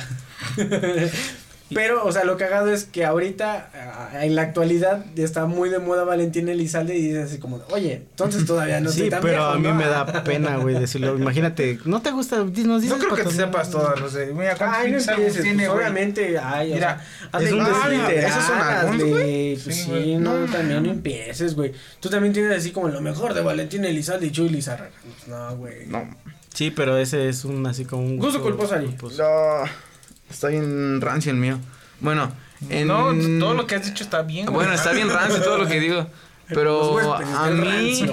[1.73, 5.79] Pero, o sea, lo cagado es que ahorita, ah, en la actualidad, está muy de
[5.79, 9.33] moda Valentín Elizalde y dices así como, oye, entonces todavía no sí, estoy tan pero
[9.35, 9.75] viejo, a mí ¿no?
[9.75, 11.15] me da pena, güey, decirlo.
[11.17, 12.37] Imagínate, ¿no te gusta?
[12.37, 14.33] Nos dices No creo que te sepas todas los de.
[14.33, 17.63] Mira, ¿cuántos Ay, no empieces, tiene, pues, obviamente, ay, o Mira, sea, hazle es un
[17.63, 20.91] decir, ¿esos son álbumes, güey, pues Sí, sí, no, No, también no no.
[20.91, 24.91] empieces, güey, tú también tienes así como lo mejor de Valentín Elizalde y Chuy Lizárraga,
[25.03, 26.09] Pues, no, güey, No.
[26.53, 28.95] Sí, pero ese es un así como un Gusto culposo ahí.
[29.17, 29.88] No.
[30.29, 31.59] Está bien rancio el mío.
[31.99, 32.31] Bueno,
[32.69, 32.87] en...
[32.87, 34.45] No, todo lo que has dicho está bien.
[34.47, 36.07] Bueno, está bien rancio todo lo que digo.
[36.49, 38.05] Pero a mí...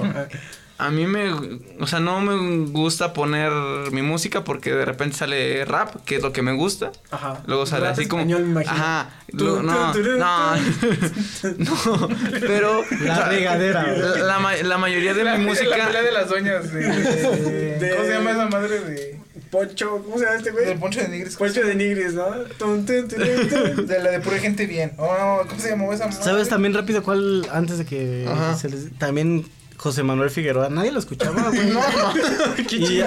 [0.79, 1.31] a mí me,
[1.79, 3.51] o sea, no me gusta poner
[3.91, 6.91] mi música porque de repente sale rap, que es lo que me gusta.
[7.09, 7.41] Ajá.
[7.47, 8.73] Luego sale Rap así como, español, me imagino.
[8.75, 10.55] ajá, luego- no, no,
[11.57, 12.09] no,
[12.41, 15.71] pero La o sea, regadera, la, la ma- la mayoría de La, mi la música,
[15.87, 16.71] pelea de las doñas.
[16.71, 16.79] De,
[17.79, 19.21] De- ¿Cómo se llama esa madre de.?
[19.49, 20.65] Poncho, ¿cómo se llama este güey?
[20.65, 21.35] Del Poncho de Nigris.
[21.35, 22.25] Poncho de Nigris, ¿no?
[22.57, 23.87] Tun, tun, turun, tun.
[23.87, 24.93] De la de pura gente bien.
[24.97, 26.23] Oh, ¿Cómo se llamó esa madre?
[26.23, 28.55] ¿Sabes también rápido cuál, antes de que Ajá.
[28.55, 28.91] se les...
[28.97, 29.45] También
[29.77, 31.69] José Manuel Figueroa, nadie lo escuchaba, güey.
[31.71, 31.79] no,
[32.69, 33.01] Y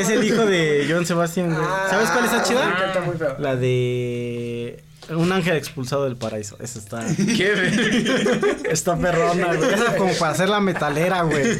[0.00, 1.66] es el hijo de Joan Sebastián, güey.
[1.88, 2.92] ¿Sabes cuál está Ah, chida?
[3.18, 3.36] feo.
[3.38, 4.82] La de...
[5.10, 6.56] Un ángel expulsado del paraíso.
[6.60, 7.04] Esa está...
[7.16, 9.74] qué Está perrona, güey.
[9.74, 11.58] Esa como para hacer la metalera, güey.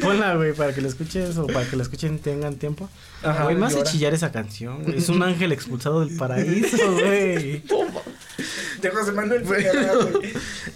[0.00, 2.90] Ponla, güey, para que la escuches o para que la escuchen tengan tiempo.
[3.22, 4.98] Ajá, güey, me hace chillar esa canción, güey.
[4.98, 7.62] Es un ángel expulsado del paraíso, güey.
[8.80, 9.64] De José Manuel güey.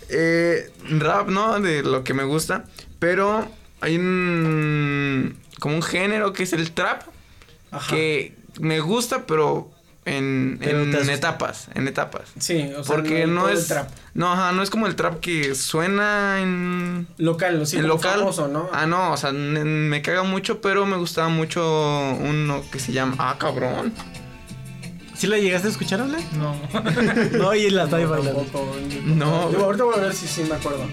[0.09, 1.61] eh, rap, ¿no?
[1.61, 2.65] De lo que me gusta,
[2.99, 3.47] pero
[3.81, 7.03] hay un, como un género que es el trap,
[7.71, 7.95] Ajá.
[7.95, 9.71] que me gusta, pero
[10.07, 12.23] en, en etapas, en etapas.
[12.39, 13.91] Sí, o sea, Porque no todo el es, trap.
[14.15, 17.95] no, ajá, no es como el trap que suena en, Local, o sí, en como
[17.95, 18.21] local.
[18.21, 18.69] famoso, ¿no?
[18.73, 21.61] Ah, no, o sea, me caga mucho, pero me gustaba mucho
[22.21, 23.93] uno que se llama, ah, cabrón.
[25.17, 26.19] ¿Sí la llegaste a escuchar, Ale?
[26.39, 26.55] No.
[27.39, 28.43] No, y la está ahí bailando.
[28.43, 28.77] Tampoco.
[29.07, 29.27] No,
[29.65, 30.87] ahorita voy a ver si sí me acuerdo.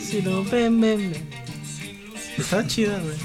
[0.00, 1.30] Sí, no, ven, ven, ven.
[2.36, 3.16] Está chida, güey.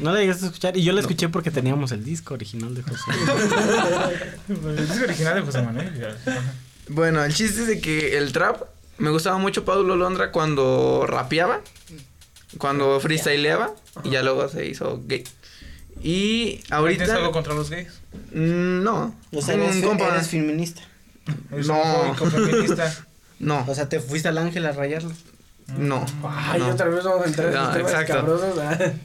[0.00, 0.76] No la llegaste a escuchar.
[0.76, 3.02] Y yo la escuché porque teníamos el disco original de José.
[4.48, 6.16] El disco original de José Manuel.
[6.88, 8.62] Bueno, el chiste es de que el trap
[8.98, 11.60] me gustaba mucho Pablo Londra cuando rapeaba,
[12.56, 15.24] cuando freestyleaba y ya luego se hizo gay.
[16.02, 17.88] Y ¿Tienes ahorita algo contra los gays?
[18.32, 20.80] Mm, no, O sea, un eres, compa- eres feminista.
[21.52, 22.14] ¿Eres No.
[23.40, 25.10] no, O sea, te fuiste al ángel a rayarlo.
[25.76, 26.04] No.
[26.24, 26.68] Ay, no.
[26.68, 28.14] otra vez vamos a entrar en No, los temas exacto.
[28.14, 28.58] cabrosos.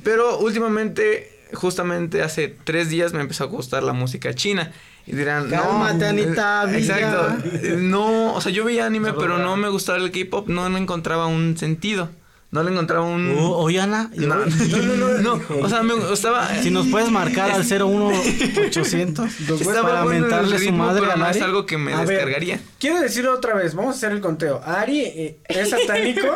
[0.03, 4.71] Pero últimamente, justamente hace tres días me empezó a gustar la música china.
[5.05, 6.07] Y dirán, Cálmate, no.
[6.07, 6.65] Anita.
[6.77, 7.35] Exacto.
[7.77, 11.27] No, o sea, yo veía anime, pero no me gustaba el K-pop, no le encontraba
[11.27, 12.09] un sentido.
[12.51, 13.35] No le encontraba un.
[13.37, 14.11] Oh, oye, Ana.
[14.15, 16.47] no, no, no, no, o sea, me gustaba.
[16.61, 21.15] Si nos puedes marcar al 01800 Estaba para bueno el mentarle su madre pero a
[21.15, 22.59] no es algo que me A ver, descargaría.
[22.83, 24.61] Quiero decirlo otra vez, vamos a hacer el conteo.
[24.61, 26.27] Ari eh, es satánico.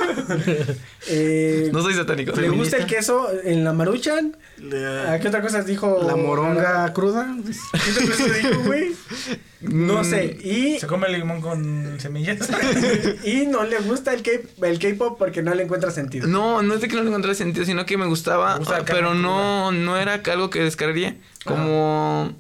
[1.10, 2.40] eh, No soy satánico.
[2.40, 4.38] ¿Le gusta el queso en la maruchan?
[5.10, 6.02] ¿A qué otra cosa dijo?
[6.08, 7.36] La moronga cruda.
[7.44, 8.96] ¿Qué otra cosa dijo, güey?
[9.60, 10.38] No sé.
[10.42, 12.38] Y, ¿Se come el limón con semillas?
[13.26, 16.30] y no le gusta el K-pop porque no le encuentra sentido.
[16.30, 18.80] No, no es de que no le encontrara sentido, sino que me gustaba, Me gusta
[18.80, 21.18] la pero no, no era algo que descargaría.
[21.44, 22.34] Como,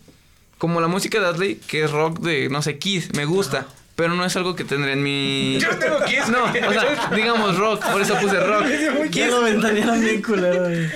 [0.59, 3.67] como la música de Adley, que es rock de, no sé, Kiss, me gusta.
[3.97, 5.57] Pero no es algo que tendré en mi...
[5.59, 6.29] Yo no tengo Kiss.
[6.29, 8.67] No, o sea, digamos rock, por eso puse rock.
[9.09, 10.87] Ya lo ventanearon bien culero, güey.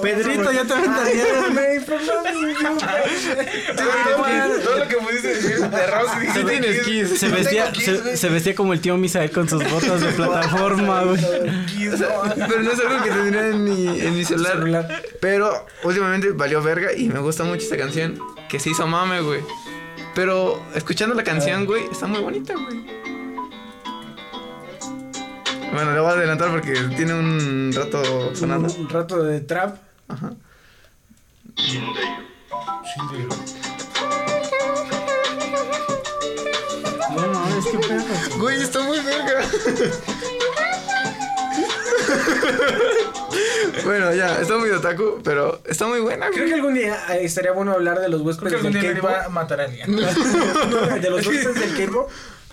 [0.00, 1.56] Pedrito, ya te ventanearon.
[4.62, 7.18] Todo lo que pudiste decir de rock Sí tienes Kiss.
[7.18, 8.16] Se vestía, se, güey.
[8.16, 11.20] se vestía como el tío Misael con sus botas de plataforma, güey.
[11.20, 14.52] Pero no es algo que tendría en mi, en mi celular.
[14.52, 15.02] Celular.
[15.20, 18.20] Pero últimamente valió verga y me gusta mucho esta canción.
[18.48, 19.40] Que se hizo mame, güey.
[20.16, 22.86] Pero escuchando la canción, güey, está muy bonita, güey.
[25.74, 28.74] Bueno, le voy a adelantar porque tiene un rato sonando.
[28.78, 29.76] Un rato de trap.
[30.08, 30.32] Ajá.
[37.14, 38.38] No, no, es que pedo.
[38.38, 39.42] Güey, está muy verga.
[43.84, 46.48] Bueno, ya, está muy otaku, pero está muy buena, Creo güey.
[46.48, 49.10] que algún día eh, estaría bueno hablar de los Creo huéspedes que algún del K-pop.
[49.10, 49.96] iba a matar a alguien.
[49.96, 52.08] de los huéspedes del K-pop.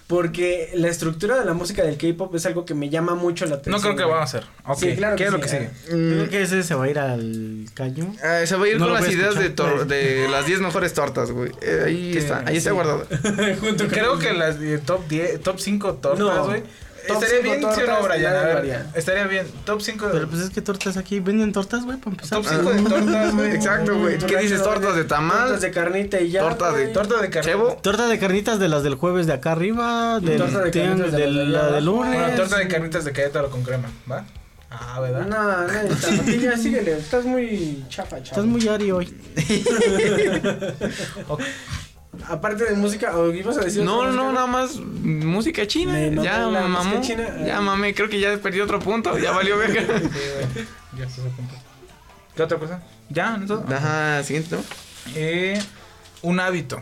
[0.06, 3.56] Porque la estructura de la música del K-pop es algo que me llama mucho la
[3.56, 3.74] atención.
[3.74, 4.12] No creo que güey.
[4.14, 4.44] van a hacer.
[4.66, 5.64] Ok, Sí, claro ¿Qué que es lo sí, que sigue?
[5.64, 5.70] eh.
[5.88, 8.14] Creo que ese se va a ir al caño.
[8.22, 11.32] Ah, se va a ir No con las ideas de, de las 10 mejores tortas,
[11.32, 11.52] güey.
[11.62, 12.74] Eh, ahí está, ahí está sí.
[12.76, 13.08] guardado.
[13.62, 16.45] Junto con- Creo que las top 10, top 5 tortas, No.
[16.48, 16.64] güey.
[17.07, 18.35] Top Estaría bien, ¿sí o no, tortas, Brian?
[18.35, 18.85] A ver.
[18.93, 19.47] Estaría bien.
[19.65, 21.19] Top 5 Pero pues es que tortas aquí.
[21.19, 21.97] ¿Venden tortas, güey?
[21.97, 22.41] Para empezar.
[22.41, 23.51] Top 5 de tortas, güey.
[23.55, 24.17] Exacto, güey.
[24.19, 24.63] ¿Qué dices?
[24.63, 25.39] ¿Tortas de tamal?
[25.39, 26.41] Tortas de carnita y ya.
[26.41, 26.88] Tortas de-.
[26.88, 27.51] Torta de carne.
[27.51, 27.77] ¿Chebo?
[27.81, 30.19] Torta de carnitas de las del jueves de acá arriba.
[30.21, 32.19] Del, torta de carnitas de de la de lunes.
[32.19, 34.25] Bueno, torta de carnitas de Querétaro con crema, ¿va?
[34.71, 35.27] Ah, ¿verdad?
[35.27, 36.97] No, no, ya síguele.
[36.97, 38.41] Estás muy chafa, chafa.
[38.41, 39.13] Estás muy ari hoy.
[42.30, 44.34] Aparte de música, ¿o ibas a decir No, no, música?
[44.34, 45.94] nada más música china.
[45.94, 47.02] Me ya la música mamó.
[47.02, 47.27] china.
[47.45, 49.18] Ya mamé, creo que ya perdí otro punto.
[49.18, 49.81] Ya valió verga.
[49.99, 50.68] Sí.
[50.98, 51.56] Ya estás a punto.
[52.35, 52.84] ¿Qué otra cosa?
[53.10, 53.38] ¿Ya?
[53.38, 53.65] ¿No todo?
[53.76, 54.64] Ajá, siguiente tema.
[55.15, 55.60] Eh,
[56.22, 56.81] un hábito.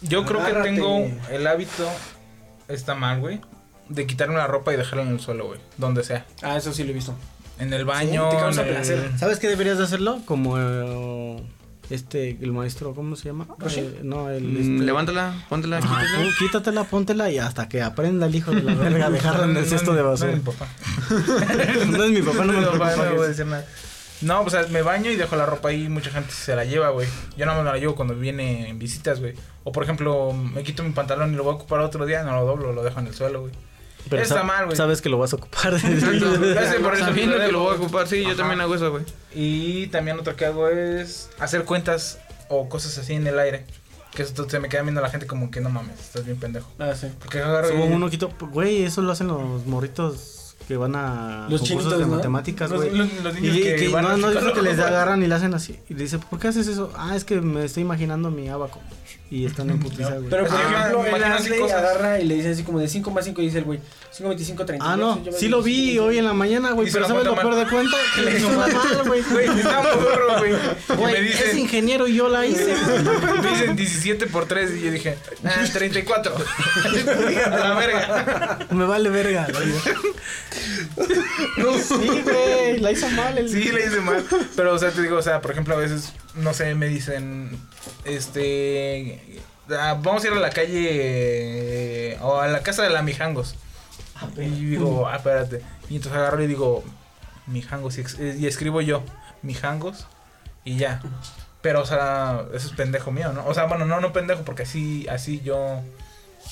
[0.00, 1.88] Yo creo que tengo el hábito,
[2.68, 3.40] está mal, güey,
[3.88, 6.24] de quitarme la ropa y dejarla en el suelo, güey, donde sea.
[6.42, 7.14] Ah, eso sí lo he visto.
[7.58, 9.10] En el baño, te causa en el- placer.
[9.18, 10.20] ¿Sabes qué deberías de hacerlo?
[10.24, 11.42] Como eh,
[11.90, 13.46] este, el maestro, ¿cómo se llama?
[13.58, 13.80] ¿Roshi?
[13.80, 14.44] Eh, no, el...
[14.44, 16.24] Mm, este- Levántala, póntela, Ajá, quítala.
[16.24, 19.56] tú quítatela, póntela y hasta que aprenda el hijo de la verga a dejarla en
[19.56, 20.32] el cesto de no, basura.
[20.32, 20.68] No, es mi papá.
[21.96, 23.64] No es mi papá, no me preocupa no voy a es- decir nada.
[24.20, 25.88] No, pues o sea, me baño y dejo la ropa ahí.
[25.88, 27.06] Mucha gente se la lleva, güey.
[27.36, 29.34] Yo no me la llevo cuando viene en visitas, güey.
[29.62, 32.24] O por ejemplo, me quito mi pantalón y lo voy a ocupar otro día.
[32.24, 33.52] No lo doblo, lo dejo en el suelo, güey.
[34.08, 34.76] Pero Está mal, güey.
[34.76, 35.70] Sabes que lo vas a ocupar.
[36.82, 39.04] Por eso Sabiendo que lo voy a ocupar, sí, yo también hago eso, güey.
[39.34, 42.18] Y también otro que hago es hacer cuentas
[42.48, 43.66] o cosas así en el aire.
[44.14, 46.70] Que eso se me queda viendo la gente como que no mames, estás bien pendejo.
[46.78, 47.08] Ah, sí.
[47.20, 50.37] Porque agarro Subo y- uno quito, güey, eso lo hacen los morritos
[50.68, 52.16] que van a Los concursos chinitos, de ¿no?
[52.16, 52.94] matemáticas, Los- güey.
[52.94, 55.34] los- los niños y que que van no, no dice que les agarran y le
[55.34, 55.78] hacen así.
[55.88, 56.92] Y le dice, ¿por qué haces eso?
[56.94, 58.78] Ah, es que me estoy imaginando mi abaco.
[59.30, 60.28] Y están en putiza, güey.
[60.30, 61.78] Pero por Ah, ejemplo, Asley cosas.
[61.78, 63.80] agarra y le dice así como de 5 más 5 y dice el güey,
[64.10, 64.92] 5, 25, 30.
[64.92, 67.54] Ah, no, sí lo vi hoy en la mañana, güey, pero lo ¿sabes lo peor
[67.56, 67.96] de cuenta?
[68.14, 68.70] Que le hizo mal,
[69.06, 69.22] güey.
[69.22, 70.52] Güey, está muy burro, güey.
[70.98, 72.74] Güey, es dicen, ingeniero y yo la hice.
[73.42, 76.34] me dicen 17 por 3 y yo dije, ah, 34.
[76.34, 78.58] A la verga.
[78.70, 79.46] Me vale verga.
[81.56, 83.48] No, Sí, güey, la hizo mal el...
[83.48, 84.24] Sí, le hice mal.
[84.56, 87.58] Pero, o sea, te digo, o sea, por ejemplo, a veces, no sé, me dicen,
[88.04, 89.40] este,
[89.70, 93.56] ah, vamos a ir a la calle eh, o a la casa de la Mijangos.
[94.36, 95.62] Y digo, ah, espérate.
[95.88, 96.84] Y entonces agarro y digo,
[97.46, 99.02] Mijangos, y escribo yo,
[99.42, 100.06] Mijangos,
[100.64, 101.00] y ya.
[101.62, 103.46] Pero, o sea, eso es pendejo mío, ¿no?
[103.46, 105.82] O sea, bueno, no, no pendejo, porque así, así yo...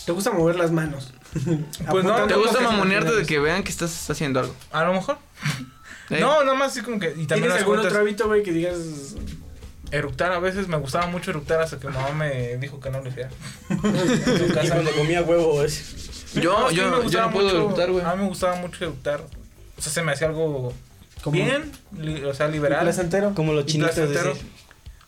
[0.06, 1.12] Te gusta mover las manos.
[1.90, 4.54] Pues no, ¿Te gusta mamonearte de que vean que estás haciendo algo?
[4.72, 5.18] A lo mejor.
[6.10, 6.18] ¿Eh?
[6.20, 7.08] No, nada más así como que...
[7.08, 8.76] Y también ¿Tienes algún cuentas- otro hábito, güey, que digas...
[9.90, 13.00] Eructar a veces me gustaba mucho eructar hasta que mi mamá me dijo que no
[13.00, 13.28] lo hiciera.
[13.68, 16.32] Y cuando comía huevo es.
[16.34, 18.04] Yo, yo, me yo gustaba no puedo mucho- eructar, güey.
[18.04, 19.20] A mí me gustaba mucho eructar.
[19.78, 20.72] O sea, se me hacía algo
[21.26, 21.70] bien,
[22.00, 22.82] li- o sea, liberal.
[22.82, 23.32] placentero.
[23.34, 23.94] Como los chinitos.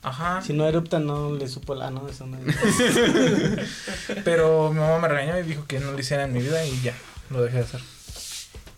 [0.02, 0.40] Ajá.
[0.42, 2.38] Si no eruptan, no le supo la, no, eso no.
[4.24, 6.80] Pero mi mamá me regañó y dijo que no lo hiciera en mi vida y
[6.82, 6.94] ya,
[7.30, 7.80] lo dejé de hacer.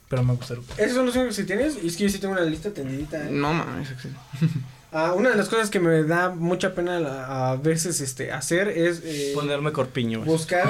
[0.09, 0.81] Pero me gusta eructar.
[0.81, 1.77] Esos son los únicos que tienes.
[1.83, 3.23] Y es que yo sí tengo una lista tendidita.
[3.27, 3.31] ¿eh?
[3.31, 3.89] No mames.
[4.93, 8.67] Ah, una de las cosas que me da mucha pena la- a veces este, hacer
[8.67, 10.69] es eh, Ponerme corpiño, buscar,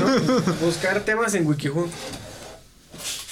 [0.62, 1.86] buscar temas en Wikihoo.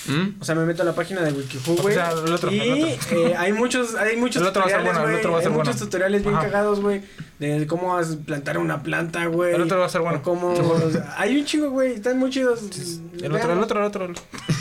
[0.09, 0.41] ¿Mm?
[0.41, 1.97] O sea, me meto a la página de Wikihoo, güey.
[1.97, 3.17] O sea, el otro, y el otro.
[3.19, 5.19] eh, hay muchos, hay muchos El otro tutoriales, bueno, el güey.
[5.19, 5.81] otro ser hay muchos bueno.
[5.87, 6.45] tutoriales bien Ajá.
[6.47, 7.03] cagados, güey.
[7.39, 9.55] De cómo plantar una planta, güey.
[9.55, 10.19] El otro va a ser bueno.
[10.19, 11.95] o cómo, o sea, hay un chingo, güey.
[11.95, 12.61] Están muy chidos.
[13.23, 14.13] El otro, el otro, el otro.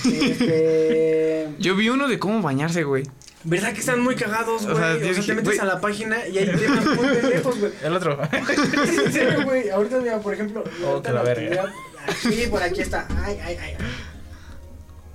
[0.06, 3.04] Este, Yo vi uno de cómo bañarse, güey.
[3.48, 4.76] ¿Verdad que están muy cagados, O güey?
[4.76, 7.60] O sea, sea, yo te dije, metes a la página y hay temas muy pendejos,
[7.60, 7.72] güey.
[7.84, 8.20] El otro.
[8.32, 9.70] en serio, güey.
[9.70, 10.64] Ahorita, mira, por ejemplo.
[10.84, 11.64] Oh, que la verga.
[11.64, 11.74] actividad-
[12.08, 13.08] Aquí, por aquí está.
[13.24, 13.74] Ay, ay, ay.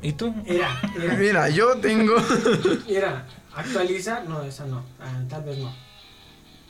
[0.02, 0.34] ¿Y tú?
[0.48, 1.14] Mira, mira.
[1.14, 2.14] Mira, yo tengo.
[2.88, 4.20] Mira, actualiza.
[4.24, 4.84] No, esa no.
[5.00, 5.74] Ah, tal vez no.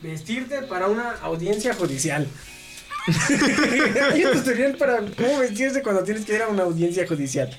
[0.03, 2.27] Vestirte para una audiencia judicial.
[4.13, 7.51] Hay un tutorial para cómo vestirse cuando tienes que ir a una audiencia judicial.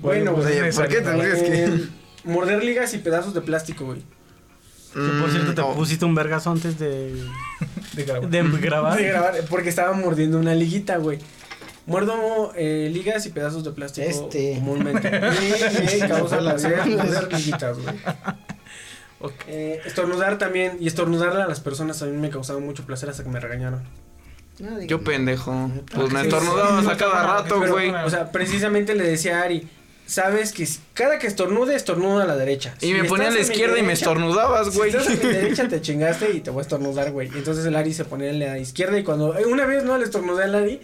[0.00, 0.60] Bueno, pues, güey.
[0.60, 1.64] Oye, ¿por qué tendrías que.?
[1.64, 1.88] Eh,
[2.24, 4.00] morder ligas y pedazos de plástico, güey.
[4.92, 5.74] Que por cierto, te Mm, no.
[5.74, 7.14] pusiste un vergazo antes de,
[7.92, 8.28] De grabar.
[8.30, 8.96] de grabar.
[8.96, 11.18] De grabar, porque estaba mordiendo una liguita, güey.
[11.86, 14.54] Muerdo eh, ligas y pedazos de plástico Este.
[14.56, 15.08] comúnmente.
[15.96, 17.94] Y causa morder liguitas, güey.
[19.20, 19.32] Ok.
[19.46, 23.22] Eh, estornudar también, y estornudarle a las personas a mí me causaba mucho placer hasta
[23.22, 23.82] que me regañaron.
[24.86, 25.70] Yo pendejo.
[25.94, 27.90] Pues me estornudabas sí, a cada no, rato, güey.
[27.90, 29.68] O sea, precisamente le decía a Ari,
[30.06, 32.74] sabes que si- cada que estornude, estornuda a la derecha.
[32.80, 34.90] Y Si me ponía a la izquierda y me derecha- estornudabas, Si güey.
[34.90, 37.28] estás a mi derecha te chingaste y te voy a estornudar, güey.
[37.34, 40.04] Entonces el Ari se ponía en la izquierda y cuando eh, una vez no le
[40.04, 40.80] estornudé al Ari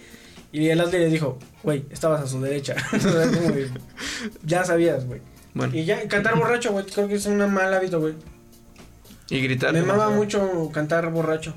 [0.53, 2.77] y el Ashley le dijo, güey, estabas a su derecha.
[2.93, 3.71] Entonces, como de,
[4.45, 5.21] ya sabías, güey.
[5.55, 8.15] Bueno, Y ya cantar borracho, güey, creo que es un mal hábito, güey.
[9.31, 9.73] y gritar.
[9.73, 11.55] Me mama mucho cantar borracho.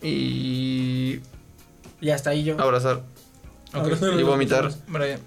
[0.00, 1.20] Y.
[2.00, 2.60] Y hasta ahí yo.
[2.60, 3.02] abrazar.
[3.74, 4.70] Y vomitar.
[4.88, 5.20] Brian.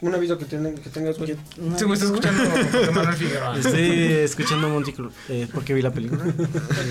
[0.00, 1.32] Un hábito que, tienen, que tengas, güey.
[1.76, 3.58] Sí, güey, está escuchando José Manuel Figueroa.
[3.58, 6.24] Estoy escuchando Monty Cruz, eh, porque vi la película.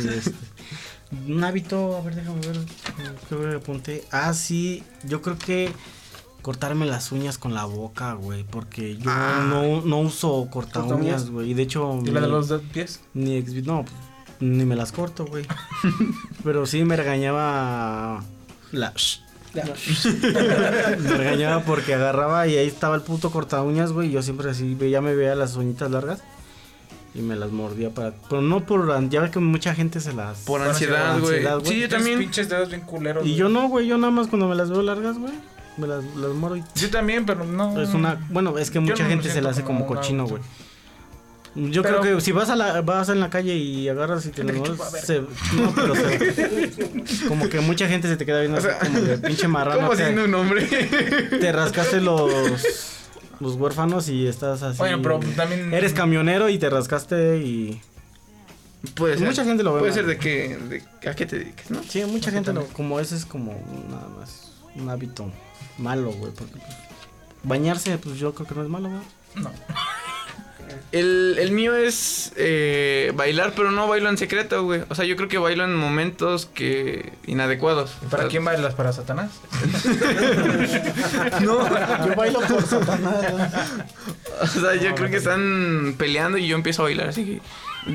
[0.05, 0.31] Este,
[1.27, 2.59] un hábito, a ver, déjame ver.
[3.29, 4.03] ¿Qué me apunté?
[4.11, 5.71] Ah, sí, yo creo que
[6.41, 9.45] cortarme las uñas con la boca, güey, porque yo Ah.
[9.49, 11.29] no, no uso corta ¿Corta uñas?
[11.29, 11.51] güey.
[11.51, 12.99] Y de hecho, ¿Y la de los pies?
[13.13, 13.85] ni ex, no,
[14.39, 15.45] ni me las corto, güey.
[16.43, 18.23] Pero sí me regañaba
[18.71, 18.93] la
[19.53, 19.63] me
[21.17, 24.09] regañaba porque agarraba y ahí estaba el puto corta uñas, güey.
[24.09, 26.21] y Yo siempre así, ya me veía las uñitas largas.
[27.15, 28.13] Y me las mordía para...
[28.29, 29.07] Pero no por...
[29.09, 30.39] Ya ves que mucha gente se las...
[30.39, 31.43] Por ansiedad, güey.
[31.63, 32.17] Sí, yo también.
[32.19, 33.25] pinches dedos bien culeros.
[33.25, 33.85] Y yo no, güey.
[33.87, 35.33] Yo nada más cuando me las veo largas, güey.
[35.77, 36.63] Me las, las muero y...
[36.75, 37.79] Yo también, pero no.
[37.79, 38.19] Es una...
[38.29, 40.41] Bueno, es que mucha no gente se la hace como cochino, güey.
[41.55, 44.29] Yo Pero- creo que si vas a la vas en la calle y agarras y
[44.29, 48.79] te se, no, pero se- como que mucha gente se te queda viendo O sea,
[48.79, 49.81] como de pinche marrano.
[49.81, 50.63] ¿Cómo te- siendo un hombre?
[50.65, 52.31] te rascaste los
[53.43, 54.79] los huérfanos y estás así.
[54.79, 55.73] Bueno, pero también.
[55.73, 57.81] Eres camionero y te rascaste y
[58.95, 59.27] Puede ser.
[59.27, 60.57] Mucha gente lo ve Puede ser de que.
[60.57, 61.81] De, ¿A qué te dediques, no?
[61.83, 63.53] sí, mucha gente lo, como ese es como
[63.89, 65.31] nada más un hábito
[65.77, 66.75] malo, güey, porque pues,
[67.43, 69.01] bañarse pues yo creo que no es malo, güey.
[69.35, 69.51] No.
[70.91, 74.83] El, el mío es eh, bailar, pero no bailo en secreto, güey.
[74.89, 77.95] O sea, yo creo que bailo en momentos que inadecuados.
[78.01, 78.75] ¿Y ¿Para O sea, quién bailas?
[78.75, 79.31] ¿Para Satanás?
[81.41, 83.25] No, Yo bailo por Satanás.
[84.41, 87.41] o sea, yo creo que están peleando y yo empiezo a bailar, así que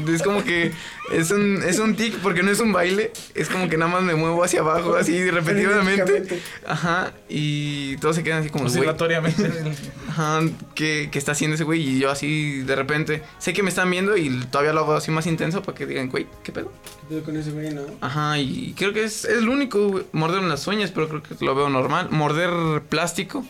[0.09, 0.73] es como que
[1.13, 4.03] es un es un tic porque no es un baile, es como que nada más
[4.03, 6.41] me muevo hacia abajo así repetidamente.
[6.67, 9.51] Ajá, y todos se quedan así como, güey, Oscilatoriamente.
[10.09, 10.41] ajá,
[10.75, 11.81] ¿qué, qué está haciendo ese güey?
[11.83, 15.11] Y yo así de repente, sé que me están viendo y todavía lo hago así
[15.11, 16.73] más intenso para que digan, güey, ¿qué pedo?
[17.01, 17.83] ¿Qué pedo con ese güey, no?
[18.01, 21.45] Ajá, y creo que es, es lo único, güey, morder unas uñas, pero creo que
[21.45, 22.09] lo veo normal.
[22.11, 23.45] Morder plástico,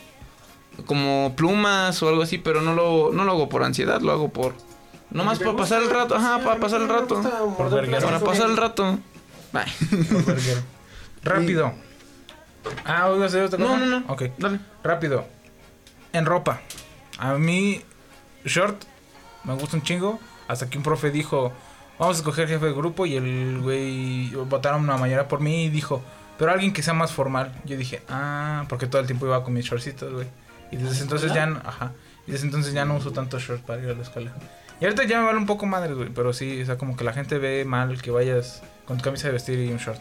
[0.85, 4.29] como plumas o algo así, pero no lo, no lo hago por ansiedad, lo hago
[4.29, 4.53] por...
[5.11, 7.21] Nomás ¿Te para pasar el rato, ajá, para pasar el rato.
[7.57, 8.05] Por verguero.
[8.05, 8.99] Para pasar el rato.
[9.51, 9.63] Bye.
[10.11, 10.61] Por verguero.
[11.23, 11.73] Rápido.
[12.85, 13.79] Ah, ¿hoy vas a hacer otra No, cosa?
[13.79, 14.05] no, no.
[14.07, 14.23] Ok.
[14.37, 14.59] Dale.
[14.83, 15.25] Rápido.
[16.13, 16.61] En ropa.
[17.17, 17.81] A mí,
[18.45, 18.83] short,
[19.43, 20.19] me gusta un chingo.
[20.47, 21.51] Hasta que un profe dijo,
[21.97, 23.05] vamos a escoger jefe de grupo.
[23.05, 26.03] Y el güey, votaron una mayoría por mí y dijo,
[26.37, 27.53] pero alguien que sea más formal.
[27.65, 30.27] Yo dije, ah, porque todo el tiempo iba con mis shortcitos, güey.
[30.71, 31.93] Y desde entonces ya, no- ajá.
[32.27, 34.31] Y desde entonces ya no uso tanto short para ir a la escuela.
[34.81, 36.09] Y ahorita ya me vale un poco madre, güey.
[36.09, 39.27] Pero sí, o sea, como que la gente ve mal que vayas con tu camisa
[39.27, 39.99] de vestir y un short.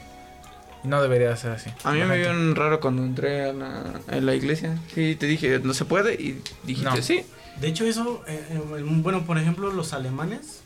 [0.84, 1.70] Y no debería ser así.
[1.82, 4.78] A mí me gente- vieron raro cuando entré a la, a la iglesia.
[4.94, 6.14] Sí, te dije, no se puede.
[6.14, 7.02] Y dijiste, No.
[7.02, 7.24] sí.
[7.60, 10.60] De hecho, eso, eh, eh, bueno, por ejemplo, los alemanes.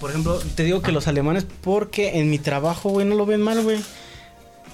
[0.00, 3.42] Por ejemplo, te digo que los alemanes, porque en mi trabajo, güey, no lo ven
[3.42, 3.80] mal, güey.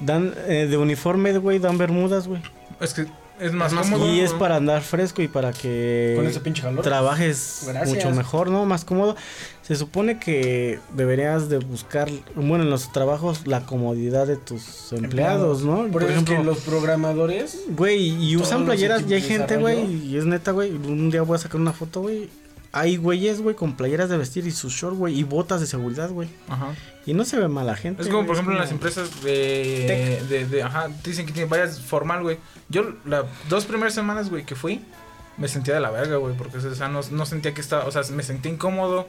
[0.00, 2.42] Dan eh, de uniforme, güey, dan bermudas, güey.
[2.80, 3.06] Es que
[3.40, 4.12] es más Es más cómodo.
[4.12, 6.82] Y es para andar fresco y para que Con ese pinche calor.
[6.82, 7.88] trabajes Gracias.
[7.88, 8.64] mucho mejor, ¿no?
[8.66, 9.16] Más cómodo.
[9.62, 15.62] Se supone que deberías de buscar, bueno, en los trabajos, la comodidad de tus empleados,
[15.62, 15.86] ¿no?
[15.88, 17.58] Por, es que los programadores.
[17.68, 20.72] Güey, y usan playeras, y hay gente, güey, y es neta, güey.
[20.72, 22.28] Un día voy a sacar una foto, güey.
[22.72, 26.08] Hay güeyes, güey, con playeras de vestir y sus shorts, güey, y botas de seguridad,
[26.10, 26.28] güey.
[26.48, 26.68] Ajá.
[27.04, 28.02] Y no se ve mala gente.
[28.02, 31.80] Es como, güey, por ejemplo, en las empresas de, de, de- Ajá, dicen que vayas
[31.80, 32.38] formal, güey.
[32.68, 34.80] Yo, las dos primeras semanas, güey, que fui,
[35.36, 37.86] me sentía de la verga, güey, porque, o sea, no, no sentía que estaba.
[37.86, 39.08] O sea, me sentía incómodo,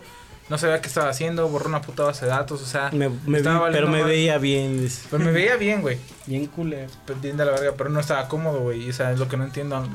[0.50, 2.90] no sabía qué estaba haciendo, borré una puta base de datos, o sea.
[2.92, 4.82] Me, me estaba vi- valiendo pero me veía bien.
[4.82, 5.08] dice.
[5.12, 5.98] Pero me veía bien, güey.
[6.26, 6.90] Bien culero.
[7.22, 8.88] Bien de la verga, pero no estaba cómodo, güey.
[8.88, 9.88] Y, o sea, es lo que no entiendo.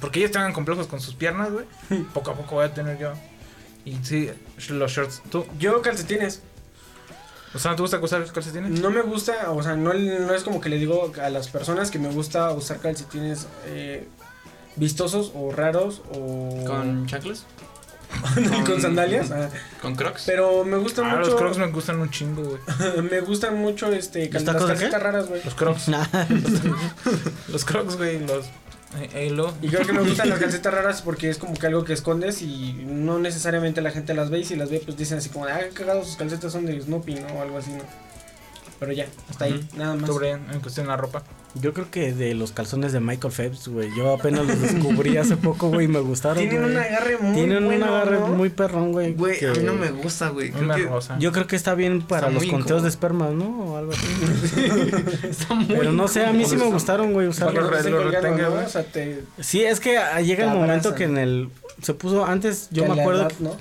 [0.00, 1.66] Porque ellos estaban complejos con sus piernas, güey.
[2.14, 3.12] Poco a poco voy a tener yo.
[3.84, 4.30] Y sí,
[4.70, 5.22] los shorts.
[5.30, 5.44] ¿Tú?
[5.58, 6.42] Yo calcetines.
[7.54, 8.80] O sea, ¿no te gusta usar los calcetines?
[8.80, 11.90] No me gusta, o sea, no, no es como que le digo a las personas
[11.90, 14.08] que me gusta usar calcetines eh,
[14.76, 17.44] vistosos o raros o ¿Con chaclas?
[18.66, 19.30] con sandalias.
[19.32, 19.50] ah.
[19.82, 20.22] ¿Con crocs?
[20.26, 21.30] Pero me gustan Ah, mucho.
[21.30, 23.02] los crocs me gustan un chingo, güey.
[23.10, 25.42] me gustan mucho este cal- ¿Los las calcetas raras, güey.
[25.44, 25.88] Los crocs.
[25.88, 26.06] Nah.
[27.48, 28.46] Los crocs, güey, los
[29.14, 29.54] Halo.
[29.62, 32.42] Y creo que me gustan las calcetas raras porque es como que algo que escondes
[32.42, 35.46] y no necesariamente la gente las ve y si las ve pues dicen así como,
[35.46, 37.26] ah, qué cagado sus calcetas son de Snoopy, ¿no?
[37.28, 37.84] O algo así, ¿no?
[38.78, 40.10] Pero ya, hasta ahí, nada más.
[40.10, 41.22] ¿Tú, Brian, en cuestión de la ropa?
[41.54, 43.90] Yo creo que de los calzones de Michael Phelps, güey.
[43.94, 46.38] Yo apenas los descubrí hace poco, güey, y me gustaron.
[46.38, 48.26] Tienen un agarre muy Tienen bueno, un agarre ¿no?
[48.28, 49.12] muy perrón, güey.
[49.12, 50.50] Güey, a mí no me gusta, güey.
[50.50, 51.18] Creo Una que rosa.
[51.18, 52.82] Yo creo que está bien para Está los conteos incómodo.
[52.82, 53.64] de esperma, ¿no?
[53.72, 54.06] O algo así.
[55.28, 57.70] está muy Pero no sé, a mí sí me gustaron, güey, usarlos.
[57.70, 58.54] te estén Lo colgando, retenga, ¿no?
[58.54, 58.64] güey.
[58.64, 59.22] O sea, te...
[59.40, 60.94] Sí, es que llega el momento abrazan.
[60.94, 61.48] que en el...
[61.82, 63.22] Se puso antes, yo me acuerdo...
[63.22, 63.56] edad, ¿no?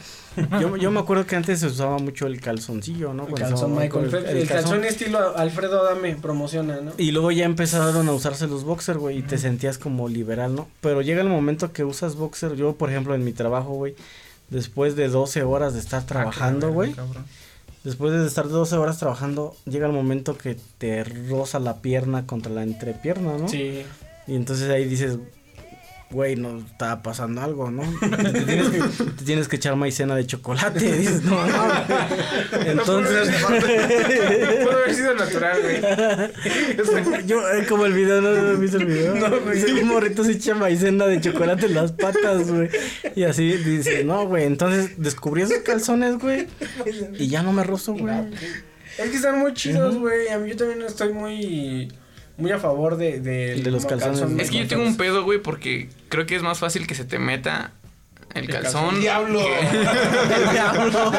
[0.60, 3.24] Yo, yo me acuerdo que antes se usaba mucho el calzoncillo, ¿no?
[3.24, 4.30] El Cuando calzón Michael Phelps.
[4.30, 6.94] El, calzón estilo Alfredo Adame promociona, ¿no?
[6.98, 10.68] Y luego ya empezaron a usarse los boxer, güey, y te sentías como liberal, ¿no?
[10.80, 13.96] Pero llega el momento que usas boxer, yo por ejemplo en mi trabajo, güey,
[14.50, 17.26] después de 12 horas de estar trabajando, Ah, güey, cabrón.
[17.84, 22.52] después de estar 12 horas trabajando, llega el momento que te roza la pierna contra
[22.54, 23.50] la entrepierna, ¿no?
[23.50, 23.84] Sí.
[24.28, 25.18] Y entonces ahí dices,
[26.12, 27.84] güey, no estaba pasando algo, ¿no?
[28.00, 30.80] Te tienes que, te tienes que echar maicena de chocolate.
[30.98, 31.88] Dices, no, mames.
[32.66, 33.30] Entonces.
[33.44, 35.82] Pudo haber sido natural, güey.
[37.28, 39.16] Yo, eh, como el video, ¿no has visto el video?
[39.16, 39.82] No, güey.
[39.82, 42.70] Un morrito se echa maicena de chocolate en las patas, güey.
[43.16, 44.46] Y así dice, no, güey.
[44.46, 46.48] Entonces descubrí esos calzones, güey.
[47.18, 48.14] Y ya no me rozo, güey.
[48.98, 50.28] Es que están muy chidos, güey.
[50.30, 51.92] A mí yo también estoy muy
[52.38, 54.22] muy a favor de de, De los calzones.
[54.40, 57.06] Es que yo tengo un pedo, güey, porque creo que es más fácil que se
[57.06, 57.72] te meta
[58.34, 59.00] el calzón.
[59.02, 59.42] ¡Diablo!
[59.42, 61.12] El diablo.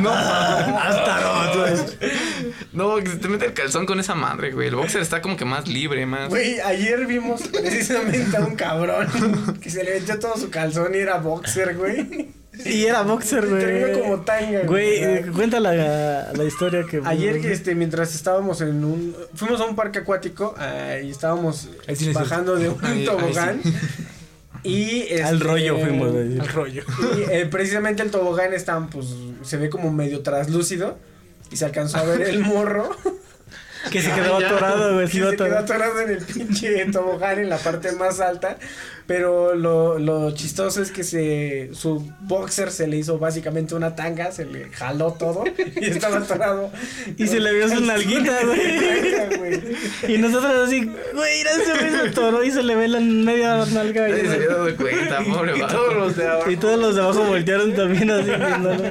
[0.00, 1.20] no, Hasta
[2.72, 4.68] no, no, que se te mete el calzón con esa madre, güey.
[4.68, 6.28] El boxer está como que más libre, más.
[6.28, 10.98] Güey, ayer vimos precisamente a un cabrón que se le metió todo su calzón y
[10.98, 12.39] era boxer, güey.
[12.64, 13.60] Y era boxer, güey.
[13.60, 17.00] Terminó como tanga, Güey, eh, cuenta la, la historia que.
[17.04, 22.12] Ayer este mientras estábamos en un fuimos a un parque acuático ah, y estábamos sí
[22.12, 23.60] bajando de un Ahí- ahí tobogán
[24.62, 26.08] y este, Al rollo fuimos.
[26.14, 26.84] Al rollo.
[27.16, 29.06] y, eh, precisamente el tobogán está pues
[29.42, 30.98] se ve como medio traslúcido
[31.50, 32.90] y se alcanzó a ver el morro
[33.90, 35.06] Que se quedó atorado, güey.
[35.06, 36.00] que se quedó atorado.
[36.00, 38.58] en el pinche tobogán en la parte más alta.
[39.06, 44.30] Pero lo, lo chistoso es que se su boxer se le hizo básicamente una tanga,
[44.30, 45.42] se le jaló todo
[45.80, 46.70] y estaba atorado.
[47.16, 49.36] Y se le vio su nalguita, güey.
[49.36, 50.14] Güey.
[50.14, 54.06] Y nosotros así, güey, mira, güey se atoró y se le ve la media nalga.
[54.06, 54.36] Nadie se güey.
[54.36, 56.50] había dado cuenta, pobre Y todos los de abajo.
[56.50, 58.84] Y todos los de abajo voltearon también así viéndolo.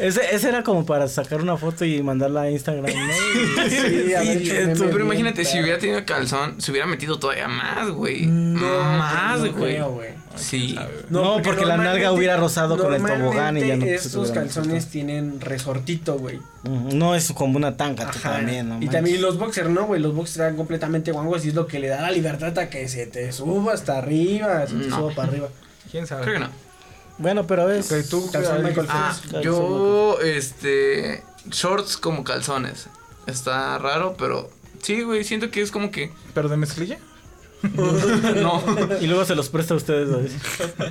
[0.00, 2.90] Ese, ese era como para sacar una foto y mandarla a Instagram, ¿no?
[3.68, 7.18] Sí, a ver, Y- échame Pero bien, imagínate, si hubiera tenido calzón, se hubiera metido
[7.18, 8.26] todavía más, güey.
[8.26, 9.74] No, más, no güey.
[9.74, 10.10] creo, güey.
[10.36, 10.78] Sí.
[11.10, 15.40] No, porque la nalga hubiera rozado con el tobogán y ya no Estos calzones tienen
[15.40, 16.38] resortito, güey.
[16.64, 18.74] No es como una tanga también, ¿no?
[18.76, 18.90] y manches.
[18.92, 20.00] también los boxers, ¿no, güey?
[20.00, 22.88] Los boxers eran completamente guangos y es lo que le da la libertad a que
[22.88, 24.96] se te suba hasta arriba, se te No.
[24.96, 25.48] suba para arriba.
[25.90, 26.22] ¿Quién sabe?
[26.22, 26.69] Creo que no.
[27.20, 27.92] Bueno, pero es.
[27.92, 29.44] Ok, tú, Calzón Michael Ah, Phelps.
[29.44, 32.88] yo, este, shorts como calzones.
[33.26, 34.50] Está raro, pero
[34.82, 36.98] sí, güey, siento que es como que, ¿Pero de mezclilla?
[37.62, 38.62] no,
[39.00, 40.08] Y luego se los presta a ustedes.
[40.08, 40.28] güey.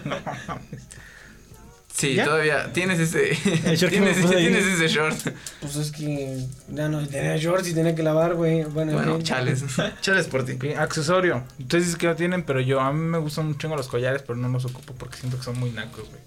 [1.91, 2.25] sí, ¿Ya?
[2.25, 3.31] todavía tienes ese,
[3.69, 5.17] El short tienes, ese short.
[5.61, 8.63] Pues es que ya no tenía shorts y tenía que lavar, güey.
[8.63, 9.63] Bueno, chales,
[10.01, 10.57] chales por ti.
[10.73, 11.43] Accesorio.
[11.59, 14.21] Ustedes dicen que no tienen, pero yo a mí me gustan un chingo los collares,
[14.21, 16.21] pero no los ocupo porque siento que son muy nacos, güey.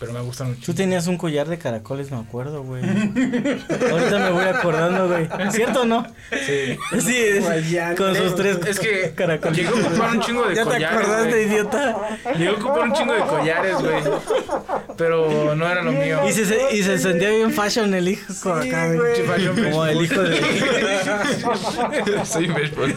[0.00, 2.82] Pero me gustan un Tú tenías un collar de caracoles, me acuerdo, güey.
[2.82, 5.28] Ahorita me voy acordando, güey.
[5.52, 6.04] ¿Cierto o no?
[6.30, 6.76] Sí.
[7.00, 9.56] Sí, es- con sus tres Es que caracoles.
[9.56, 10.98] llegué a ocupar un chingo de ¿Ya te collares.
[10.98, 11.44] acordaste, güey.
[11.46, 11.96] idiota?
[12.36, 14.02] Llegué a ocupar un chingo de collares, güey.
[14.98, 16.20] Pero no era lo mío.
[16.28, 19.70] Y se, se- y se sentía bien fashion el hijo con acá, güey.
[19.70, 20.40] Como el hijo de...
[22.24, 22.94] Soy baseball.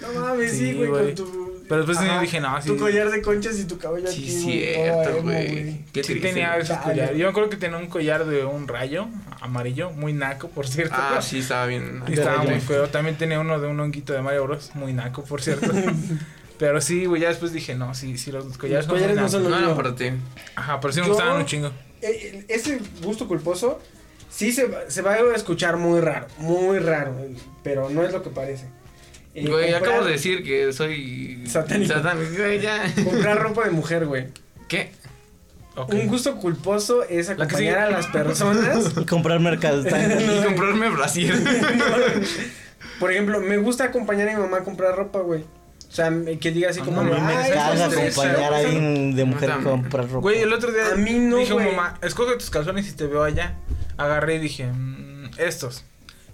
[0.00, 0.90] No mames, sí, Sí, güey.
[0.90, 1.55] con tu.
[1.68, 2.68] Pero después Ajá, dije, no, sí.
[2.68, 4.42] Tu collar de conchas y tu cabello Sí, aquí.
[4.44, 5.84] güey, cierto, güey.
[5.92, 6.28] Qué Sí triste.
[6.28, 6.82] tenía esos Chale.
[6.84, 7.18] collares.
[7.18, 9.08] Yo me acuerdo que tenía un collar de un rayo
[9.40, 10.94] amarillo, muy naco, por cierto.
[10.96, 12.02] Ah, sí, estaba bien.
[12.06, 12.50] Y estaba rayo.
[12.50, 12.88] muy feo.
[12.88, 14.70] También tenía uno de un honguito de Mario Bros.
[14.74, 15.66] Muy naco, por cierto.
[16.58, 19.42] Pero sí, güey, ya después dije, no, sí, sí, los collares, Los collares no son.
[19.42, 19.58] No mío.
[19.66, 20.10] era para ti.
[20.54, 21.70] Ajá, pero sí me Yo- gustaban un chingo.
[22.00, 23.78] Eh, ese gusto culposo
[24.30, 27.14] sí se, va- se va a escuchar muy raro, muy raro,
[27.62, 28.68] pero no es lo que parece.
[29.38, 31.92] Eh, Güey, comprar- acabo de decir que soy Satánico.
[31.92, 32.90] satánico, güey, ya.
[33.04, 34.28] Comprar ropa de mujer, güey.
[34.66, 34.92] ¿Qué?
[35.88, 38.94] Un gusto culposo es La acompañar a las personas.
[39.00, 40.40] Y comprar mercadotecnia.
[40.40, 41.34] Y comprarme brasier.
[42.98, 45.42] Por ejemplo, me gusta acompañar a mi mamá a comprar ropa, güey.
[45.42, 48.56] O sea, me- que diga así Ah, como, no de, mames, "Ay, Caga acompañar a
[48.58, 50.20] alguien de mujer a comprar ropa.
[50.20, 51.66] Güey, el otro día A mí no, dijo güey.
[51.66, 53.56] mamá, escoge tus calzones y te veo allá.
[53.98, 55.84] Agarré y dije, "Mm, estos.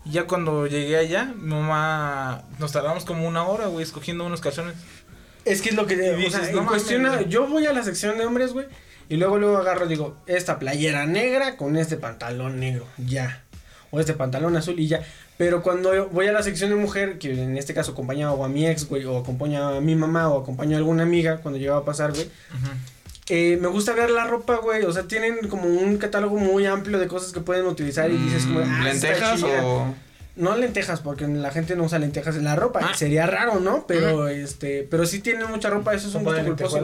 [0.05, 4.41] Y ya cuando llegué allá, mi mamá, nos tardamos como una hora, güey, escogiendo unos
[4.41, 4.75] calzones.
[5.45, 7.29] Es que es lo que o dices, sea, no güey.
[7.29, 8.67] yo voy a la sección de hombres, güey,
[9.09, 13.45] y luego luego agarro, digo, esta playera negra con este pantalón negro, ya.
[13.91, 15.03] O este pantalón azul y ya.
[15.37, 18.49] Pero cuando voy a la sección de mujer, que en este caso acompañaba o a
[18.49, 21.81] mi ex, güey, o acompaña a mi mamá o acompaña a alguna amiga cuando llegaba
[21.81, 22.31] a pasar, güey.
[23.29, 24.83] Eh, me gusta ver la ropa, güey.
[24.85, 28.45] O sea, tienen como un catálogo muy amplio de cosas que pueden utilizar y dices
[28.47, 29.65] como, ah, ¿Lentejas chida".
[29.65, 29.95] o...?
[30.35, 32.81] No lentejas, porque la gente no usa lentejas en la ropa.
[32.83, 32.95] Ah.
[32.95, 33.87] Sería raro, ¿no?
[33.87, 36.81] Pero este, pero sí tienen mucha ropa, eso es un gusto culposo.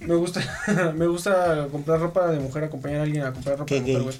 [0.00, 3.76] Me gusta, me gusta comprar ropa de mujer, acompañar a alguien a comprar ropa Qué
[3.76, 4.04] de mujer, gay.
[4.04, 4.16] güey.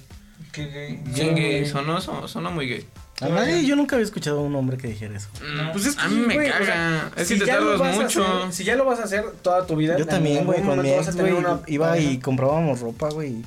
[0.51, 1.01] Qué gay.
[1.15, 2.87] Bien gay, sonó muy gay.
[3.23, 5.29] A nadie, yo nunca había escuchado a un hombre que dijera eso.
[5.41, 6.65] Mm, Pues es que, a mí me güey, o caga.
[6.67, 8.25] sea, es si que te ya lo tardas vas a mucho.
[8.39, 9.97] hacer- si ya lo vas a hacer toda tu vida.
[9.97, 13.43] Yo también, güey, con mi ex, güey, una iba y comprábamos ropa, güey.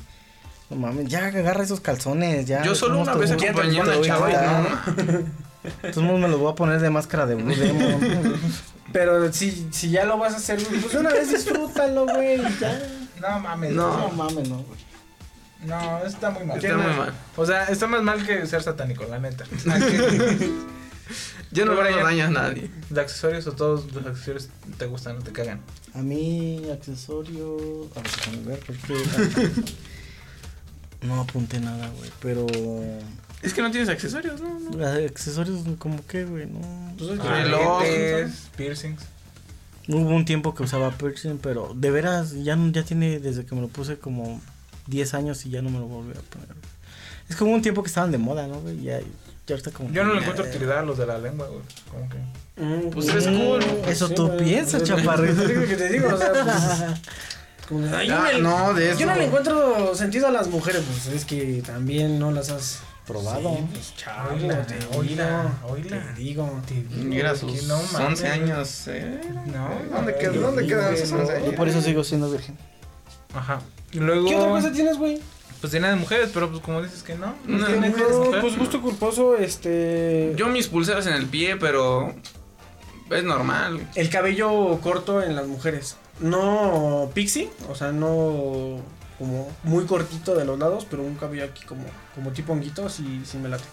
[0.70, 2.64] No mames, ya agarra esos calzones, ya.
[2.64, 4.30] Yo solo ¿cómo una vez acompañé a una chava
[5.96, 7.54] no, modos me los voy a poner de máscara de Demon.
[8.94, 12.38] Pero si, si ya lo vas a hacer, pues una vez disfrútalo, güey.
[12.60, 12.82] Ya.
[13.20, 13.72] No mames.
[13.74, 14.85] No, No, mames, no, güey.
[15.64, 16.58] No, está muy mal.
[16.58, 17.14] Está muy mal.
[17.36, 19.46] O sea, está más mal que ser satánico, la neta.
[21.52, 22.70] Yo no Pero le ya- daño a nadie.
[22.90, 25.62] ¿De accesorios o todos los accesorios te gustan o te cagan?
[25.94, 27.88] A mí, accesorio.
[27.96, 29.52] A ver, déjame ver, porque.
[31.02, 32.10] No apunté nada, güey.
[32.20, 32.46] Pero.
[33.44, 34.60] Es que no tienes accesorios, ¿no?
[34.60, 34.86] no.
[35.06, 36.60] Accesorios, como que, güey, no.
[37.22, 39.02] Ah, Reloj, Aretes, piercings.
[39.88, 43.54] Hubo un tiempo que usaba piercing, pero de veras, ya, no- ya tiene desde que
[43.54, 44.42] me lo puse como
[44.88, 46.50] 10 años y ya no me lo volví a poner.
[47.30, 48.82] Es como un tiempo que estaban de moda, ¿no, güey?
[48.82, 49.06] Ya, ya
[49.56, 49.90] ahorita como.
[49.92, 51.62] Yo no le encuentro utilidad a los de la lengua, güey.
[51.92, 52.92] Como que.
[52.92, 53.64] Pues es cool.
[53.88, 54.44] Eso Sí, tú güey.
[54.44, 55.42] piensas, chaparrito.
[55.44, 57.02] es lo que te digo, o sea, pues,
[57.70, 59.00] como ay, yo Ah, me- no, de eso.
[59.00, 62.80] Yo no le encuentro sentido a las mujeres, pues es que también no las has
[63.08, 63.56] Probado.
[63.56, 66.14] Sí, pues chavo, Oíla, te oíla, digo, oíla.
[66.16, 67.04] Te digo, te digo.
[67.04, 68.32] Mira sus no mames, 11 güey.
[68.42, 68.84] años.
[68.88, 69.22] ¿eh?
[69.54, 71.00] No, ¿Dónde, quedan, ¿dónde quedan no.
[71.00, 71.54] 11 Yo años?
[71.54, 72.58] por eso sigo siendo virgen.
[73.36, 73.62] Ajá.
[73.94, 74.28] Luego.
[74.28, 75.20] ¿Qué otra cosa tienes, güey?
[75.62, 77.34] Pues tiene de mujeres, pero pues como dices que no.
[77.46, 77.66] No,
[78.42, 80.34] pues gusto culposo, este.
[80.36, 82.14] Yo mis pulseras en el pie, pero
[83.10, 83.88] es normal.
[83.96, 85.98] El cabello corto en las mujeres.
[86.20, 88.82] No pixie, o sea, no
[89.18, 91.84] como muy cortito de los lados, pero un cabello aquí como,
[92.14, 93.64] como tipo honguito, sí, sí me late.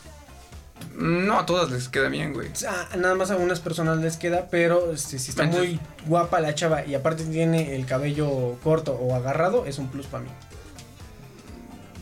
[0.97, 2.49] No a todas les queda bien, güey.
[2.55, 6.41] Sea, nada más a unas personas les queda, pero este, si está Entonces- muy guapa
[6.41, 10.31] la chava y aparte tiene el cabello corto o agarrado, es un plus para mí.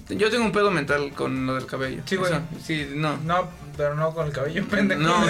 [0.09, 2.03] Yo tengo un pedo mental con lo del cabello.
[2.05, 2.33] Sí, güey.
[2.33, 3.17] Eso, Sí, no.
[3.19, 3.49] No,
[3.81, 5.01] pero no con el cabello, pendejo.
[5.01, 5.25] No,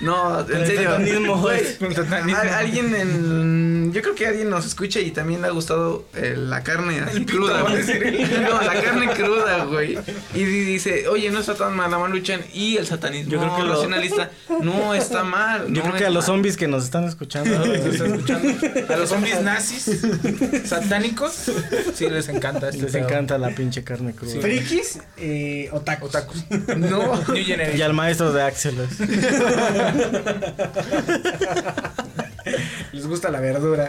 [0.00, 0.90] no, en el serio.
[0.90, 2.36] satanismo, Güey, Con el satanismo.
[2.42, 3.92] a- alguien en.
[3.92, 7.24] Yo creo que alguien nos escucha y también le ha gustado eh, la carne así
[7.24, 7.52] cruda.
[7.62, 7.76] va a güey.
[7.76, 8.28] decir.
[8.42, 9.96] No, la carne cruda, güey.
[10.34, 12.40] Y di- dice, oye, no está tan mal, la maluchan.
[12.52, 14.30] Y el satanismo Yo creo que lo- racionalista
[14.60, 15.66] no está mal.
[15.68, 16.34] Yo no creo que a los mal.
[16.34, 17.62] zombies que nos están escuchando.
[17.64, 18.48] ¿Se está escuchando?
[18.92, 20.00] A los zombies nazis
[20.64, 21.50] satánicos,
[21.94, 23.04] sí les encanta este Les pedo.
[23.06, 24.40] encanta la pinche carne cruda.
[24.40, 26.08] Frikis, eh, otakus.
[26.08, 26.44] Otakus.
[26.76, 27.22] No.
[27.74, 28.76] Y al maestro de Axel.
[32.92, 33.88] Les gusta la verdura.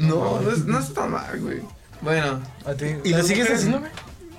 [0.00, 1.60] No, no, es- no está tan mal, güey.
[2.00, 2.86] Bueno, A ti.
[3.04, 3.90] ¿Y lo sigues haciendo, güey?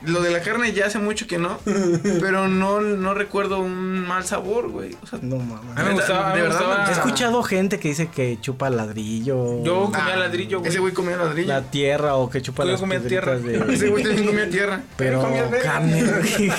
[0.03, 1.59] Lo de la carne ya hace mucho que no.
[2.21, 4.95] Pero no, no recuerdo un mal sabor, güey.
[5.03, 5.75] O sea, No A mames.
[5.77, 8.07] mí me gustaba, a mí de me verdad me gustaba- He escuchado gente que dice
[8.07, 9.63] que chupa ladrillo.
[9.63, 10.69] Yo comía ah, ladrillo, güey.
[10.69, 11.47] Ese güey comía ladrillo.
[11.49, 13.37] La tierra o que chupa Yo las comía tierra.
[13.37, 13.57] de...
[13.73, 14.81] Ese güey también comía tierra.
[14.97, 15.21] Pero
[15.63, 16.03] carne,
[16.37, 16.51] güey.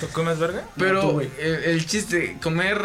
[0.00, 0.64] ¿Tú comes verga?
[0.76, 1.30] Pero No, tú, güey.
[1.40, 2.80] el, el chiste, comer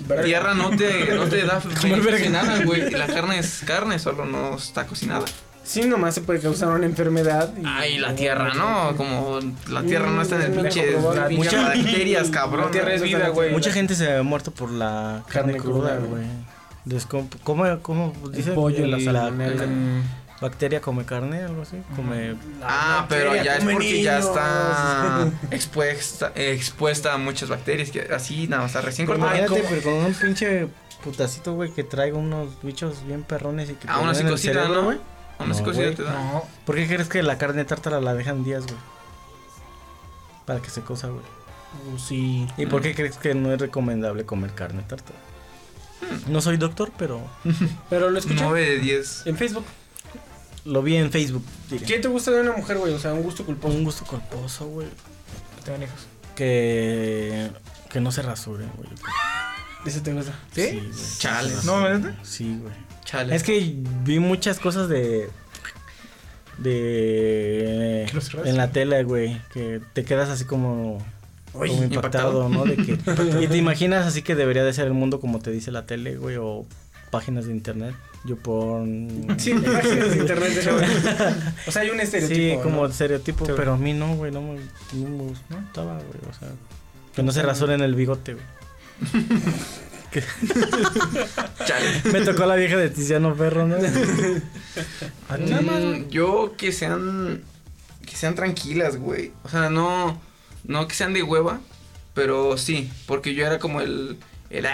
[0.00, 0.24] Verga.
[0.24, 2.28] tierra no te, no te da Comer verga.
[2.30, 2.90] nada, güey.
[2.90, 5.24] La carne es carne, solo no está cocinada.
[5.70, 7.52] Sí, nomás se puede causar una enfermedad.
[7.56, 8.96] y- Ay, la tierra, ¿no?
[8.96, 9.38] Como
[9.68, 10.92] la tierra no está en el Mm, pinche.
[10.94, 11.28] comprobado.
[11.28, 12.64] pinche Mucha- bacterias, cabrón.
[12.66, 13.52] La tierra es vida, güey.
[13.52, 16.24] Mucha gente se ha muerto por la carne, Carne cruda, güey.
[16.84, 18.50] Descomp ¿Cómo, cómo dice?
[18.52, 19.66] pollo, la El- salmonela.
[19.66, 20.02] Mm,
[20.40, 21.76] bacteria come carne, algo así.
[21.94, 22.34] Come...
[22.64, 27.90] Ah, pero bacteria ya es porque ya está expuesta, expuesta a muchas bacterias.
[27.90, 29.36] Que así, nada más, está recién cortada.
[29.38, 30.66] imagínate, pero con un pinche
[31.04, 34.82] putacito, güey, que traiga unos bichos bien perrones y que Ah, una psicosita, ¿no?
[34.84, 34.98] güey.
[35.46, 36.12] No, te da.
[36.12, 38.78] No, ¿Por qué crees que la carne tártara la dejan días, güey?
[40.46, 41.22] Para que se cosa, güey.
[41.90, 42.46] Pues Sí.
[42.56, 45.18] ¿Y por qué crees que no es recomendable comer carne tártara?
[46.28, 47.20] No soy doctor, pero
[47.90, 49.26] Pero lo escuché 9 de 10.
[49.26, 49.64] en Facebook.
[50.64, 51.44] lo vi en Facebook.
[51.70, 51.86] diré.
[51.86, 52.92] ¿Qué te gusta de una mujer, güey?
[52.92, 53.74] O sea, un gusto culposo.
[53.76, 54.88] Un gusto culposo, güey.
[55.56, 56.06] que tengan hijos.
[56.34, 57.50] Que,
[57.90, 58.88] que no se rasuren, güey.
[59.86, 60.32] Ese te gusta.
[60.52, 60.90] Sí, güey.
[61.18, 61.52] Chale.
[61.64, 62.14] ¿No, ¿verdad?
[62.22, 62.89] Sí, güey.
[63.10, 63.34] Chale.
[63.34, 63.74] Es que
[64.04, 65.28] vi muchas cosas de.
[66.58, 68.06] De.
[68.08, 69.40] ¿Que los En la tele, güey.
[69.52, 70.98] Que te quedas así como.
[71.52, 72.48] Uy, como impactado, impactado.
[72.48, 72.64] ¿no?
[72.64, 72.92] De que.
[73.44, 76.16] y te imaginas así que debería de ser el mundo como te dice la tele,
[76.16, 76.36] güey.
[76.36, 76.66] O
[77.10, 77.94] páginas de internet.
[78.24, 78.86] Yo por.
[79.38, 80.52] Sí, páginas de internet.
[80.52, 81.34] de.
[81.66, 82.40] O sea, hay un estereotipo.
[82.40, 82.86] Sí, como ¿no?
[82.86, 83.52] estereotipo, Sí.
[83.56, 84.54] pero a mí no, güey, no me,
[84.94, 86.48] no me gustaba, güey, o sea,
[87.14, 88.44] que no se rasuren el bigote, güey.
[92.12, 93.76] Me tocó la vieja de Tiziano Ferro, ¿no?
[95.28, 95.52] A ti,
[96.10, 97.42] yo que sean
[98.04, 99.32] que sean tranquilas, güey.
[99.44, 100.20] O sea, no
[100.64, 101.60] no que sean de hueva,
[102.14, 104.18] pero sí, porque yo era como el
[104.50, 104.70] el, eh,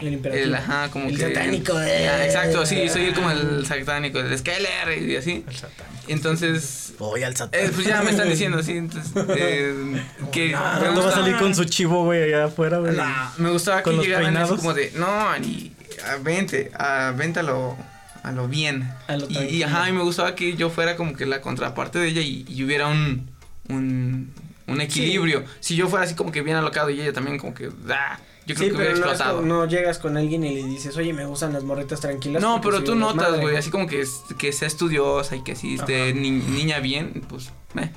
[0.00, 0.56] El imperativo.
[0.56, 2.24] ajá, como El que satánico, eh.
[2.26, 5.44] exacto, sí, soy como el satánico, el Skyler y así.
[5.48, 5.86] El satán.
[6.08, 7.60] Entonces, Voy al satán.
[7.60, 10.02] eh, pues ya me están diciendo así, entonces eh,
[10.32, 12.96] que me ¿Cuándo va a salir con su chivo, güey, allá afuera, güey?
[12.96, 14.58] Nah, me gustaba que los llegaran así peinados.
[14.60, 15.72] como de, no, Ani,
[16.06, 17.76] ah, vente, ah, vente a lo,
[18.24, 18.92] a lo bien.
[19.06, 21.98] A lo y, y, ajá, y me gustaba que yo fuera como que la contraparte
[22.00, 23.30] de ella y, y hubiera un,
[23.68, 24.34] un,
[24.66, 25.44] un equilibrio.
[25.60, 28.18] Si yo fuera así como que bien alocado y ella también como que, ah,
[28.50, 29.66] yo creo Sí, que hubiera pero no, explotado.
[29.66, 32.42] llegas con alguien y le dices, oye, me gustan las morritas tranquilas.
[32.42, 33.42] No, pero tú notas, desmadre".
[33.42, 37.22] güey, así como que, es- que sea estudiosa y que así esté ni- niña bien,
[37.28, 37.90] pues, eh,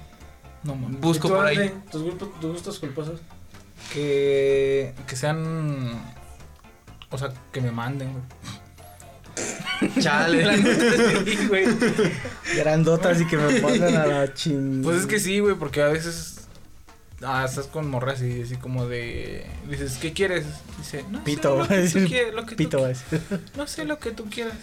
[0.64, 1.00] No, mames.
[1.02, 1.74] busco ¿Y tú, por ahí.
[1.92, 3.20] ¿Tus, gustos- tus gustos culposos?
[3.92, 6.02] Que, que sean.
[7.10, 8.24] O sea, que me manden, güey.
[10.00, 10.46] Chale.
[10.46, 11.66] La neta, sí, güey.
[12.56, 14.82] Grandotas y que me pongan a la ching.
[14.84, 16.43] Pues es que sí, güey, porque a veces.
[17.26, 19.46] Ah, estás con morras y así como de.
[19.70, 20.46] Dices, ¿qué quieres?
[20.78, 22.00] Dice, no Pito, sé, lo que tú
[22.36, 23.22] lo que tú Pito decir.
[23.58, 24.58] no sé lo que tú quieras.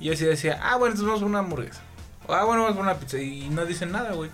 [0.00, 1.80] Y así decía, ah, bueno, entonces vamos por una hamburguesa.
[2.26, 3.18] O, ah, bueno, vamos por una pizza.
[3.18, 4.30] Y no dicen nada, güey.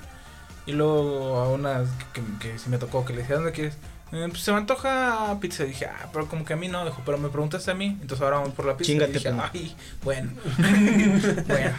[0.66, 3.74] Y luego a unas que, que, que sí me tocó, que le decía, ¿dónde quieres?
[4.12, 5.64] "Eh, pues se me antoja pizza.
[5.64, 7.98] Y dije, ah, pero como que a mí no, dijo, pero me preguntaste a mí.
[8.00, 8.92] Entonces ahora vamos por la pizza.
[8.92, 10.32] Chíngate, y dije, ay, bueno.
[11.46, 11.72] bueno.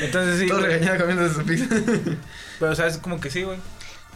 [0.00, 0.46] Entonces sí.
[0.48, 1.66] Todo regañado comiendo su pizza.
[2.58, 3.58] Pero, o sea, es como que sí, güey.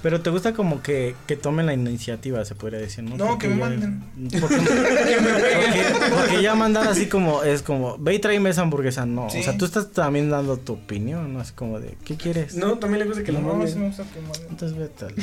[0.02, 3.16] Pero te gusta como que, que tomen la iniciativa, se podría decir, ¿no?
[3.18, 4.02] No, Porque que me ya- manden.
[4.40, 9.28] Porque, porque- porque ya mandar así como, es como, ve y tráeme esa hamburguesa, no.
[9.28, 9.40] Sí.
[9.40, 11.40] O sea, tú estás también dando tu opinión, ¿no?
[11.40, 12.55] Así como de, ¿qué quieres?
[12.55, 13.81] No, también le gusta que lo No, sí manden.
[13.81, 14.47] me gusta que manden.
[14.48, 15.14] Entonces vete al...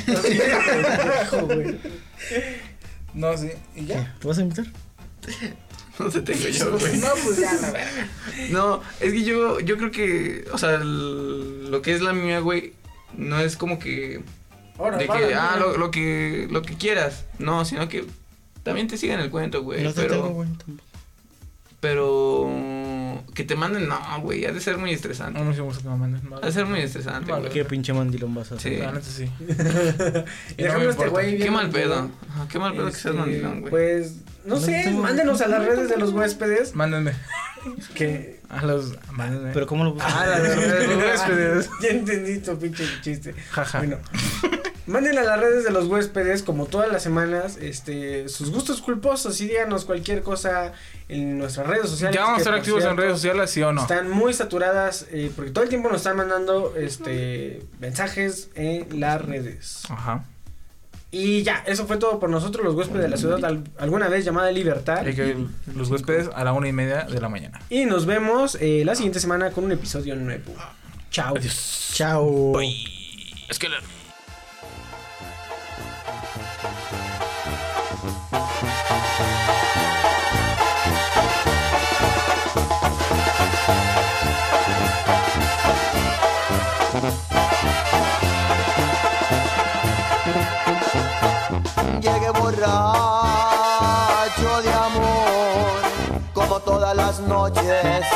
[1.24, 1.78] Hijo, güey.
[3.14, 3.48] No, sí.
[3.74, 4.14] ¿Y ya?
[4.20, 4.66] ¿Te vas a invitar?
[5.98, 6.98] No te tengo yo, güey.
[6.98, 8.08] No, pues ya, la verga.
[8.50, 12.38] No, es que yo, yo creo que, o sea, el- lo que es la mía,
[12.38, 12.74] güey,
[13.16, 14.20] no es como que,
[14.78, 15.60] Ahora, de vale, que, ah, vale.
[15.60, 18.04] lo, lo que, lo que quieras, no, sino que
[18.62, 20.48] también te sigan el cuento, güey, no te pero, tengo, güey.
[20.50, 20.82] tampoco.
[21.80, 25.64] pero, que te manden, no, güey, ha de ser muy No, estresante, no sí me
[25.64, 26.22] gusta que me manden.
[26.42, 27.42] ha de ser muy estresante, Vale.
[27.48, 27.52] güey.
[27.54, 28.72] ¿Qué pinche mandilón vas a hacer?
[28.74, 28.78] Sí.
[28.80, 29.30] La neta sí.
[30.58, 32.10] Y Y no me este güey Qué mal pedo.
[32.30, 33.70] Ajá, qué mal pedo que seas Este, mandilón, güey.
[33.70, 34.14] Pues,
[34.48, 36.74] no No sé, tengo- mándenos a las redes de los huéspedes.
[36.74, 37.12] Mándenme.
[37.94, 38.38] Que.
[38.48, 38.94] A los.
[39.12, 39.50] Mándenme.
[39.52, 40.10] Pero ¿cómo lo buscas?
[40.16, 41.70] Ah, las redes de los huéspedes.
[41.82, 43.34] Ya entendí tu pinche chiste.
[43.50, 43.78] Jaja.
[43.78, 43.98] Bueno,
[44.86, 49.38] manden a las redes de los huéspedes, como todas las semanas, este, sus gustos culposos
[49.42, 50.72] y díganos cualquier cosa
[51.10, 52.14] en nuestras redes sociales.
[52.16, 53.82] ¿Ya vamos a estar activos en redes sociales, sí o no?
[53.82, 59.20] Están muy saturadas eh, porque todo el tiempo nos están mandando este mensajes en las
[59.22, 59.82] redes.
[59.90, 60.24] Ajá.
[61.10, 64.24] Y ya, eso fue todo por nosotros, los huéspedes de la ciudad, al- alguna vez
[64.26, 65.06] llamada Libertad.
[65.06, 65.36] Y que
[65.74, 67.60] los huéspedes a la una y media de la mañana.
[67.70, 70.54] Y nos vemos eh, la siguiente semana con un episodio nuevo.
[71.10, 71.34] Chao.
[71.94, 72.52] Chao.
[73.48, 73.68] Es que
[92.08, 92.14] la...
[92.14, 92.62] Llegué borracho
[94.62, 95.80] de amor,
[96.32, 98.06] como todas las noches.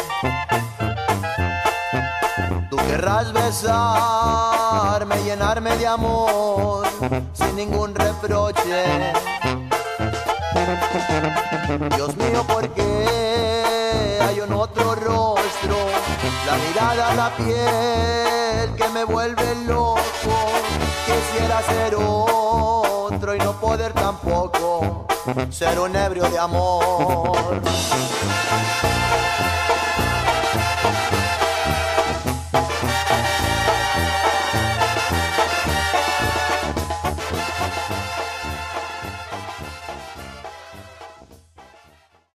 [2.71, 6.87] Tú querrás besarme, llenarme de amor,
[7.33, 9.13] sin ningún reproche.
[11.97, 15.77] Dios mío, ¿por qué hay un otro rostro?
[16.47, 20.01] La mirada, la piel que me vuelve loco.
[21.07, 22.72] Quisiera ser otro
[23.23, 25.07] y no poder tampoco
[25.51, 27.63] ser un ebrio de amor.